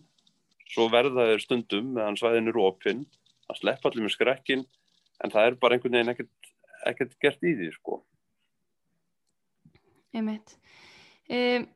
svo 0.71 0.87
verða 0.91 1.27
þeir 1.31 1.43
stundum 1.43 1.91
meðan 1.97 2.19
svæðin 2.19 2.51
eru 2.51 2.63
opinn 2.67 3.03
að 3.51 3.59
sleppa 3.59 3.89
allir 3.89 4.07
með 4.07 4.15
skrekkin 4.15 4.63
en 5.21 5.33
það 5.33 5.49
er 5.49 5.59
bara 5.61 5.77
einhvern 5.77 5.97
veginn 5.97 6.13
ekkert, 6.13 6.49
ekkert 6.89 7.19
gert 7.21 7.45
í 7.45 7.53
því 7.59 7.69
sko. 7.75 7.99
Meit 10.11 10.57
um, 11.31 11.69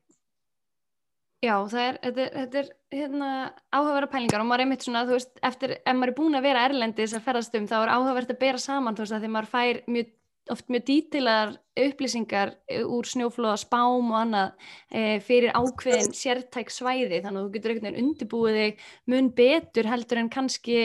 Já, 1.46 1.54
það 1.70 1.82
er, 1.84 1.98
þetta 2.02 2.26
þetta 2.34 2.60
er 2.62 2.70
hérna, 2.96 3.30
áhugaverða 3.76 4.10
pælingar 4.14 4.42
og 4.42 4.48
maður 4.50 4.62
er 4.62 4.66
einmitt 4.66 4.86
svona, 4.86 5.04
þú 5.06 5.18
veist, 5.18 5.34
eftir, 5.46 5.74
ef 5.78 5.98
maður 5.98 6.12
er 6.12 6.18
búin 6.18 6.38
að 6.40 6.46
vera 6.48 6.64
erlendis 6.66 7.14
að 7.14 7.26
ferðast 7.28 7.58
um, 7.60 7.68
þá 7.70 7.76
er 7.82 7.92
áhugavert 7.94 8.32
að 8.34 8.40
bera 8.42 8.62
saman, 8.62 8.96
þú 8.98 9.04
veist, 9.04 9.16
að 9.18 9.26
því 9.26 9.32
maður 9.36 9.50
fær 9.52 9.82
mjög, 9.92 10.14
oft 10.54 10.70
mjög 10.70 10.86
dítilar 10.88 11.54
upplýsingar 11.76 12.56
eh, 12.70 12.84
úr 12.86 13.08
snjóflóða 13.10 13.58
spám 13.60 14.12
og 14.12 14.18
annað 14.20 14.72
e, 14.92 15.20
fyrir 15.26 15.56
ákveðin 15.58 16.14
sértæk 16.16 16.72
svæði, 16.74 17.22
þannig 17.24 17.40
að 17.40 17.46
þú 17.46 17.54
getur 17.56 17.74
einhvern 17.74 17.88
veginn 17.90 18.04
undirbúið 18.04 18.60
þig 18.60 18.84
mun 19.12 19.32
betur 19.36 19.90
heldur 19.90 20.22
en 20.22 20.32
kannski 20.34 20.80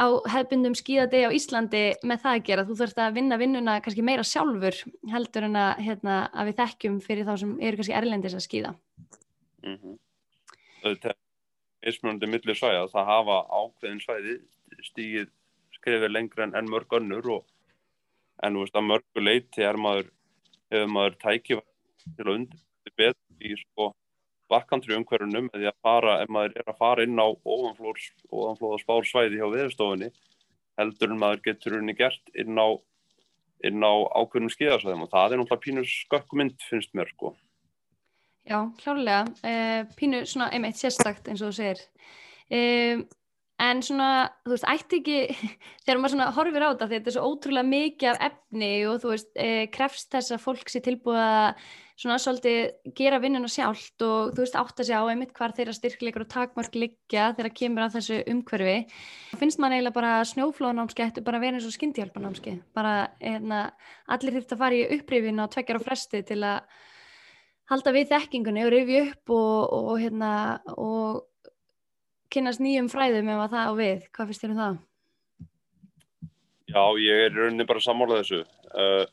á 0.00 0.06
hefbundum 0.32 0.74
skíðadegi 0.78 1.28
á 1.28 1.36
Íslandi 1.36 1.82
með 2.08 2.22
það 2.24 2.36
að 2.38 2.46
gera, 2.48 2.66
þú 2.68 2.78
þurft 2.80 3.02
að 3.04 3.18
vinna 3.18 3.38
vinnuna 3.40 3.78
kannski 3.84 4.06
meira 4.06 4.24
sjálfur 4.26 4.78
heldur 5.12 5.48
en 5.48 5.58
að, 5.60 5.72
hérna, 5.84 6.16
að 6.32 6.50
við 6.50 6.62
þekkjum 6.62 7.00
fyrir 7.04 7.28
þá 7.28 7.34
sem 7.42 7.52
eru 7.60 7.80
kannski 7.80 7.98
erlendis 7.98 8.38
að 8.38 8.46
skíða. 8.46 8.72
Mm 9.62 9.76
-hmm. 9.76 9.98
Það 10.82 11.06
er 11.12 11.18
mismunandi 11.86 12.26
millir 12.26 12.58
svæða, 12.58 12.88
það 12.90 13.10
hafa 13.12 13.38
ákveðin 13.52 14.02
svæði 14.02 14.36
stígið 14.82 15.30
skrifir 15.76 16.10
lengra 16.10 16.46
en, 16.46 16.54
en 16.54 16.70
mörg 16.70 16.96
önnur 16.98 17.28
og 17.36 17.51
en 18.42 18.58
veist, 18.60 18.76
að 18.76 18.88
mörgu 18.90 19.24
leiti 19.24 19.64
er 19.66 19.78
maður 19.80 20.10
hefur 20.72 20.92
maður 20.92 21.18
tækið 21.22 21.64
til 22.02 22.26
að 22.26 22.32
undir 22.34 22.94
betur 22.98 23.46
í 23.46 23.56
sko 23.60 23.92
bakkantri 24.52 24.96
umhverjunum 24.98 25.48
eða 25.54 25.72
að 25.72 25.78
fara, 25.84 26.16
ef 26.22 26.32
maður 26.32 26.58
er 26.60 26.72
að 26.72 26.80
fara 26.80 27.06
inn 27.06 27.20
á 27.20 27.28
ofanflóða 27.28 28.80
spársvæði 28.82 29.40
hjá 29.40 29.46
viðstofunni 29.52 30.10
heldur 30.80 31.12
en 31.12 31.20
maður 31.20 31.44
getur 31.46 31.78
unni 31.78 31.94
gert 31.96 32.34
inn 32.38 32.58
á, 32.58 32.68
inn 33.64 33.84
á 33.84 33.92
ákveðnum 34.18 34.52
skíðarsvæðum 34.52 35.06
og 35.06 35.12
það 35.12 35.36
er 35.36 35.42
náttúrulega 35.42 35.64
pínur 35.66 35.88
skökkumynd 35.88 36.68
finnst 36.68 36.92
mér 36.96 37.10
sko. 37.12 37.34
Já, 38.48 38.58
klálega, 38.82 39.24
uh, 39.46 39.82
pínu 39.96 40.24
svona 40.26 40.50
einmitt 40.50 40.80
sérstakt 40.80 41.28
eins 41.30 41.44
og 41.44 41.52
þú 41.52 41.58
segir. 41.60 41.82
Um, 42.52 43.04
en 43.62 43.82
svona, 43.84 44.08
þú 44.42 44.54
veist, 44.56 44.66
ætti 44.68 44.98
ekki 45.00 45.18
þegar 45.84 46.00
maður 46.00 46.14
svona 46.16 46.32
horfir 46.36 46.66
á 46.66 46.70
þetta 46.72 46.90
þetta 46.92 47.10
er 47.10 47.16
svo 47.16 47.30
ótrúlega 47.30 47.70
mikið 47.70 48.10
af 48.10 48.26
efni 48.28 48.72
og 48.90 49.00
þú 49.02 49.14
veist, 49.14 49.32
uh, 49.36 49.62
krefst 49.74 50.12
þess 50.14 50.34
að 50.34 50.44
fólk 50.44 50.72
sé 50.72 50.82
tilbúið 50.84 51.22
að 51.22 51.64
svona 52.02 52.18
svolítið 52.18 52.92
gera 52.98 53.20
vinnuna 53.22 53.50
sjálft 53.50 54.02
og 54.02 54.32
þú 54.34 54.42
veist, 54.42 54.58
átt 54.58 54.82
að 54.82 54.88
sjá 54.88 54.98
einmitt 55.06 55.34
hvar 55.36 55.54
þeirra 55.54 55.74
styrkleikar 55.76 56.24
og 56.24 56.30
takmark 56.32 56.78
liggja 56.78 57.28
þegar 57.36 57.54
kemur 57.60 57.84
að 57.86 57.98
þessu 57.98 58.20
umhverfi. 58.32 58.76
Finnst 59.38 59.60
maður 59.62 59.76
eiginlega 59.76 59.98
bara 59.98 60.14
snjóflóðnámski 60.32 61.04
ættu 61.06 61.24
bara 61.26 61.38
að 61.38 61.46
vera 61.46 61.60
eins 61.60 61.68
og 61.68 61.76
skyndihjálpanámski 61.76 62.56
bara, 62.74 62.94
hérna, 63.22 63.60
allir 64.10 64.38
þurft 64.38 64.56
að 64.56 64.64
fara 64.64 64.80
í 64.80 64.88
upprýfin 64.98 65.44
og 65.44 65.52
tvekjar 65.54 65.78
á 65.78 65.86
fresti 65.86 66.24
til 66.26 66.40
að 66.42 66.80
halda 67.70 67.94
við 67.94 68.10
þekkingunni 68.10 68.64
og 68.66 68.72
rifja 68.74 69.04
upp 69.06 69.36
og, 69.36 69.76
og, 69.78 69.92
hérna, 70.02 70.32
og 70.74 71.22
kynast 72.32 72.62
nýjum 72.62 72.88
fræðum 72.92 73.30
ef 73.32 73.42
að 73.44 73.56
það 73.56 73.68
á 73.68 73.72
við. 73.78 74.06
Hvað 74.12 74.30
finnst 74.30 74.44
þér 74.44 74.54
um 74.54 74.62
það? 74.62 74.78
Já, 76.72 76.84
ég 77.04 77.26
er 77.26 77.34
rauninni 77.36 77.68
bara 77.68 77.84
sammálað 77.84 78.22
þessu. 78.22 78.42
Uh, 78.72 79.04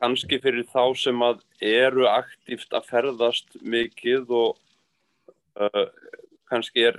Kanski 0.00 0.38
fyrir 0.40 0.64
þá 0.72 0.84
sem 0.96 1.22
að 1.26 1.42
eru 1.60 2.06
aktíft 2.08 2.72
að 2.72 2.86
ferðast 2.88 3.58
mikið 3.60 4.30
og 4.32 4.54
uh, 5.60 5.88
kannski 6.48 6.86
er, 6.88 6.96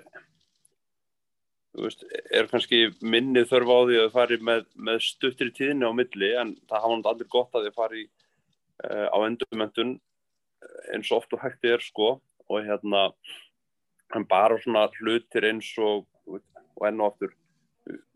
veist, 1.82 2.06
er 2.30 2.50
kannski 2.52 2.84
minni 3.02 3.42
þörf 3.50 3.74
á 3.74 3.80
því 3.90 4.00
að 4.04 4.14
fari 4.14 4.38
með, 4.52 4.68
með 4.78 5.02
stuttir 5.08 5.50
tíðinni 5.58 5.90
á 5.90 5.98
milli 5.98 6.30
en 6.44 6.54
það 6.70 6.86
hafa 6.86 7.00
náttúrulega 7.00 7.16
allir 7.16 7.32
gott 7.34 7.58
að 7.58 7.66
þið 7.68 7.78
fari 7.80 8.04
í 8.04 8.08
uh, 8.86 9.08
á 9.10 9.18
endurmöndun 9.26 9.96
eh, 9.98 10.78
eins 10.94 11.10
og 11.10 11.24
oft 11.24 11.34
og 11.34 11.42
hægt 11.42 11.66
er 11.66 11.82
sko 11.82 12.14
og 12.52 12.68
hérna 12.68 13.08
bara 14.30 14.58
svona 14.62 14.88
hlutir 15.00 15.48
eins 15.48 15.70
og 15.80 16.08
og 16.82 16.88
enn 16.88 17.02
og 17.02 17.12
aftur 17.12 17.34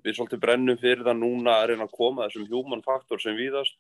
við 0.06 0.18
svolítið 0.18 0.42
brennum 0.42 0.80
fyrir 0.82 1.06
það 1.06 1.20
núna 1.22 1.60
að 1.60 1.68
reyna 1.72 1.88
að 1.88 1.96
koma 1.98 2.26
þessum 2.26 2.50
human 2.50 2.84
faktor 2.86 3.22
sem 3.22 3.38
víðast 3.38 3.78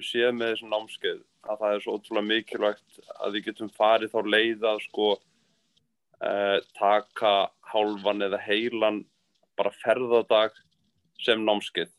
við 0.00 0.08
séum 0.08 0.40
með 0.40 0.54
þessum 0.54 0.72
námskeið 0.74 1.20
að 1.48 1.62
það 1.62 1.74
er 1.74 1.84
svo 1.84 1.96
ótrúlega 1.96 2.28
mikilvægt 2.28 3.00
að 3.16 3.36
við 3.36 3.46
getum 3.48 3.72
farið 3.76 4.14
þá 4.14 4.20
leið 4.34 4.66
að 4.70 4.82
sko 4.86 5.08
uh, 5.16 6.58
taka 6.78 7.32
hálfan 7.72 8.26
eða 8.26 8.40
heilan 8.44 9.04
bara 9.60 9.72
ferðadag 9.82 10.56
sem 11.20 11.42
námskeið. 11.44 11.90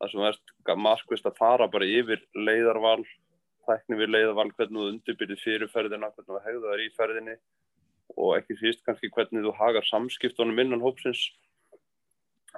Það 0.00 0.12
sem 0.12 0.24
er 0.28 0.80
markvist 0.80 1.28
að 1.28 1.38
fara 1.38 1.68
bara 1.70 1.88
yfir 1.88 2.24
leiðarval 2.36 3.02
tækni 3.66 3.98
við 3.98 4.12
leiðarval, 4.14 4.50
hvernig 4.56 4.80
þú 4.80 4.88
undirbyrðir 4.92 5.42
fyrirferðina, 5.42 6.10
hvernig 6.14 6.30
þú 6.30 6.42
hegður 6.46 6.70
þar 6.70 6.84
í 6.84 6.90
ferðinni 6.98 7.36
og 8.14 8.36
ekki 8.38 8.58
síst 8.60 8.84
kannski 8.86 9.10
hvernig 9.12 9.44
þú 9.46 9.54
hagar 9.58 9.86
samskiptunum 9.88 10.60
innan 10.60 10.84
hópsins 10.84 11.22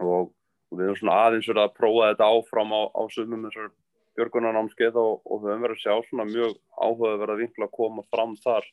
og, 0.02 0.32
og 0.70 0.78
við 0.78 0.88
erum 0.88 0.98
svona 1.00 1.18
aðeins 1.26 1.48
verið 1.48 1.64
að 1.64 1.76
prófa 1.78 2.08
þetta 2.10 2.30
áfram 2.34 2.74
á, 2.74 2.80
á 2.92 3.02
sumum 3.14 3.46
þessar 3.46 3.70
björgunanámskeið 4.16 4.98
og, 5.00 5.20
og 5.24 5.42
við 5.42 5.52
höfum 5.52 5.66
verið 5.66 5.76
að 5.76 5.84
sjá 5.84 6.08
svona 6.08 6.26
mjög 6.30 6.56
áhuga 6.76 7.20
verið 7.20 7.34
að 7.34 7.42
vinkla 7.44 7.68
að 7.68 7.76
koma 7.76 8.04
fram 8.10 8.34
þar 8.42 8.68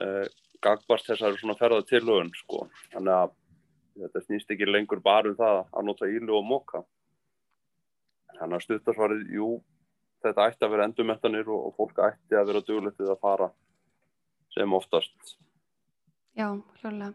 uh, 0.00 0.26
gagbast 0.64 1.10
þessari 1.10 1.40
svona 1.40 1.58
ferða 1.60 1.84
tilhugun 1.88 2.32
sko. 2.38 2.64
Þannig 2.94 3.14
að 3.18 3.34
þetta 4.04 4.24
snýst 4.24 4.54
ekki 4.54 4.68
lengur 4.70 5.02
bara 5.04 5.30
um 5.30 5.38
það 5.38 5.60
að 5.70 5.88
nota 5.90 6.10
ílu 6.10 6.38
og 6.38 6.46
móka. 6.48 6.82
Þannig 8.38 8.58
að 8.58 8.64
stuttasvarið, 8.64 9.26
jú, 9.36 9.50
þetta 10.24 10.48
ætti 10.50 10.66
að 10.66 10.74
vera 10.74 10.88
endurmettanir 10.88 11.50
og, 11.50 11.70
og 11.70 11.74
fólk 11.78 12.00
ætti 12.10 12.38
að 12.38 12.52
vera 12.52 12.64
dugletið 12.68 13.12
að 13.14 13.20
fara 13.24 13.50
sem 14.54 14.78
oftast. 14.78 15.36
Já, 16.34 16.48
hljóðlega. 16.80 17.12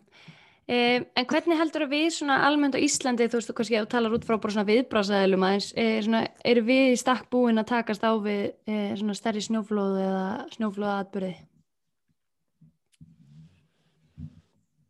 Eh, 0.70 1.02
en 1.18 1.26
hvernig 1.26 1.58
heldur 1.58 1.88
að 1.88 1.94
við 1.96 2.12
svona 2.14 2.36
almennt 2.46 2.76
á 2.78 2.84
Íslandi, 2.86 3.26
þú 3.26 3.40
veist 3.40 3.50
þú 3.50 3.54
kannski 3.58 3.78
að 3.80 3.88
talar 3.90 4.14
út 4.14 4.26
frá 4.28 4.36
bara 4.38 4.54
svona 4.54 4.68
viðbrásaðilum 4.68 5.46
aðeins, 5.48 5.70
eh, 5.74 5.96
svona, 6.06 6.20
eru 6.46 6.62
við 6.68 6.92
í 6.92 7.00
stakk 7.02 7.26
búin 7.34 7.58
að 7.58 7.72
takast 7.72 8.06
á 8.06 8.14
við 8.22 8.44
eh, 8.70 8.92
svona 9.00 9.16
stærri 9.18 9.42
snjóflóðu 9.42 10.04
eða 10.06 10.28
snjóflóða 10.54 11.00
atbyrði? 11.02 11.32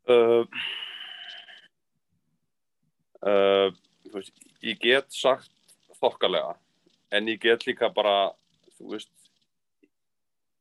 Uh, 0.09 0.43
uh, 3.24 3.72
ég 4.65 4.84
get 4.84 5.07
sagt 5.15 5.53
þokkalega, 6.01 6.57
en 7.12 7.30
ég 7.32 7.41
get 7.43 7.66
líka 7.68 7.89
bara, 7.93 8.32
þú 8.78 8.93
veist, 8.93 9.12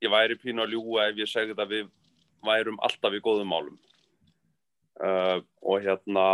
ég 0.03 0.12
væri 0.12 0.38
pínu 0.38 0.64
að 0.64 0.74
ljúa 0.76 1.09
ef 1.09 1.22
ég 1.22 1.30
segði 1.30 1.57
að 1.59 1.74
við 1.74 1.88
værum 2.46 2.78
alltaf 2.86 3.16
í 3.16 3.22
góðum 3.24 3.51
málum. 3.53 3.78
Uh, 4.99 5.42
og 5.62 5.82
hérna 5.84 6.24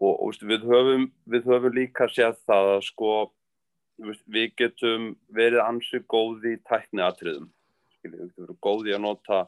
og, 0.00 0.14
og 0.24 0.36
við, 0.40 0.64
höfum, 0.64 1.08
við 1.28 1.48
höfum 1.48 1.74
líka 1.76 2.08
séð 2.08 2.38
það 2.48 2.70
að 2.76 2.84
sko 2.88 3.16
við 4.32 4.54
getum 4.56 5.10
verið 5.36 5.64
ansið 5.66 6.06
góði 6.08 6.54
í 6.56 6.62
tækniatriðum. 6.68 7.50
Við 8.02 8.16
getum 8.36 8.62
góði 8.64 8.96
að 8.96 9.04
nota 9.04 9.42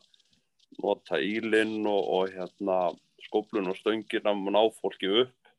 nota 0.82 1.20
ílinn 1.22 1.84
og, 1.86 2.02
og 2.02 2.34
hérna 2.34 2.78
skoblun 3.24 3.70
og 3.70 3.78
stöngir 3.78 4.24
að 4.26 4.44
ná 4.50 4.60
fólki 4.80 5.10
upp. 5.22 5.52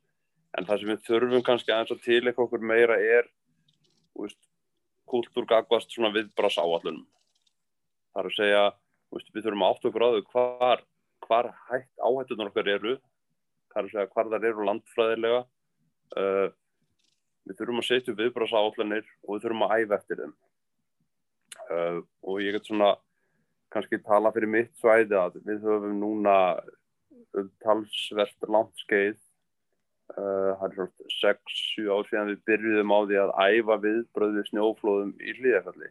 En 0.56 0.68
það 0.68 0.82
sem 0.82 0.92
við 0.94 1.02
þurfum 1.08 1.46
kannski 1.46 1.74
aðeins 1.74 1.96
að 1.96 2.04
tileka 2.06 2.44
okkur 2.46 2.64
meira 2.64 2.98
er 3.00 3.28
kultúrgagvast 5.12 5.94
svona 5.94 6.14
viðbras 6.16 6.58
áallunum 6.58 7.06
það 8.16 8.22
er 8.24 8.30
að 8.30 8.38
segja 8.40 8.66
við 9.16 9.46
þurfum 9.46 9.64
að 9.66 9.74
átt 9.74 9.88
okkur 9.90 10.06
á 10.06 10.10
þau 10.16 10.24
hvar 10.32 10.86
hvar 11.26 11.52
hægt 11.70 12.00
áhættunar 12.00 12.52
okkar 12.52 12.70
eru. 12.70 12.96
Segja, 13.76 14.08
hvar 14.14 14.30
þar 14.32 14.48
eru 14.52 14.68
landfræðilega. 14.70 15.42
Uh, 16.16 16.48
við 17.46 17.60
þurfum 17.60 17.82
að 17.82 17.88
setja 17.90 18.16
viðbráðs 18.18 18.56
áallanir 18.56 19.08
og 19.26 19.36
við 19.36 19.46
þurfum 19.46 19.66
að 19.66 19.76
æfa 19.76 19.98
eftir 20.00 20.22
þeim. 20.22 20.36
Uh, 21.66 22.00
og 22.24 22.42
ég 22.44 22.56
get 22.56 22.70
svona 22.70 22.94
kannski 23.74 24.00
tala 24.06 24.32
fyrir 24.36 24.52
mitt 24.52 24.74
svæði 24.80 25.18
að 25.20 25.40
við 25.44 25.66
höfum 25.66 25.98
núna 26.00 26.36
talsvert 27.66 28.48
langt 28.48 28.78
skeið 28.86 29.18
uh, 29.18 29.25
það 30.14 30.66
er 30.68 30.76
svona 30.76 31.12
6-7 31.18 31.88
ár 31.90 32.10
síðan 32.10 32.32
við 32.32 32.42
byrjuðum 32.50 32.94
á 32.94 33.00
því 33.10 33.20
að 33.22 33.36
æfa 33.42 33.78
viðbröðið 33.86 34.50
snjóflóðum 34.50 35.14
í 35.18 35.36
hlýðarfalli 35.40 35.90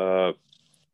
uh, 0.00 0.30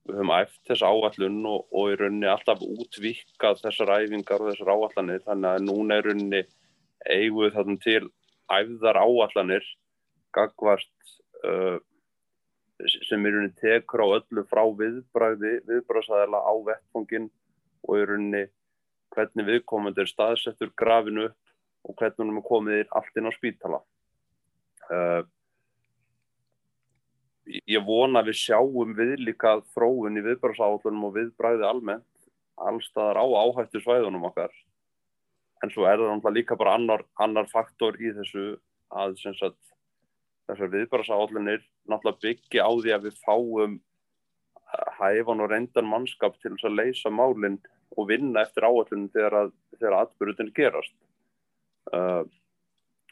við 0.08 0.16
höfum 0.18 0.32
æft 0.34 0.60
þess 0.66 0.82
áallun 0.82 1.38
og, 1.46 1.68
og 1.70 1.92
í 1.92 1.98
rauninni 2.00 2.30
alltaf 2.30 2.64
útvikað 2.66 3.60
þessar 3.62 3.94
æfingar 4.00 4.42
og 4.42 4.50
þessar 4.50 4.72
áallanir 4.74 5.22
þannig 5.26 5.50
að 5.52 5.68
núna 5.68 6.00
er 6.00 6.08
rauninni 6.08 6.42
eiguð 7.06 7.54
þarna 7.54 7.84
til 7.84 8.02
æfðar 8.50 9.00
áallanir 9.00 9.68
gagvart 10.34 11.14
uh, 11.46 11.78
sem 13.06 13.22
í 13.22 13.32
rauninni 13.32 13.54
tekur 13.60 14.02
á 14.02 14.08
öllu 14.18 14.44
frá 14.50 14.64
viðbræði 14.82 15.60
viðbræðsæðila 15.68 16.42
á 16.42 16.52
vettfongin 16.68 17.30
og 17.86 18.00
í 18.00 18.08
rauninni 18.08 18.48
hvernig 19.14 19.46
viðkomandi 19.46 20.04
er 20.04 20.10
staðsettur 20.10 20.74
grafinu 20.78 21.30
upp 21.30 21.39
og 21.86 21.96
hvernig 21.96 22.26
hann 22.26 22.38
er 22.40 22.46
komið 22.46 22.94
allt 22.98 23.18
inn 23.18 23.28
á 23.28 23.32
spítala. 23.34 23.80
Uh, 24.90 25.22
ég 27.46 27.82
vona 27.86 28.22
við 28.26 28.38
sjáum 28.40 28.94
viðlíkað 28.98 29.64
þróun 29.74 30.18
í 30.18 30.24
viðbræðsállunum 30.26 31.08
og 31.08 31.14
viðbræði 31.16 31.66
almennt 31.66 32.06
allstaðar 32.60 33.20
á 33.22 33.26
áhættu 33.26 33.80
svæðunum 33.80 34.26
okkar. 34.28 34.52
En 35.64 35.72
svo 35.72 35.86
er 35.88 36.00
það 36.00 36.12
náttúrulega 36.12 36.36
líka 36.36 36.56
bara 36.60 36.76
annar, 36.76 37.04
annar 37.20 37.48
faktor 37.50 37.96
í 38.00 38.12
þessu 38.16 38.44
að 38.90 39.16
sagt, 39.38 39.60
þessar 40.48 40.72
viðbræðsállunir 40.74 41.62
náttúrulega 41.88 42.24
byggja 42.26 42.66
á 42.66 42.70
því 42.76 42.94
að 42.96 43.08
við 43.08 43.20
fáum 43.24 43.78
hæfan 45.00 45.42
og 45.42 45.50
reyndan 45.50 45.88
mannskap 45.90 46.36
til 46.40 46.54
þess 46.54 46.68
að 46.68 46.78
leysa 46.78 47.10
málinn 47.10 47.58
og 47.98 48.08
vinna 48.10 48.44
eftir 48.44 48.66
áallunum 48.66 49.08
þegar, 49.14 49.50
þegar 49.78 49.96
atbyrjutin 50.04 50.52
gerast 50.54 50.94
uh, 51.94 52.24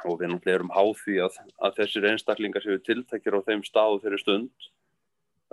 og 0.06 0.18
við 0.20 0.32
náttúrulega 0.32 0.58
erum 0.60 0.74
háð 0.74 0.92
því 1.02 1.16
að, 1.26 1.38
að 1.66 1.78
þessir 1.80 2.10
einstaklingar 2.12 2.64
séu 2.64 2.82
tiltækir 2.86 3.38
á 3.38 3.46
þeim 3.46 3.64
staðu 3.66 4.02
þeirri 4.04 4.20
stund. 4.22 4.68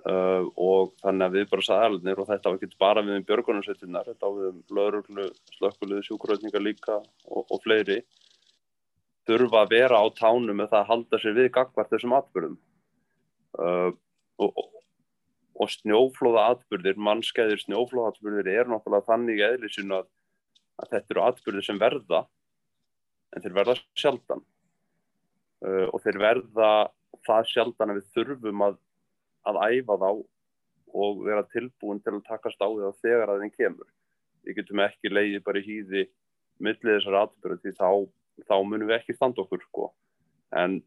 Uh, 0.05 0.43
og 0.59 0.91
þannig 0.99 1.23
að 1.23 1.35
við 1.37 1.45
bara 1.49 1.63
saðalunir 1.65 2.19
og 2.19 2.27
þetta 2.27 2.51
var 2.51 2.57
ekki 2.59 2.77
bara 2.83 3.01
við 3.01 3.15
um 3.15 3.23
björgunarsveitinnar, 3.25 4.09
þetta 4.11 4.27
var 4.27 4.41
við 4.41 4.49
um 4.51 4.57
lauruglu, 4.75 5.27
slökkuluðu, 5.55 6.03
sjúkuröðningar 6.05 6.61
líka 6.61 6.97
og, 6.99 7.45
og 7.47 7.61
fleiri 7.63 8.01
þurfa 9.25 9.63
að 9.63 9.73
vera 9.73 10.01
á 10.01 10.05
tánu 10.13 10.53
með 10.53 10.71
það 10.71 10.81
að 10.81 10.89
halda 10.91 11.19
sér 11.21 11.37
við 11.39 11.51
gagvart 11.57 11.91
þessum 11.93 12.15
atbyrðum 12.17 12.57
uh, 13.59 13.91
og, 14.37 14.59
og, 15.55 15.71
snjóflóða 15.73 16.45
atbyrðir, 16.53 16.99
mannskæðir 17.07 17.63
snjóflóða 17.63 18.13
atbyrðir 18.13 18.51
er 18.53 18.69
náttúrulega 18.69 19.09
þannig 19.09 19.41
eðlisinn 19.47 19.95
að, 19.95 20.07
að 20.81 20.91
þetta 20.93 21.15
eru 21.15 21.25
atbyrðir 21.29 21.67
sem 21.69 21.81
verða 21.81 22.25
en 23.35 23.43
þeir 23.43 23.57
verða 23.57 23.75
sjaldan 23.97 24.43
uh, 25.65 25.87
og 25.91 25.99
þeir 26.03 26.21
verða 26.23 26.69
það 27.25 27.51
sjaldan 27.51 27.93
að 27.93 27.99
við 27.99 28.09
þurfum 28.15 28.65
að, 28.67 28.79
að 29.49 29.61
æfa 29.75 29.99
þá 30.01 30.09
og 30.95 31.23
vera 31.25 31.43
tilbúin 31.51 31.99
til 32.03 32.15
að 32.15 32.25
takast 32.29 32.61
á 32.63 32.67
því 32.71 32.91
þegar 33.03 33.33
að 33.33 33.41
þeim 33.43 33.53
kemur. 33.55 33.87
Við 34.45 34.59
getum 34.61 34.81
ekki 34.85 35.11
leiðið 35.11 35.43
bara 35.43 35.59
í 35.59 35.65
hýði 35.65 36.03
millið 36.63 36.91
þessar 36.93 37.17
atbyrðu 37.23 37.57
því 37.63 37.73
þá, 37.75 37.89
þá 38.47 38.55
munum 38.63 38.87
við 38.87 38.97
ekki 38.99 39.15
standa 39.17 39.43
okkur 39.43 39.63
sko. 39.65 39.89
En 40.55 40.77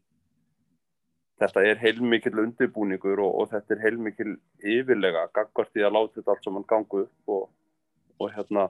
þetta 1.39 1.63
er 1.67 1.81
heilmikil 1.83 2.41
undirbúningur 2.41 3.21
og, 3.21 3.35
og 3.41 3.51
þetta 3.53 3.75
er 3.75 3.83
heilmikil 3.85 4.35
yfirlega 4.59 5.27
gagvart 5.35 5.77
í 5.77 5.85
að 5.85 5.95
láta 5.95 6.17
þetta 6.17 6.35
allt 6.35 6.47
saman 6.47 6.67
gangu 6.69 7.03
upp 7.05 7.35
og, 7.35 7.45
og 8.17 8.33
hérna 8.33 8.69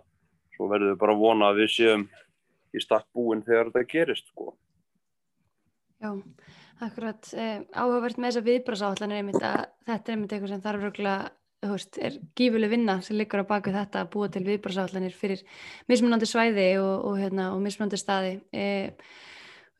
svo 0.57 0.67
verður 0.71 0.93
við 0.93 0.99
bara 1.05 1.15
að 1.15 1.23
vona 1.23 1.53
að 1.53 1.61
við 1.63 1.71
séum 1.77 2.09
í 2.74 2.84
stakk 2.84 3.07
búin 3.15 3.43
þegar 3.45 3.72
þetta 3.72 3.91
gerist 3.91 4.32
sko. 4.32 4.53
Já, 5.99 6.13
akkurat. 6.86 7.34
Eh, 7.36 7.65
áhugavert 7.76 8.20
með 8.20 8.32
þessa 8.32 8.45
viðbrasáallan 8.45 9.13
er 9.13 9.22
einmitt 9.22 9.43
að 9.43 9.65
þetta 9.89 10.11
er 10.11 10.15
einmitt 10.15 10.36
eitthvað 10.36 10.53
sem 10.53 10.63
þarf 10.63 10.86
röglega 10.86 11.17
veist, 11.67 11.97
er 11.99 12.20
gífuleg 12.39 12.72
vinna 12.72 12.99
sem 13.03 13.17
liggur 13.20 13.43
á 13.43 13.49
baku 13.49 13.74
þetta 13.76 14.03
að 14.03 14.11
búa 14.13 14.30
til 14.32 14.45
viðbrasáallanir 14.47 15.15
fyrir 15.15 15.41
mismunandi 15.91 16.30
svæði 16.30 16.70
og, 16.80 16.93
og, 17.09 17.17
hérna, 17.20 17.49
og 17.55 17.63
mismunandi 17.63 17.99
staði. 17.99 18.38
Eh, 18.55 18.93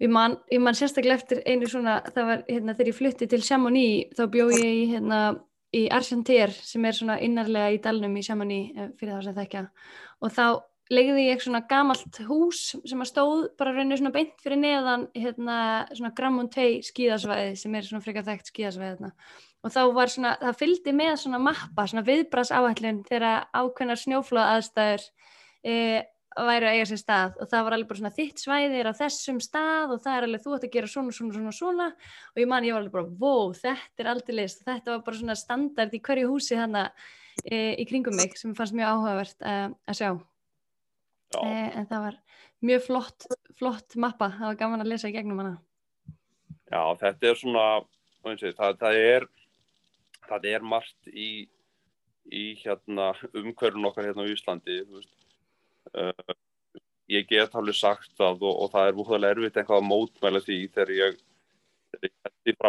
ég 0.04 0.12
man, 0.12 0.36
ég 0.52 0.60
man 0.64 0.76
sérstaklega 0.76 1.22
eftir 1.22 1.44
einu 1.48 1.70
svona, 1.72 2.02
það 2.12 2.32
var 2.32 2.44
hérna 2.50 2.76
þegar 2.76 2.92
ég 2.92 3.00
flutti 3.00 3.30
til 3.32 3.46
Chamonix, 3.46 4.12
þá 4.18 4.26
bjóð 4.34 4.58
ég 4.60 4.82
í 4.82 4.90
hérna 4.94 5.22
í 5.76 5.86
Argentier 5.94 6.52
sem 6.56 6.86
er 6.86 6.98
svona 6.98 7.20
innarlega 7.22 7.72
í 7.76 7.80
dalnum 7.84 8.18
í 8.18 8.26
Chamonix 8.26 8.76
eh, 8.76 8.92
fyrir 9.00 9.16
þá 9.16 9.30
sem 9.30 9.40
þekkja. 9.40 9.64
Og 10.20 10.36
þá 10.36 10.46
legði 10.90 11.28
ég 11.28 11.44
svona 11.44 11.62
gamalt 11.70 12.18
hús 12.26 12.74
sem 12.74 13.02
að 13.04 13.10
stóð 13.12 13.44
bara 13.60 13.74
rauninu 13.76 14.00
svona 14.00 14.14
beint 14.16 14.40
fyrir 14.42 14.58
neðan 14.58 15.06
hérna 15.14 15.58
svona 15.92 16.14
Gramontei 16.18 16.80
skíðasvæði 16.86 17.58
sem 17.62 17.76
er 17.78 17.86
svona 17.86 18.06
frikar 18.06 18.26
þekkt 18.26 18.50
skíðasvæði 18.50 18.90
hérna. 18.96 19.12
og 19.64 19.74
þá 19.76 19.82
var 19.94 20.14
svona, 20.14 20.36
það 20.42 20.62
fylgdi 20.64 20.94
með 20.96 21.16
svona 21.24 21.42
mappa, 21.44 21.86
svona 21.86 22.06
viðbras 22.08 22.54
áhællin 22.56 23.04
þegar 23.06 23.46
ákveðnar 23.54 24.02
snjóflóða 24.02 24.56
aðstæður 24.56 25.06
e, 25.62 25.76
væri 26.40 26.70
að 26.70 26.78
eiga 26.78 26.88
sér 26.90 27.02
stað. 27.02 27.38
Og 27.42 27.52
það 27.52 27.66
var 27.66 27.76
alveg 27.76 27.90
bara 27.90 28.00
svona 28.02 28.14
þitt 28.16 28.44
svæði 28.44 28.80
er 28.80 28.90
á 28.90 29.00
þessum 29.00 29.40
stað 29.44 29.94
og 29.96 30.02
það 30.06 30.16
er 30.16 30.28
alveg 30.28 30.44
þú 30.46 30.56
ætti 30.56 30.70
að 30.70 30.76
gera 30.78 30.92
svona, 30.94 31.16
svona, 31.18 31.36
svona, 31.36 31.54
svona. 31.60 31.90
Og 32.34 32.42
ég 32.42 32.50
man 32.50 32.68
ég 32.68 32.76
var 32.76 32.86
alveg 32.86 32.96
bara, 32.96 33.14
wow, 33.20 33.54
þetta 33.58 34.06
er 34.06 34.12
aldrei 34.14 34.40
list. 34.40 34.64
Þetta 34.66 34.96
var 34.96 35.06
bara 35.06 35.22
svona 35.22 35.38
standard 35.40 35.96
í 35.96 36.02
hverju 36.06 36.32
húsi 36.32 36.60
þannig 36.60 37.06
e, 37.44 37.62
í 37.76 37.88
kringum 37.90 38.18
mig 38.20 38.38
sem 38.40 38.56
fannst 38.58 38.78
mjög 38.78 38.94
áhugavert 38.96 39.44
e, 39.44 39.58
að 39.90 40.00
sjá. 40.00 40.12
eh, 40.14 40.39
en 41.38 41.88
það 41.90 42.06
var 42.08 42.20
mjög 42.66 42.86
flott, 42.88 43.28
flott 43.60 43.96
mappa, 43.96 44.32
það 44.38 44.52
var 44.52 44.60
gaman 44.64 44.84
að 44.84 44.92
lesa 44.94 45.12
í 45.12 45.16
gegnum 45.16 45.42
hana. 45.44 45.58
Já, 46.70 46.82
þetta 47.02 47.30
er 47.30 47.40
svona 47.40 47.68
sé, 48.40 48.52
það, 48.58 48.76
það 48.82 49.00
er 49.04 49.28
það 50.30 50.52
er 50.52 50.66
margt 50.66 51.10
í 51.10 51.30
í 52.30 52.54
hérna 52.62 53.14
umhverjum 53.34 53.88
okkar 53.90 54.10
hérna 54.10 54.26
á 54.26 54.30
Íslandi 54.30 54.76
uh, 54.86 56.36
ég 57.10 57.26
get 57.30 57.56
alveg 57.58 57.78
sagt 57.78 58.12
það 58.20 58.44
og, 58.46 58.54
og 58.54 58.72
það 58.74 58.90
er 58.90 59.00
útlæðilega 59.02 59.36
erfitt 59.36 59.58
eitthvað 59.58 59.82
að 59.82 59.88
mótmæla 59.90 60.44
því 60.46 60.60
þegar 60.76 60.94
ég 60.98 61.18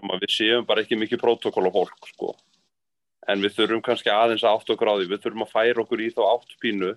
að 0.01 0.23
við 0.23 0.33
séum 0.33 0.65
bara 0.69 0.85
ekki 0.85 0.97
mikið 0.97 1.21
prótokoll 1.21 1.69
á 1.69 1.73
fólk 1.77 2.09
sko. 2.15 2.33
en 3.29 3.45
við 3.45 3.59
þurfum 3.59 3.85
kannski 3.85 4.13
aðeins 4.13 4.45
að 4.47 4.57
átt 4.57 4.73
okkur 4.75 4.91
á 4.91 4.95
því 4.97 5.11
við 5.11 5.23
þurfum 5.27 5.45
að 5.45 5.53
færa 5.53 5.85
okkur 5.85 6.01
í 6.01 6.09
þá 6.17 6.23
áttpínu 6.31 6.91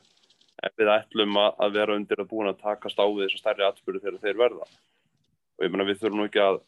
ef 0.61 0.75
við 0.77 0.91
ætlum 0.93 1.39
að 1.41 1.73
vera 1.77 1.97
undir 1.97 2.21
að 2.21 2.29
búin 2.29 2.51
að 2.51 2.61
takast 2.61 2.99
á 3.01 3.05
við 3.07 3.25
þessu 3.25 3.41
stærri 3.41 3.65
atbyrðu 3.67 4.03
þegar 4.03 4.21
þeir 4.25 4.39
verða 4.43 4.67
og 4.67 5.65
ég 5.65 5.73
menna 5.73 5.87
við 5.87 5.99
þurfum 6.03 6.25
ekki 6.27 6.43
að 6.43 6.59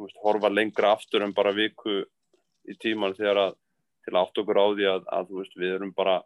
veist, 0.00 0.18
horfa 0.22 0.50
lengra 0.52 0.94
aftur 0.96 1.24
en 1.26 1.34
bara 1.36 1.54
viku 1.56 2.00
í 2.68 2.76
tíman 2.80 3.16
þegar 3.18 3.42
að 3.44 3.54
til 4.08 4.16
átt 4.16 4.40
okkur 4.40 4.60
á 4.60 4.66
því 4.72 4.90
að, 4.94 5.06
að 5.18 5.32
veist, 5.36 5.56
við 5.60 5.76
erum 5.76 5.94
bara 5.96 6.18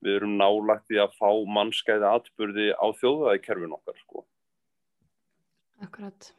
við 0.00 0.16
erum 0.16 0.36
nálagt 0.40 0.92
í 0.94 1.00
að 1.00 1.16
fá 1.20 1.28
mannskæði 1.56 2.08
atbyrði 2.08 2.68
á 2.72 2.86
þjóðaði 2.96 3.42
kerfin 3.44 3.76
okkar 3.76 3.98
sko. 4.00 4.24
Akkurat 5.84 6.30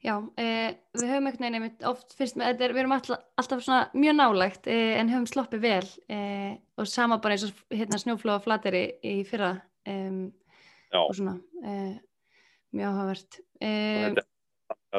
Já, 0.00 0.14
eh, 0.40 0.78
við 0.96 1.10
höfum 1.12 1.26
einhvern 1.28 1.56
veginn 1.60 1.88
oft 1.90 2.14
fyrst 2.16 2.38
með 2.40 2.54
þetta, 2.54 2.68
við 2.72 2.82
erum 2.82 2.94
alltaf, 2.96 3.24
alltaf 3.36 3.66
mjög 3.92 4.14
nálægt 4.16 4.68
eh, 4.72 4.94
en 4.96 5.10
höfum 5.12 5.26
sloppið 5.28 5.60
vel 5.66 5.88
eh, 6.08 6.54
og 6.80 6.88
sama 6.88 7.18
bara 7.20 7.36
eins 7.36 7.44
og 7.44 7.76
hérna, 7.76 8.00
snjóflóða 8.00 8.40
flateri 8.46 8.84
í 9.04 9.18
fyrra 9.28 9.52
og 10.96 11.12
svona 11.18 11.36
eh, 11.60 11.98
mjög 12.72 12.94
áhugavert. 12.94 13.40
Er 13.60 14.16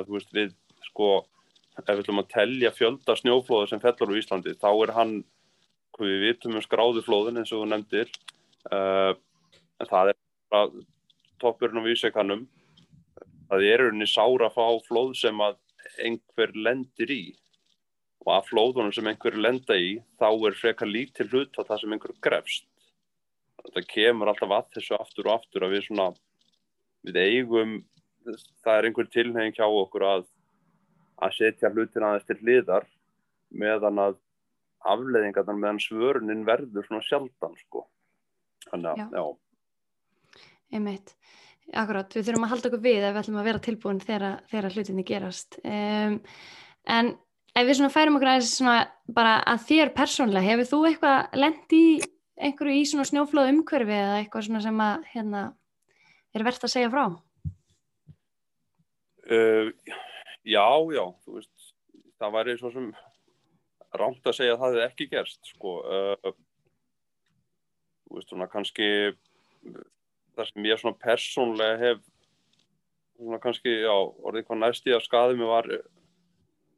þú 0.06 0.20
veist 0.20 0.38
við 0.38 0.54
sko 0.92 1.12
ef 1.80 1.90
við 1.90 2.04
ætlum 2.04 2.22
að 2.22 2.32
tellja 2.36 2.76
fjölda 2.76 3.18
snjóflóða 3.18 3.72
sem 3.72 3.82
fellur 3.82 4.14
á 4.14 4.20
Íslandi 4.22 4.54
þá 4.60 4.70
er 4.72 4.96
hann, 5.00 5.18
hvað 5.96 6.14
við 6.14 6.26
vitum 6.28 6.58
um 6.60 6.66
skráðuflóðin 6.66 7.42
eins 7.42 7.52
og 7.56 7.64
þú 7.64 7.70
nefndir 7.72 8.12
eh, 8.70 9.14
en 9.82 9.90
það 9.90 10.14
er 10.14 10.20
bara 10.54 10.86
toppurinn 11.42 11.82
á 11.82 11.88
vísekannum 11.90 12.46
það 13.52 13.68
er 13.68 13.86
unni 13.90 14.08
sára 14.08 14.50
að 14.50 14.58
fá 14.58 14.88
flóð 14.88 15.14
sem 15.22 15.44
að 15.44 15.60
einhver 16.00 16.56
lendir 16.56 17.12
í. 17.12 17.24
Og 18.22 18.36
að 18.36 18.52
flóðunum 18.52 18.94
sem 18.94 19.08
einhver 19.10 19.36
lenda 19.36 19.76
í 19.76 19.96
þá 20.22 20.28
er 20.32 20.58
frekar 20.58 20.90
lítil 20.90 21.28
hlut 21.32 21.58
á 21.58 21.62
það 21.66 21.80
sem 21.84 21.96
einhver 21.96 22.18
grefst 22.22 22.68
þetta 23.62 23.84
kemur 23.88 24.32
alltaf 24.32 24.54
að 24.56 24.70
þessu 24.76 24.98
aftur 24.98 25.30
og 25.30 25.38
aftur 25.38 25.66
að 25.66 25.76
við 25.76 25.86
svona 25.88 26.08
við 27.06 27.20
eigum, 27.22 27.78
það 28.64 28.78
er 28.78 28.88
einhver 28.88 29.10
tilhenging 29.14 29.58
hjá 29.58 29.66
okkur 29.68 30.08
að 30.08 30.28
að 31.22 31.38
setja 31.38 31.70
hlutin 31.70 32.06
aðeins 32.06 32.28
til 32.30 32.40
liðar 32.48 32.88
meðan 33.62 34.02
að 34.02 34.18
afleðingarnar 34.92 35.58
meðan 35.60 35.82
svörunin 35.84 36.46
verður 36.48 36.88
svona 36.88 37.06
sjaldan 37.06 37.54
sko. 37.60 37.84
Þannig 38.72 38.90
að, 38.90 39.02
já, 39.02 39.06
já. 39.20 40.40
Einmitt 40.72 41.14
Akkurát, 41.72 42.12
við 42.12 42.28
þurfum 42.28 42.46
að 42.46 42.52
halda 42.52 42.68
okkur 42.68 42.82
við 42.84 43.04
ef 43.06 43.14
við 43.14 43.20
ætlum 43.22 43.40
að 43.40 43.48
vera 43.48 43.60
tilbúin 43.64 44.02
þegar, 44.04 44.66
hlutinni 44.74 45.06
gerast. 45.08 45.56
Um, 45.64 46.18
en 46.92 47.12
ef 47.56 47.68
við 47.68 47.78
svona 47.80 47.94
færum 47.94 48.18
okkur 48.18 48.32
aðeins 48.34 48.90
bara 49.16 49.38
að 49.48 49.68
þér 49.70 49.94
persónlega, 49.96 50.48
hefur 50.50 50.70
þú 50.72 50.80
eitthvað 50.90 51.38
lend 51.40 51.76
í 51.78 51.86
einhverju 52.42 52.76
í 52.82 52.86
svona 52.90 53.08
snjóflóð 53.08 53.52
umhverfi 53.54 53.96
eða 53.96 54.20
eitthvað 54.20 54.48
svona 54.48 54.64
sem 54.66 54.84
að 54.84 55.08
hérna 55.14 55.44
er 56.36 56.46
verðt 56.48 56.68
að 56.68 56.74
segja 56.74 56.92
frá? 56.92 57.06
Uh, 59.32 59.72
já, 60.44 60.68
já, 60.92 61.04
þú 61.24 61.38
veist, 61.38 61.74
það 62.20 62.36
væri 62.36 62.58
svo 62.60 62.74
sem 62.74 62.92
rámt 63.96 64.28
að 64.28 64.38
segja 64.38 64.58
að 64.58 64.62
það 64.64 64.74
hefði 64.74 64.86
ekki 64.90 65.10
gerst, 65.12 65.42
sko. 65.54 65.78
Uh, 65.88 66.36
þú 68.08 68.20
veist, 68.20 68.32
svona 68.32 68.52
kannski 68.52 68.88
það 70.36 70.50
sem 70.50 70.68
ég 70.70 70.82
svona 70.82 71.02
persónlega 71.02 71.80
hef 71.82 72.04
svona 73.22 73.40
kannski, 73.42 73.74
já, 73.84 73.94
orðið 74.26 74.48
hvað 74.48 74.62
næst 74.64 74.88
í 74.90 74.96
að 74.96 75.06
skaði 75.06 75.38
mig 75.38 75.50
var 75.50 75.70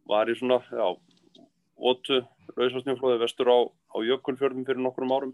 var 0.10 0.30
í 0.30 0.36
svona, 0.36 0.60
já 0.68 0.88
ótu 1.84 2.22
lausastnjóflóði 2.58 3.22
vestur 3.22 3.50
á, 3.50 3.60
á 3.68 3.98
Jökulfjörðum 4.04 4.66
fyrir 4.68 4.84
nokkrum 4.84 5.14
árum. 5.14 5.34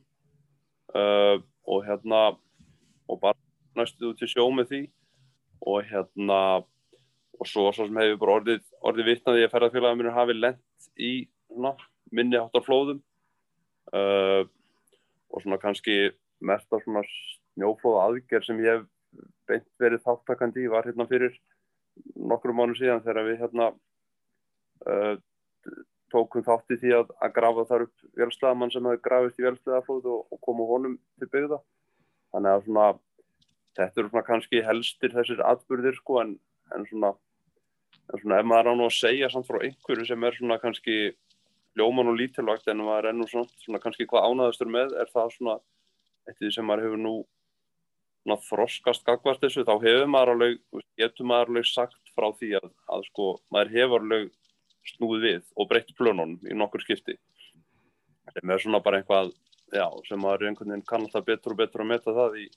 Uh, 0.90 1.42
og 1.70 1.86
hérna 1.86 2.22
og 3.10 3.20
bara 3.22 3.38
næstuð 3.78 4.14
út 4.14 4.24
í 4.26 4.30
sjó 4.30 4.48
með 4.54 4.72
því. 4.72 4.82
Og 5.70 5.90
hérna 5.90 6.40
og 7.40 7.48
svo, 7.48 7.70
svo 7.72 7.86
sem 7.88 8.00
hefur 8.02 8.22
bara 8.24 8.38
orðið 8.40 8.64
orðið 8.90 9.12
vittnaði 9.12 9.46
að 9.46 9.54
ferðarfélagið 9.54 10.02
mér 10.02 10.16
hafi 10.16 10.38
lent 10.38 10.90
í 10.98 11.12
svona, 11.50 11.76
minni 12.12 12.40
áttar 12.40 12.66
flóðum. 12.66 13.04
Uh, 13.94 14.46
og 15.30 15.44
svona 15.44 15.62
kannski 15.62 16.10
mest 16.46 16.70
að 16.74 16.86
svona 16.86 17.04
snjóflóða 17.56 18.06
aðgerð 18.08 18.48
sem 18.48 18.62
ég 18.64 18.80
hef 18.80 19.24
beint 19.50 19.68
verið 19.82 20.04
þáttakandi 20.06 20.66
í 20.66 20.72
var 20.72 20.88
hérna 20.88 21.08
fyrir 21.10 21.38
nokkru 22.16 22.54
mánu 22.56 22.78
síðan 22.78 23.04
þegar 23.06 23.28
við 23.28 23.40
hérna 23.44 23.70
uh, 24.88 25.16
tókum 26.14 26.46
þátti 26.46 26.80
því 26.82 26.94
að, 27.00 27.14
að 27.22 27.34
grafa 27.36 27.66
þar 27.70 27.86
upp 27.88 28.06
vélstæðamann 28.18 28.74
sem 28.74 28.90
hefði 28.90 29.04
grafist 29.06 29.40
í 29.42 29.46
vélstæðaflóð 29.46 30.10
og, 30.14 30.22
og 30.34 30.42
koma 30.46 30.68
honum 30.70 30.98
til 31.22 31.30
byggða. 31.30 31.60
Þannig 32.34 32.56
að 32.56 32.68
svona 32.68 32.86
þetta 33.78 34.02
eru 34.02 34.12
svona 34.12 34.28
kannski 34.28 34.62
helstir 34.66 35.16
þessir 35.16 35.44
atbyrðir 35.46 35.98
sko 36.00 36.22
en, 36.24 36.36
en 36.76 36.86
svona 36.90 37.14
en 38.10 38.22
svona 38.22 38.40
ef 38.42 38.48
maður 38.50 38.72
á 38.74 38.74
nú 38.78 38.88
að 38.90 38.96
segja 38.98 39.30
samt 39.32 39.48
frá 39.48 39.60
einhverju 39.62 40.08
sem 40.10 40.24
er 40.26 40.38
svona 40.38 40.60
kannski 40.62 40.98
ljóman 41.78 42.10
og 42.12 42.18
lítilvægt 42.18 42.70
en 42.72 42.82
maður 42.82 43.10
er 43.10 43.12
ennú 43.14 43.28
svona, 43.30 43.50
svona 43.62 43.82
kannski 43.84 44.08
hvað 44.10 44.30
ánaðastur 44.30 44.72
með 44.74 44.96
er 45.02 45.12
það 45.14 45.36
svona 45.36 45.58
eitt 46.28 46.40
því 46.40 46.54
sem 46.56 46.66
maður 46.66 46.88
hefur 46.88 47.04
nú 47.04 47.14
þroskast 48.28 49.06
gagvart 49.08 49.42
þessu 49.44 49.66
þá 49.68 49.76
hefur 49.84 50.10
maður 50.12 50.34
alveg, 50.36 50.60
getur 51.00 51.26
maður 51.30 51.54
alveg 51.54 51.70
sagt 51.70 52.14
frá 52.16 52.30
því 52.40 52.56
að, 52.60 52.70
að 52.92 53.06
sko 53.10 53.28
maður 53.54 53.76
hefur 53.76 54.06
alveg 54.06 54.32
snúið 54.94 55.26
við 55.26 55.44
og 55.56 55.70
breytt 55.70 55.94
plönunum 55.98 56.40
í 56.50 56.58
nokkur 56.58 56.84
skipti. 56.84 57.18
Sem 58.34 58.52
er 58.54 58.62
svona 58.62 58.82
bara 58.84 59.00
einhvað 59.00 59.32
já, 59.74 59.88
sem 60.08 60.22
maður 60.22 60.50
einhvern 60.50 60.74
veginn 60.74 60.88
kann 60.88 61.06
alltaf 61.06 61.26
betur 61.26 61.56
og 61.56 61.62
betur 61.62 61.84
að 61.84 61.92
meta 61.94 62.16
það 62.16 62.40
í, 62.44 62.48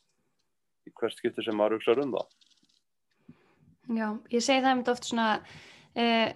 í 0.89 0.95
hvert 0.99 1.19
skipti 1.19 1.45
sem 1.45 1.57
maður 1.57 1.79
hugsaður 1.79 2.07
um 2.07 2.17
það. 2.17 2.33
Já, 3.93 4.09
ég 4.33 4.45
segi 4.45 4.63
það 4.63 4.73
um 4.73 4.83
þetta 4.83 4.95
oft 4.97 5.09
svona 5.09 5.29
eh, 5.99 6.29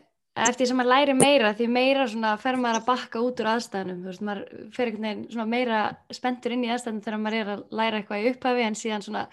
eftir 0.45 0.69
sem 0.69 0.79
maður 0.79 0.93
læri 0.93 1.17
meira 1.17 1.53
því 1.57 1.67
meira 1.73 2.07
svona 2.11 2.35
fer 2.41 2.59
maður 2.61 2.81
að 2.83 2.89
bakka 2.91 3.23
út 3.25 3.43
úr 3.43 3.51
aðstæðanum 3.55 4.03
þú 4.03 4.11
veist, 4.11 4.25
maður 4.29 4.71
fer 4.77 4.91
einhvern 4.91 5.07
veginn 5.07 5.27
svona 5.33 5.49
meira 5.53 5.81
spenntur 6.19 6.55
inn 6.57 6.65
í 6.67 6.71
aðstæðanum 6.75 7.05
þegar 7.07 7.23
maður 7.25 7.39
er 7.39 7.53
að 7.55 7.65
læra 7.81 8.01
eitthvað 8.01 8.23
í 8.23 8.31
upphafi 8.33 8.67
en 8.67 8.79
síðan 8.79 9.07
svona 9.07 9.27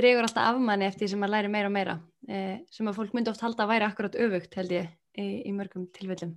dregur 0.00 0.28
alltaf 0.28 0.50
af 0.50 0.62
manni 0.68 0.88
eftir 0.88 1.10
sem 1.10 1.22
maður 1.22 1.36
læri 1.36 1.52
meira 1.56 1.70
og 1.70 1.76
meira 1.76 1.98
eh, 2.28 2.56
sem 2.72 2.90
að 2.90 3.00
fólk 3.00 3.16
myndi 3.16 3.32
oft 3.32 3.44
halda 3.44 3.66
að 3.66 3.74
væri 3.74 3.88
akkurat 3.88 4.20
öfugt 4.26 4.58
held 4.60 4.74
ég 4.76 4.90
í, 5.16 5.28
í 5.48 5.54
mörgum 5.56 5.88
tilfellum. 5.96 6.36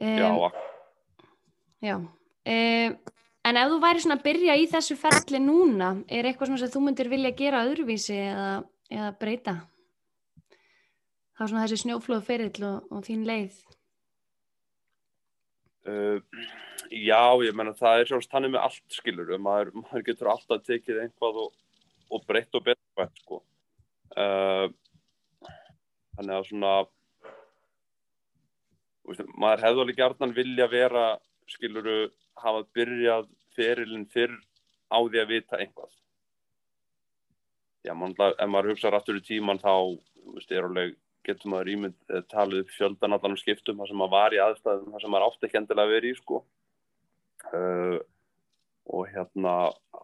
Um, 0.00 0.18
Já 0.18 0.30
Já. 1.80 1.96
Um, 1.96 3.00
En 3.48 3.56
ef 3.56 3.70
þú 3.72 3.76
væri 3.80 4.02
svona 4.04 4.18
að 4.18 4.24
byrja 4.26 4.54
í 4.60 4.66
þessu 4.68 4.96
ferli 5.00 5.40
núna, 5.40 5.94
er 6.12 6.28
eitthvað 6.28 6.58
sem 6.60 6.72
þú 6.74 6.82
myndir 6.84 7.08
vilja 7.08 7.30
gera 7.38 7.62
öðruvísi 7.64 8.18
eða, 8.20 8.48
eða 8.92 9.12
breyta? 9.16 9.54
Þá 11.40 11.46
svona 11.48 11.62
þessi 11.64 11.84
snjóflóðu 11.86 12.24
ferill 12.26 12.64
og, 12.68 12.88
og 12.92 13.04
þín 13.06 13.22
leið? 13.24 13.54
Uh, 15.88 16.20
já, 16.92 17.22
ég 17.40 17.56
menna 17.56 17.72
það 17.78 18.02
er 18.02 18.10
sjálfst 18.10 18.32
þannig 18.34 18.52
með 18.52 18.66
allt 18.66 18.98
skilur 18.98 19.32
maður, 19.40 19.72
maður 19.80 20.04
getur 20.10 20.28
alltaf 20.34 20.60
tekið 20.66 21.00
einhvað 21.06 21.40
og, 21.46 21.54
og 22.12 22.26
breytt 22.28 22.58
og 22.58 22.66
betra 22.68 23.08
sko. 23.22 23.40
uh, 24.20 24.68
þannig 26.18 26.36
að 26.36 26.46
svona 26.50 26.74
veist, 29.08 29.24
maður 29.32 29.64
hefði 29.64 29.84
alveg 29.86 30.00
gærtan 30.02 30.36
vilja 30.36 30.68
vera 30.68 31.08
skiluru 31.48 31.98
hafa 32.44 32.66
byrjað 32.76 33.32
ferilinn 33.56 34.08
fyrr 34.12 34.36
á 34.92 35.00
því 35.00 35.24
að 35.24 35.30
vita 35.32 35.56
einhvað 35.56 35.96
já, 37.88 37.96
mann, 37.96 38.12
ef 38.12 38.48
maður 38.52 38.74
hugsaður 38.74 39.00
aftur 39.00 39.24
í 39.24 39.24
tíman 39.24 39.64
þá 39.64 39.72
veist, 40.36 40.52
er 40.52 40.68
alveg 40.68 40.98
getur 41.26 41.52
maður 41.52 41.72
ímynd 41.74 41.96
eh, 42.10 42.22
talið 42.32 42.64
upp 42.64 42.74
fjöldan 42.74 43.16
allan 43.16 43.36
um 43.36 43.40
skiptum 43.40 43.80
þar 43.80 43.90
sem 43.90 44.00
maður 44.00 44.14
var 44.16 44.36
í 44.36 44.42
aðstæðum 44.44 44.94
þar 44.94 45.04
sem 45.04 45.14
maður 45.14 45.26
átti 45.28 45.48
ekki 45.48 45.60
endilega 45.60 45.88
að 45.88 45.94
vera 45.94 46.10
í 46.10 46.18
sko. 46.18 46.42
Uh, 47.50 47.96
og 48.90 49.08
hérna 49.08 49.54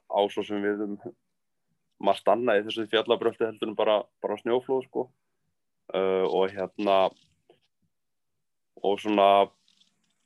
ásó 0.09 0.43
sem 0.47 0.63
við 0.65 0.83
um 0.87 0.97
margt 2.07 2.29
annað 2.29 2.61
í 2.61 2.65
þessu 2.67 2.87
fjallabröldi 2.93 3.45
heldur 3.45 3.71
en 3.71 3.79
bara, 3.79 4.01
bara 4.25 4.39
snjóflóð 4.41 4.87
sko. 4.89 5.07
Uh, 5.95 6.25
og 6.27 6.51
hérna 6.55 6.97
og 8.83 9.01
svona 9.01 9.49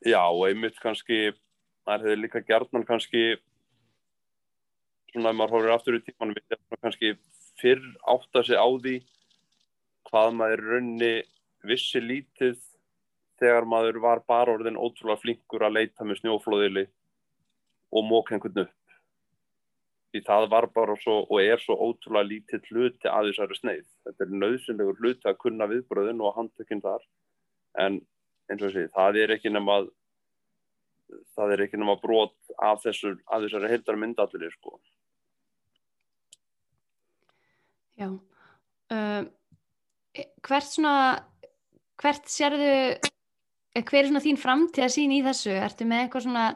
já 0.06 0.22
og 0.22 0.46
einmitt 0.48 0.78
kannski 0.80 1.30
það 1.84 2.06
hefur 2.06 2.20
líka 2.22 2.42
gerðnan 2.46 2.86
kannski 2.88 3.24
svona 5.12 5.32
ef 5.32 5.38
maður 5.38 5.56
hóður 5.56 5.74
aftur 5.74 5.98
í 5.98 6.04
tíman 6.06 6.34
við 6.36 6.58
kannski 6.80 7.14
fyrr 7.60 7.82
átta 8.08 8.42
sig 8.46 8.56
á 8.56 8.66
því 8.66 8.96
hvað 10.10 10.34
maður 10.38 10.64
raunni 10.72 11.14
vissi 11.66 12.02
lítið 12.02 12.58
þegar 13.40 13.68
maður 13.68 14.00
var 14.04 14.24
bara 14.28 14.56
orðin 14.56 14.78
ótrúlega 14.80 15.22
flinkur 15.22 15.64
að 15.64 15.78
leita 15.78 16.04
með 16.04 16.20
snjóflóðili 16.20 16.86
og 17.90 18.06
mók 18.06 18.32
einhvern 18.32 18.66
upp 18.66 18.76
því 20.10 20.22
það 20.26 20.46
var 20.50 20.66
bara 20.74 20.96
svo 20.98 21.20
og 21.22 21.38
er 21.42 21.60
svo 21.62 21.76
ótrúlega 21.78 22.26
lítið 22.26 22.68
hluti 22.70 23.10
að 23.10 23.30
þessari 23.30 23.58
sneið. 23.58 23.86
Þetta 24.06 24.24
er 24.24 24.36
nöðsynlegur 24.42 24.98
hluti 24.98 25.30
að 25.30 25.40
kunna 25.44 25.68
viðbröðin 25.70 26.22
og 26.24 26.34
handtökinn 26.36 26.82
þar 26.82 27.04
en 27.78 28.00
eins 28.50 28.62
og 28.62 28.72
þessi, 28.72 28.90
það 28.96 29.20
er 29.22 29.34
ekki 29.36 29.52
nema 29.54 29.76
það 31.36 31.54
er 31.54 31.64
ekki 31.66 31.78
nema 31.78 31.96
brot 32.02 32.54
af 32.58 32.82
þessu, 32.82 33.14
af 33.30 33.44
þessari 33.44 33.70
heildar 33.70 33.98
myndallir 33.98 34.54
sko. 34.56 34.78
Já 38.00 38.08
uh, 38.10 39.22
hvert 40.16 40.68
svona 40.68 40.94
hvert 42.00 42.30
sérðu 42.30 42.70
eh, 42.70 43.82
hver 43.82 44.02
er 44.02 44.10
svona 44.10 44.24
þín 44.24 44.40
framtíð 44.40 44.86
að 44.86 44.94
sín 44.96 45.14
í 45.14 45.20
þessu 45.24 45.52
ertu 45.54 45.86
með 45.88 46.04
eitthvað 46.04 46.26
svona 46.26 46.46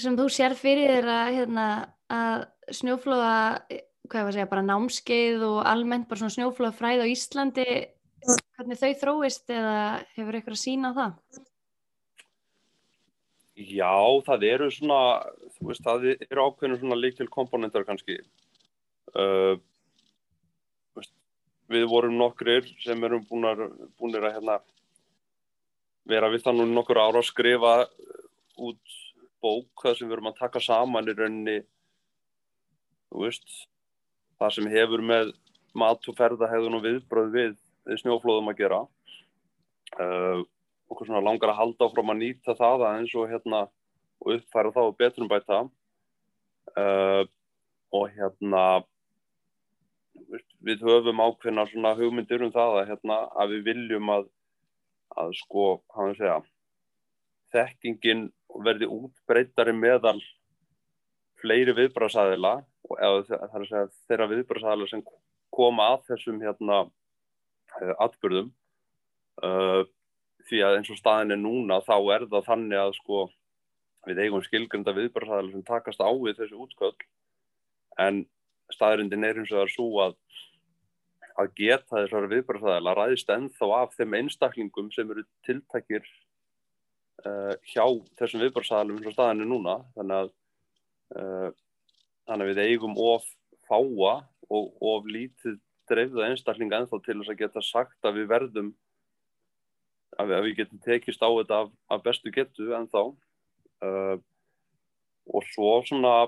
sem 0.00 0.16
þú 0.18 0.26
sér 0.32 0.56
fyrir 0.58 0.92
þér 0.96 1.08
að, 1.12 1.30
hérna, 1.36 1.68
að 2.14 2.44
snjóflóða 2.80 3.36
hvað 4.10 4.24
var 4.24 4.30
að 4.30 4.36
segja, 4.36 4.50
bara 4.50 4.66
námskeið 4.66 5.46
og 5.46 5.60
almennt 5.68 6.08
bara 6.10 6.22
svona 6.22 6.36
snjóflóða 6.36 6.76
fræð 6.78 7.04
á 7.04 7.06
Íslandi 7.10 7.68
hvernig 8.56 8.80
þau 8.80 8.90
þróist 9.00 9.52
eða 9.54 9.78
hefur 10.16 10.36
eitthvað 10.36 10.56
að 10.56 10.62
sína 10.64 10.92
á 10.92 10.98
það? 10.98 11.40
Já, 13.60 13.96
það 14.24 14.46
eru 14.48 14.70
svona 14.72 15.00
þú 15.56 15.68
veist, 15.68 15.84
það 15.84 16.06
eru 16.14 16.46
ákveðinu 16.46 16.78
svona 16.80 16.98
líktil 17.00 17.28
komponentar 17.32 17.84
kannski 17.88 18.16
uh, 18.20 19.56
við 21.70 21.86
vorum 21.90 22.16
nokkrir 22.18 22.66
sem 22.82 23.04
erum 23.06 23.26
búinir 23.30 24.24
að 24.26 24.34
hérna, 24.36 24.58
vera 26.08 26.30
við 26.32 26.44
þannig 26.46 26.72
nokkur 26.74 26.98
ára 26.98 27.20
að 27.22 27.28
skrifa 27.28 27.74
út 28.60 28.96
bók 29.40 29.84
það 29.84 29.96
sem 29.96 30.08
við 30.08 30.16
erum 30.18 30.30
að 30.32 30.40
taka 30.40 30.62
saman 30.62 31.08
í 31.08 31.16
rauninni 31.16 31.58
veist, 33.10 33.48
það 34.38 34.54
sem 34.56 34.70
hefur 34.72 35.02
með 35.04 35.34
mat 35.78 36.08
og 36.10 36.16
ferðahegðun 36.18 36.78
og 36.78 36.86
viðbröð 36.86 37.34
við, 37.34 37.52
við 37.88 38.00
snjóflóðum 38.02 38.50
að 38.52 38.60
gera. 38.60 38.80
Uh, 39.98 40.42
okkur 40.90 41.08
svona 41.08 41.22
langar 41.24 41.52
að 41.52 41.60
halda 41.60 41.86
áfram 41.86 42.12
að 42.12 42.20
nýta 42.22 42.54
það 42.58 42.86
eins 42.90 43.14
og 43.18 43.30
hérna 43.30 43.64
uppfæra 44.20 44.72
það 44.74 44.90
og 44.90 44.96
betrum 44.98 45.30
bæta 45.30 45.60
uh, 46.78 47.22
og 47.90 48.04
hérna 48.14 48.64
við 50.66 50.84
höfum 50.86 51.22
ákveðna 51.22 51.66
svona 51.70 51.94
hugmyndir 51.98 52.44
um 52.46 52.52
það 52.54 52.76
að, 52.80 52.88
hérna, 52.92 53.20
að 53.34 53.54
við 53.54 53.62
viljum 53.70 54.12
að, 54.14 54.28
að 55.22 55.32
sko, 55.40 55.66
hann 55.96 56.14
segja, 56.18 56.40
þekkingin 57.54 58.28
verði 58.64 58.88
útbreytari 58.90 59.74
meðal 59.76 60.18
fleiri 61.40 61.74
viðbrásæðila 61.76 62.60
þeirra 64.08 64.28
viðbrásæðila 64.30 64.88
sem 64.90 65.02
koma 65.54 65.92
að 65.94 66.10
þessum 66.10 66.40
hérna 66.42 66.80
eh, 67.80 67.94
atbyrðum 68.02 68.50
uh, 69.46 69.82
því 70.48 70.62
að 70.66 70.78
eins 70.78 70.90
og 70.92 70.98
staðin 70.98 71.36
er 71.36 71.40
núna 71.40 71.80
þá 71.86 71.96
er 72.16 72.26
það 72.30 72.48
þannig 72.48 72.82
að 72.82 72.92
sko 72.98 73.22
við 74.08 74.22
eigum 74.24 74.44
skilgrunda 74.44 74.94
viðbrásæðila 74.96 75.54
sem 75.54 75.66
takast 75.66 76.02
á 76.02 76.10
við 76.10 76.42
þessu 76.42 76.60
útköll 76.66 76.94
en 78.00 78.24
staðrindin 78.74 79.26
er 79.26 79.40
eins 79.40 79.52
og 79.52 79.58
það 79.58 79.66
er 79.66 79.74
svo 79.74 79.88
að 80.06 80.18
að 81.40 81.52
geta 81.56 82.02
þessar 82.02 82.28
viðbröðsæðila 82.30 82.94
ræðist 82.96 83.30
ennþá 83.32 83.68
af 83.78 83.94
þeim 83.96 84.16
einstaklingum 84.18 84.90
sem 84.92 85.10
eru 85.12 85.24
tiltakir 85.46 86.04
uh, 87.24 87.54
hjá 87.70 87.84
þessum 88.18 88.44
viðbröðsæðalum 88.44 88.98
eins 88.98 89.10
og 89.10 89.16
staðinni 89.16 89.48
núna. 89.48 89.78
Þannig 89.96 90.18
að, 90.18 90.30
uh, 91.16 91.48
þannig 92.28 92.46
að 92.46 92.52
við 92.52 92.62
eigum 92.66 92.98
of 93.06 93.26
fáa 93.70 94.14
og 94.50 94.86
of 94.92 95.08
lítið 95.08 95.60
dreifða 95.90 96.28
einstaklinga 96.28 96.82
ennþá 96.82 97.00
til 97.02 97.18
þess 97.20 97.32
að 97.32 97.40
geta 97.40 97.64
sagt 97.66 98.06
að 98.06 98.20
við 98.20 98.30
verðum 98.30 98.72
að 100.18 100.30
við, 100.30 100.36
að 100.36 100.44
við 100.46 100.56
getum 100.60 100.82
tekist 100.84 101.22
á 101.22 101.28
þetta 101.30 101.62
af, 101.64 101.72
af 101.90 102.04
bestu 102.04 102.34
getu 102.34 102.74
ennþá. 102.76 103.06
Uh, 103.80 104.16
og 105.30 105.44
svo 105.46 105.78
svona 105.86 106.26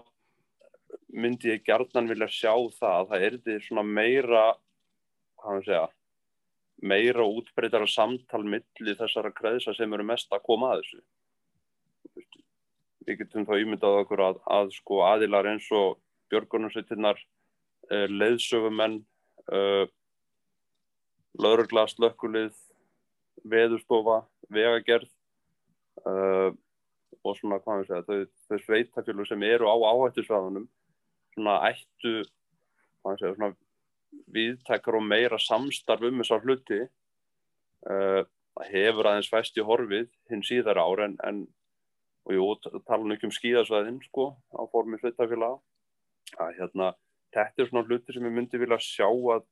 myndi 1.12 1.52
ég 1.52 1.64
gerðnan 1.66 2.10
vilja 2.10 2.28
sjá 2.32 2.54
það. 2.78 2.94
Að 2.98 3.10
það 3.10 3.26
er 3.26 3.40
því 3.44 3.58
svona 3.66 3.84
meira 3.86 4.44
hvað 5.42 5.58
við 5.58 5.68
segja 5.70 5.88
meira 6.82 7.24
útbreytar 7.24 7.84
og 7.84 7.90
samtal 7.90 8.42
milli 8.42 8.94
þessara 8.98 9.30
kreðsa 9.34 9.74
sem 9.76 9.92
eru 9.94 10.06
mest 10.06 10.32
að 10.34 10.42
koma 10.48 10.72
að 10.72 10.82
þessu. 10.82 11.02
Við 13.06 13.20
getum 13.22 13.46
þá 13.46 13.54
ímyndað 13.60 14.00
okkur 14.02 14.22
að, 14.26 14.40
að 14.50 14.72
sko 14.74 15.02
aðilar 15.06 15.48
eins 15.52 15.68
og 15.74 16.00
björgunarsveitinnar 16.32 17.18
uh, 17.18 18.06
leiðsögumenn 18.10 18.98
uh, 19.54 19.86
laurugla, 21.38 21.86
slökkulið 21.90 22.52
veðurstofa, 23.48 24.22
vegagerð 24.52 25.08
uh, 26.06 26.50
og 27.22 27.38
svona 27.38 27.60
hvað 27.62 27.82
við 27.82 27.90
segja 27.90 28.06
þau, 28.06 28.30
þau 28.48 28.66
sveitafjölu 28.66 29.26
sem 29.28 29.46
eru 29.46 29.70
á 29.70 29.76
áhættisvæðunum 29.78 30.66
svona 31.34 31.58
ættu 31.70 32.22
segja, 33.18 33.34
svona 33.34 33.52
viðtækar 34.32 34.98
og 34.98 35.06
meira 35.06 35.38
samstarf 35.40 36.04
um 36.08 36.20
þessar 36.22 36.44
hluti 36.44 36.80
uh, 37.88 38.22
hefur 38.68 39.08
aðeins 39.08 39.30
fæst 39.32 39.56
í 39.58 39.64
horfið 39.66 40.10
hinn 40.30 40.44
síðar 40.46 40.80
ár 40.82 41.04
en, 41.06 41.16
en 41.24 41.44
og 42.22 42.36
jú, 42.36 42.44
tala 42.86 43.02
nú 43.02 43.16
ekki 43.16 43.26
um 43.26 43.34
skíðasvæðin 43.34 43.98
sko, 44.06 44.28
á 44.54 44.62
formi 44.70 45.00
hlutafélag 45.00 45.58
að 46.38 46.52
hérna, 46.60 46.92
þetta 47.34 47.64
er 47.64 47.70
svona 47.70 47.88
hluti 47.88 48.14
sem 48.14 48.28
ég 48.28 48.36
myndi 48.36 48.60
vilja 48.62 48.78
sjá 48.84 49.08
að 49.08 49.42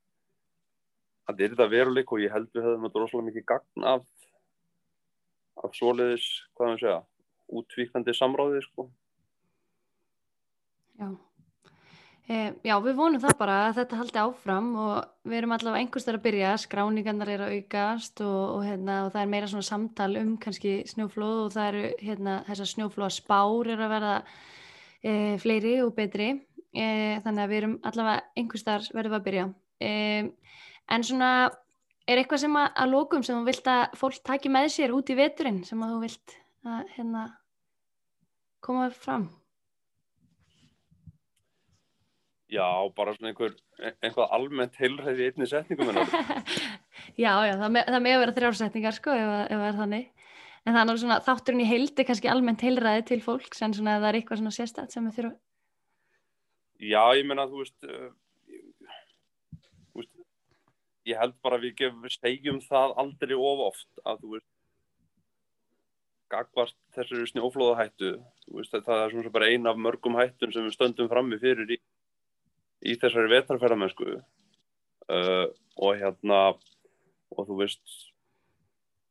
að 1.28 1.40
þetta 1.40 1.44
er 1.44 1.54
þetta 1.54 1.70
veruleik 1.72 2.12
og 2.14 2.22
ég 2.22 2.32
held 2.34 2.48
við 2.54 2.64
hefðum 2.66 2.86
þetta 2.86 3.02
rosalega 3.02 3.30
mikið 3.30 3.46
gagn 3.50 3.88
af 3.94 4.06
af 5.60 5.74
svoleiðis, 5.76 6.28
hvað 6.56 6.70
maður 6.70 6.80
segja 6.84 7.00
útvíkandi 7.60 8.14
samráði 8.16 8.62
sko. 8.64 8.86
Já 11.00 11.10
já, 12.30 12.74
við 12.84 12.94
vonum 12.94 13.22
það 13.22 13.32
bara 13.40 13.54
að 13.66 13.78
þetta 13.80 13.98
haldi 13.98 14.20
áfram 14.22 14.66
og 14.78 15.26
við 15.26 15.38
erum 15.40 15.54
allavega 15.56 15.82
einhverstað 15.82 16.18
að 16.18 16.26
byrja, 16.26 16.50
skráningarnar 16.62 17.32
er 17.32 17.42
að 17.46 17.54
aukast 17.58 18.22
og, 18.22 18.42
og, 18.54 18.60
hérna, 18.68 18.98
og 19.06 19.10
það 19.14 19.22
er 19.24 19.32
meira 19.32 19.48
svona 19.50 19.66
samtal 19.66 20.10
um 20.20 20.36
kannski 20.42 20.74
snjóflóð 20.92 21.40
og 21.46 21.54
það 21.56 21.70
eru 21.72 21.88
hérna, 22.04 22.36
þessar 22.46 22.70
snjóflóða 22.74 23.10
spár 23.16 23.72
er 23.74 23.82
að 23.82 23.94
verða 23.96 24.12
e, 25.02 25.14
fleiri 25.42 25.74
og 25.82 25.90
betri, 25.96 26.28
e, 26.70 26.86
þannig 27.24 27.42
að 27.42 27.50
við 27.50 27.62
erum 27.62 27.74
allavega 27.90 28.22
einhverstað 28.38 28.92
verðum 28.94 29.18
að 29.18 29.26
byrja. 29.26 29.48
En 30.90 31.06
svona, 31.06 31.32
er 32.06 32.22
eitthvað 32.22 32.44
sem 32.44 32.62
að, 32.62 32.70
að 32.84 32.94
lókum 32.94 33.26
sem 33.26 33.38
þú 33.40 33.50
vilt 33.50 33.74
að 33.74 33.98
fólk 33.98 34.22
taki 34.30 34.54
með 34.54 34.70
sér 34.76 34.94
út 34.94 35.10
í 35.10 35.18
veturinn 35.18 35.62
sem 35.66 35.82
að 35.82 35.96
þú 35.96 36.00
vilt 36.06 36.38
að 36.68 36.96
hérna, 36.96 37.26
koma 38.62 38.90
fram? 38.94 39.30
Já, 42.50 42.66
bara 42.96 43.12
svona 43.14 43.30
einhver, 43.30 43.52
einhvað 44.02 44.32
almennt 44.34 44.78
heilræði 44.80 45.22
í 45.22 45.28
einni 45.30 45.46
setningum 45.46 45.92
Já, 47.24 47.34
já, 47.46 47.54
það 47.60 47.68
með, 47.76 47.92
að 47.94 48.08
vera 48.08 48.34
þrjársetningar 48.38 48.96
sko, 48.96 49.14
ef, 49.14 49.30
ef 49.46 49.60
það 49.60 49.68
er 49.68 49.78
þannig. 49.78 50.08
En 50.66 50.76
það 50.76 50.90
er 50.92 51.00
svona, 51.02 51.20
þátturinn 51.24 51.62
í 51.62 51.68
heildi 51.68 52.04
kannski 52.08 52.30
almennt 52.30 52.64
heilræði 52.64 53.04
til 53.08 53.20
fólks, 53.24 53.62
en 53.64 53.76
svona 53.76 54.00
það 54.00 54.08
er 54.10 54.18
eitthvað 54.18 54.42
svona 54.42 54.56
sérstætt 54.56 54.96
sem 54.96 55.06
við 55.08 55.20
þurfum 55.20 55.38
Já, 56.80 57.02
ég 57.16 57.26
menna, 57.28 57.46
þú 57.48 57.62
veist 57.62 57.88
uh, 57.88 58.10
þú 59.92 60.02
veist 60.02 60.12
ég 61.08 61.20
held 61.20 61.36
bara 61.44 61.60
við 61.60 61.76
gefum 61.80 62.08
segjum 62.12 62.60
það 62.64 62.96
aldrei 63.02 63.36
of 63.36 63.64
oft 63.70 64.02
að 64.04 64.24
þú 64.24 64.34
veist 64.34 64.48
gagvart 66.30 66.76
þessari 66.96 67.26
snjóflóðahættu 67.32 68.12
veist, 68.54 68.74
það 68.74 69.04
er 69.04 69.14
svona 69.14 69.34
bara 69.34 69.50
eina 69.50 69.72
af 69.72 69.80
mörgum 69.80 70.16
hættun 70.20 70.54
sem 70.54 70.66
við 70.68 70.76
stöndum 70.76 71.10
frammi 71.10 71.40
fyrir 71.42 71.76
í 71.76 71.80
í 72.80 72.96
þessari 73.00 73.32
vetarferðamennsku 73.34 74.12
uh, 74.16 75.46
og 75.76 76.00
hérna 76.00 76.40
og 77.30 77.46
þú 77.48 77.58
veist 77.60 77.96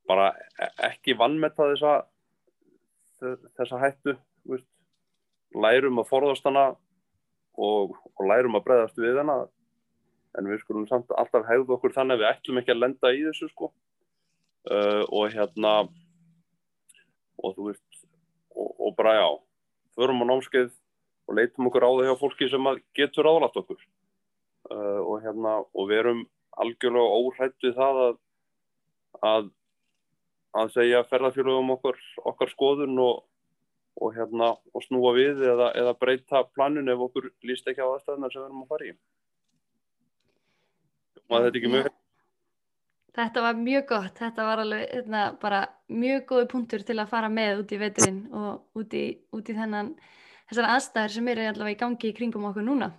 bara 0.09 0.31
e-, 0.57 0.73
ekki 0.89 1.17
vannmetta 1.19 1.69
þessa 1.73 1.93
þessa 3.59 3.79
hættu 3.81 4.15
veist, 4.47 4.67
lærum 5.53 5.99
að 6.01 6.09
forðast 6.09 6.45
hana 6.47 6.69
og, 7.59 7.95
og 8.15 8.27
lærum 8.27 8.57
að 8.57 8.65
breyðast 8.67 9.01
við 9.01 9.19
hana 9.21 9.41
en 10.37 10.49
við 10.49 10.61
skulum 10.63 10.87
samt 10.89 11.09
alltaf 11.17 11.47
hegðu 11.49 11.75
okkur 11.75 11.95
þannig 11.95 12.17
að 12.17 12.23
við 12.23 12.29
ætlum 12.31 12.61
ekki 12.61 12.73
að 12.75 12.81
lenda 12.83 13.11
í 13.15 13.23
þessu 13.25 13.49
sko. 13.49 13.71
Uh, 14.69 15.03
og 15.15 15.31
hérna 15.33 15.73
og 17.39 17.53
þú 17.55 17.69
veist 17.69 18.01
og, 18.51 18.69
og 18.75 18.95
bara 18.97 19.15
já, 19.15 19.27
förum 19.95 20.21
á 20.21 20.25
námskeið 20.29 20.73
og 21.29 21.37
leitum 21.37 21.69
okkur 21.69 21.85
það 21.85 22.09
hjá 22.09 22.17
fólki 22.17 22.49
sem 22.49 22.67
getur 22.97 23.29
álætt 23.29 23.61
okkur 23.61 23.79
uh, 24.73 25.01
og, 25.05 25.15
hérna, 25.23 25.59
og 25.77 25.89
við 25.91 26.01
erum 26.01 26.25
algjörlega 26.59 27.19
óhætt 27.21 27.65
við 27.65 27.75
það 27.77 28.01
að, 28.05 28.17
að, 29.31 29.49
að 30.61 30.73
segja 30.75 31.05
ferðarfjörðum 31.11 31.75
okkar, 31.77 32.01
okkar 32.33 32.51
skoðun 32.55 32.97
og, 33.03 33.21
og, 33.99 34.11
hérna, 34.17 34.51
og 34.73 34.85
snúa 34.87 35.13
við 35.17 35.45
eða, 35.53 35.71
eða 35.77 35.95
breyta 36.01 36.43
planun 36.55 36.91
ef 36.91 37.07
okkur 37.09 37.31
líst 37.45 37.69
ekki 37.69 37.85
á 37.85 37.93
aðstæðunar 37.93 38.33
sem 38.33 38.41
við 38.41 38.49
erum 38.49 38.65
að 38.65 38.73
fara 38.73 38.89
í. 38.89 38.93
Og 41.29 41.35
þetta 41.35 41.49
er 41.49 41.59
ekki 41.61 41.73
mjög... 41.77 41.95
Þetta 43.19 43.41
var 43.43 43.57
mjög 43.57 43.85
gott, 43.89 44.13
þetta 44.19 44.43
var 44.45 44.59
alveg 44.61 44.83
hérna, 44.93 45.21
bara 45.41 45.59
mjög 45.91 46.21
góði 46.29 46.47
punktur 46.51 46.83
til 46.85 46.95
að 47.01 47.09
fara 47.09 47.29
með 47.33 47.63
út 47.63 47.71
í 47.73 47.79
veturinn 47.81 48.19
og 48.37 48.79
út 48.79 48.93
í, 48.95 49.05
út 49.35 49.49
í 49.49 49.55
þennan, 49.57 49.89
þessar 50.49 50.67
aðstæður 50.73 51.15
sem 51.15 51.31
eru 51.33 51.47
allavega 51.51 51.75
í 51.75 51.79
gangi 51.79 52.09
í 52.09 52.17
kringum 52.17 52.49
okkur 52.49 52.65
núna, 52.65 52.91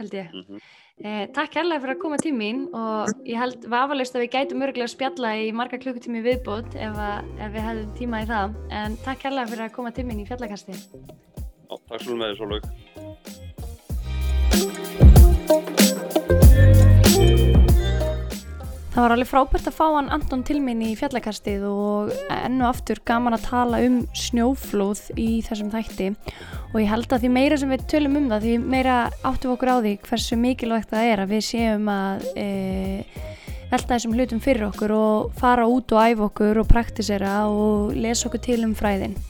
held 0.00 0.16
ég. 0.16 0.32
Mm 0.32 0.44
-hmm. 0.48 0.60
eh, 1.04 1.24
takk 1.36 1.56
hérlega 1.60 1.80
fyrir 1.84 1.96
að 1.96 2.02
koma 2.02 2.18
til 2.22 2.34
mín 2.34 2.66
og 2.74 3.12
ég 3.24 3.40
held 3.40 3.66
vafalust 3.68 4.16
að 4.16 4.26
við 4.26 4.34
gætum 4.36 4.62
örgulega 4.62 4.88
að 4.88 4.96
spjalla 4.96 5.34
í 5.36 5.52
marga 5.52 5.78
klukkutími 5.78 6.22
viðbót 6.22 6.74
ef, 6.74 6.96
að, 7.08 7.32
ef 7.40 7.52
við 7.52 7.66
hefðum 7.68 7.96
tíma 7.98 8.22
í 8.22 8.30
það, 8.32 8.56
en 8.70 8.96
takk 9.04 9.28
hérlega 9.28 9.50
fyrir 9.52 9.68
að 9.68 9.76
koma 9.76 9.90
til 9.92 10.06
mín 10.06 10.22
í 10.24 10.28
fjallakasti. 10.28 10.72
Já, 10.72 11.74
takk 11.88 12.02
svo 12.02 12.16
með 12.16 12.32
því, 12.32 12.38
Sólug. 12.38 13.05
Það 18.96 19.04
var 19.04 19.12
alveg 19.12 19.28
frábært 19.28 19.66
að 19.68 19.74
fá 19.76 19.82
hann 19.92 20.06
Anton 20.08 20.42
til 20.48 20.54
minn 20.64 20.78
í 20.80 20.94
fjallakastið 20.96 21.66
og 21.68 22.14
ennu 22.32 22.64
aftur 22.64 23.02
gaman 23.04 23.36
að 23.36 23.42
tala 23.44 23.80
um 23.84 23.98
snjóflóð 24.16 25.02
í 25.20 25.26
þessum 25.44 25.68
þætti 25.74 26.06
og 26.70 26.78
ég 26.80 26.88
held 26.88 27.12
að 27.12 27.26
því 27.26 27.32
meira 27.34 27.58
sem 27.60 27.74
við 27.74 27.84
tölum 27.92 28.16
um 28.22 28.30
það 28.32 28.46
því 28.46 28.54
meira 28.72 28.96
áttum 29.20 29.52
okkur 29.52 29.74
á 29.76 29.76
því 29.84 29.94
hversu 30.08 30.40
mikilvægt 30.40 30.96
það 30.96 31.10
er 31.10 31.24
að 31.26 31.36
við 31.36 31.44
séum 31.50 31.92
að 31.92 32.24
e, 32.40 32.48
velta 33.68 33.92
þessum 33.92 34.16
hlutum 34.16 34.44
fyrir 34.48 34.70
okkur 34.70 34.96
og 34.96 35.38
fara 35.44 35.68
út 35.68 35.92
og 35.92 36.00
æfa 36.00 36.30
okkur 36.30 36.64
og 36.64 36.72
praktisera 36.72 37.38
og 37.52 37.92
lesa 38.00 38.30
okkur 38.30 38.46
til 38.48 38.62
um 38.64 38.72
fræðin. 38.80 39.20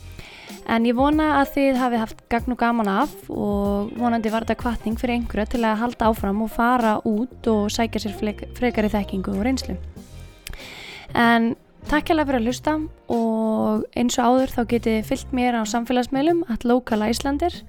En 0.67 0.87
ég 0.89 0.97
vona 0.99 1.29
að 1.41 1.53
þið 1.55 1.77
hafið 1.79 2.01
haft 2.03 2.23
gagn 2.33 2.55
og 2.57 2.59
gaman 2.59 2.89
af 2.91 3.13
og 3.31 3.93
vonandi 3.95 4.33
var 4.35 4.43
þetta 4.43 4.59
kvartning 4.65 4.97
fyrir 4.99 5.21
einhverja 5.21 5.53
til 5.53 5.61
að 5.63 5.79
halda 5.83 6.09
áfram 6.11 6.41
og 6.43 6.51
fara 6.51 6.97
út 7.07 7.47
og 7.53 7.69
sækja 7.71 8.03
sér 8.03 8.17
frekari 8.57 8.91
þekkingu 8.91 9.37
og 9.37 9.45
reynslu. 9.47 9.77
En 11.15 11.55
takk 11.87 12.11
hjálpa 12.11 12.27
fyrir 12.27 12.41
að 12.41 12.49
hlusta 12.51 12.75
og 13.15 13.85
eins 13.95 14.19
og 14.19 14.27
áður 14.27 14.55
þá 14.57 14.63
getið 14.73 14.99
fyllt 15.07 15.37
mér 15.39 15.61
á 15.61 15.63
samfélagsmeilum 15.71 16.43
at 16.51 16.67
Local 16.67 17.07
Icelandir 17.07 17.61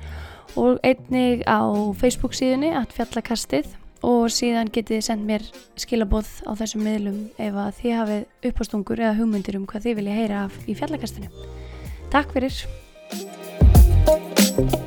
og 0.58 0.82
einnig 0.82 1.46
á 1.46 1.62
Facebook 2.02 2.34
síðunni 2.34 2.74
at 2.74 2.98
Fjallakastið 2.98 3.70
og 4.08 4.34
síðan 4.34 4.74
getið 4.74 5.06
sendt 5.06 5.26
mér 5.30 5.46
skilabóð 5.78 6.34
á 6.50 6.52
þessum 6.58 6.82
miðlum 6.86 7.22
ef 7.38 7.62
að 7.62 7.72
þið 7.84 7.96
hafið 8.02 8.52
uppástungur 8.52 9.06
eða 9.06 9.16
hugmyndir 9.22 9.62
um 9.62 9.70
hvað 9.70 9.86
þið 9.86 10.02
vilja 10.02 10.18
heyra 10.18 10.44
af 10.48 10.60
í 10.66 10.78
Fjallakastinu. 10.78 11.32
Takk 12.10 12.34
fyrir! 12.34 12.87
Thank 13.10 14.76
you. 14.76 14.87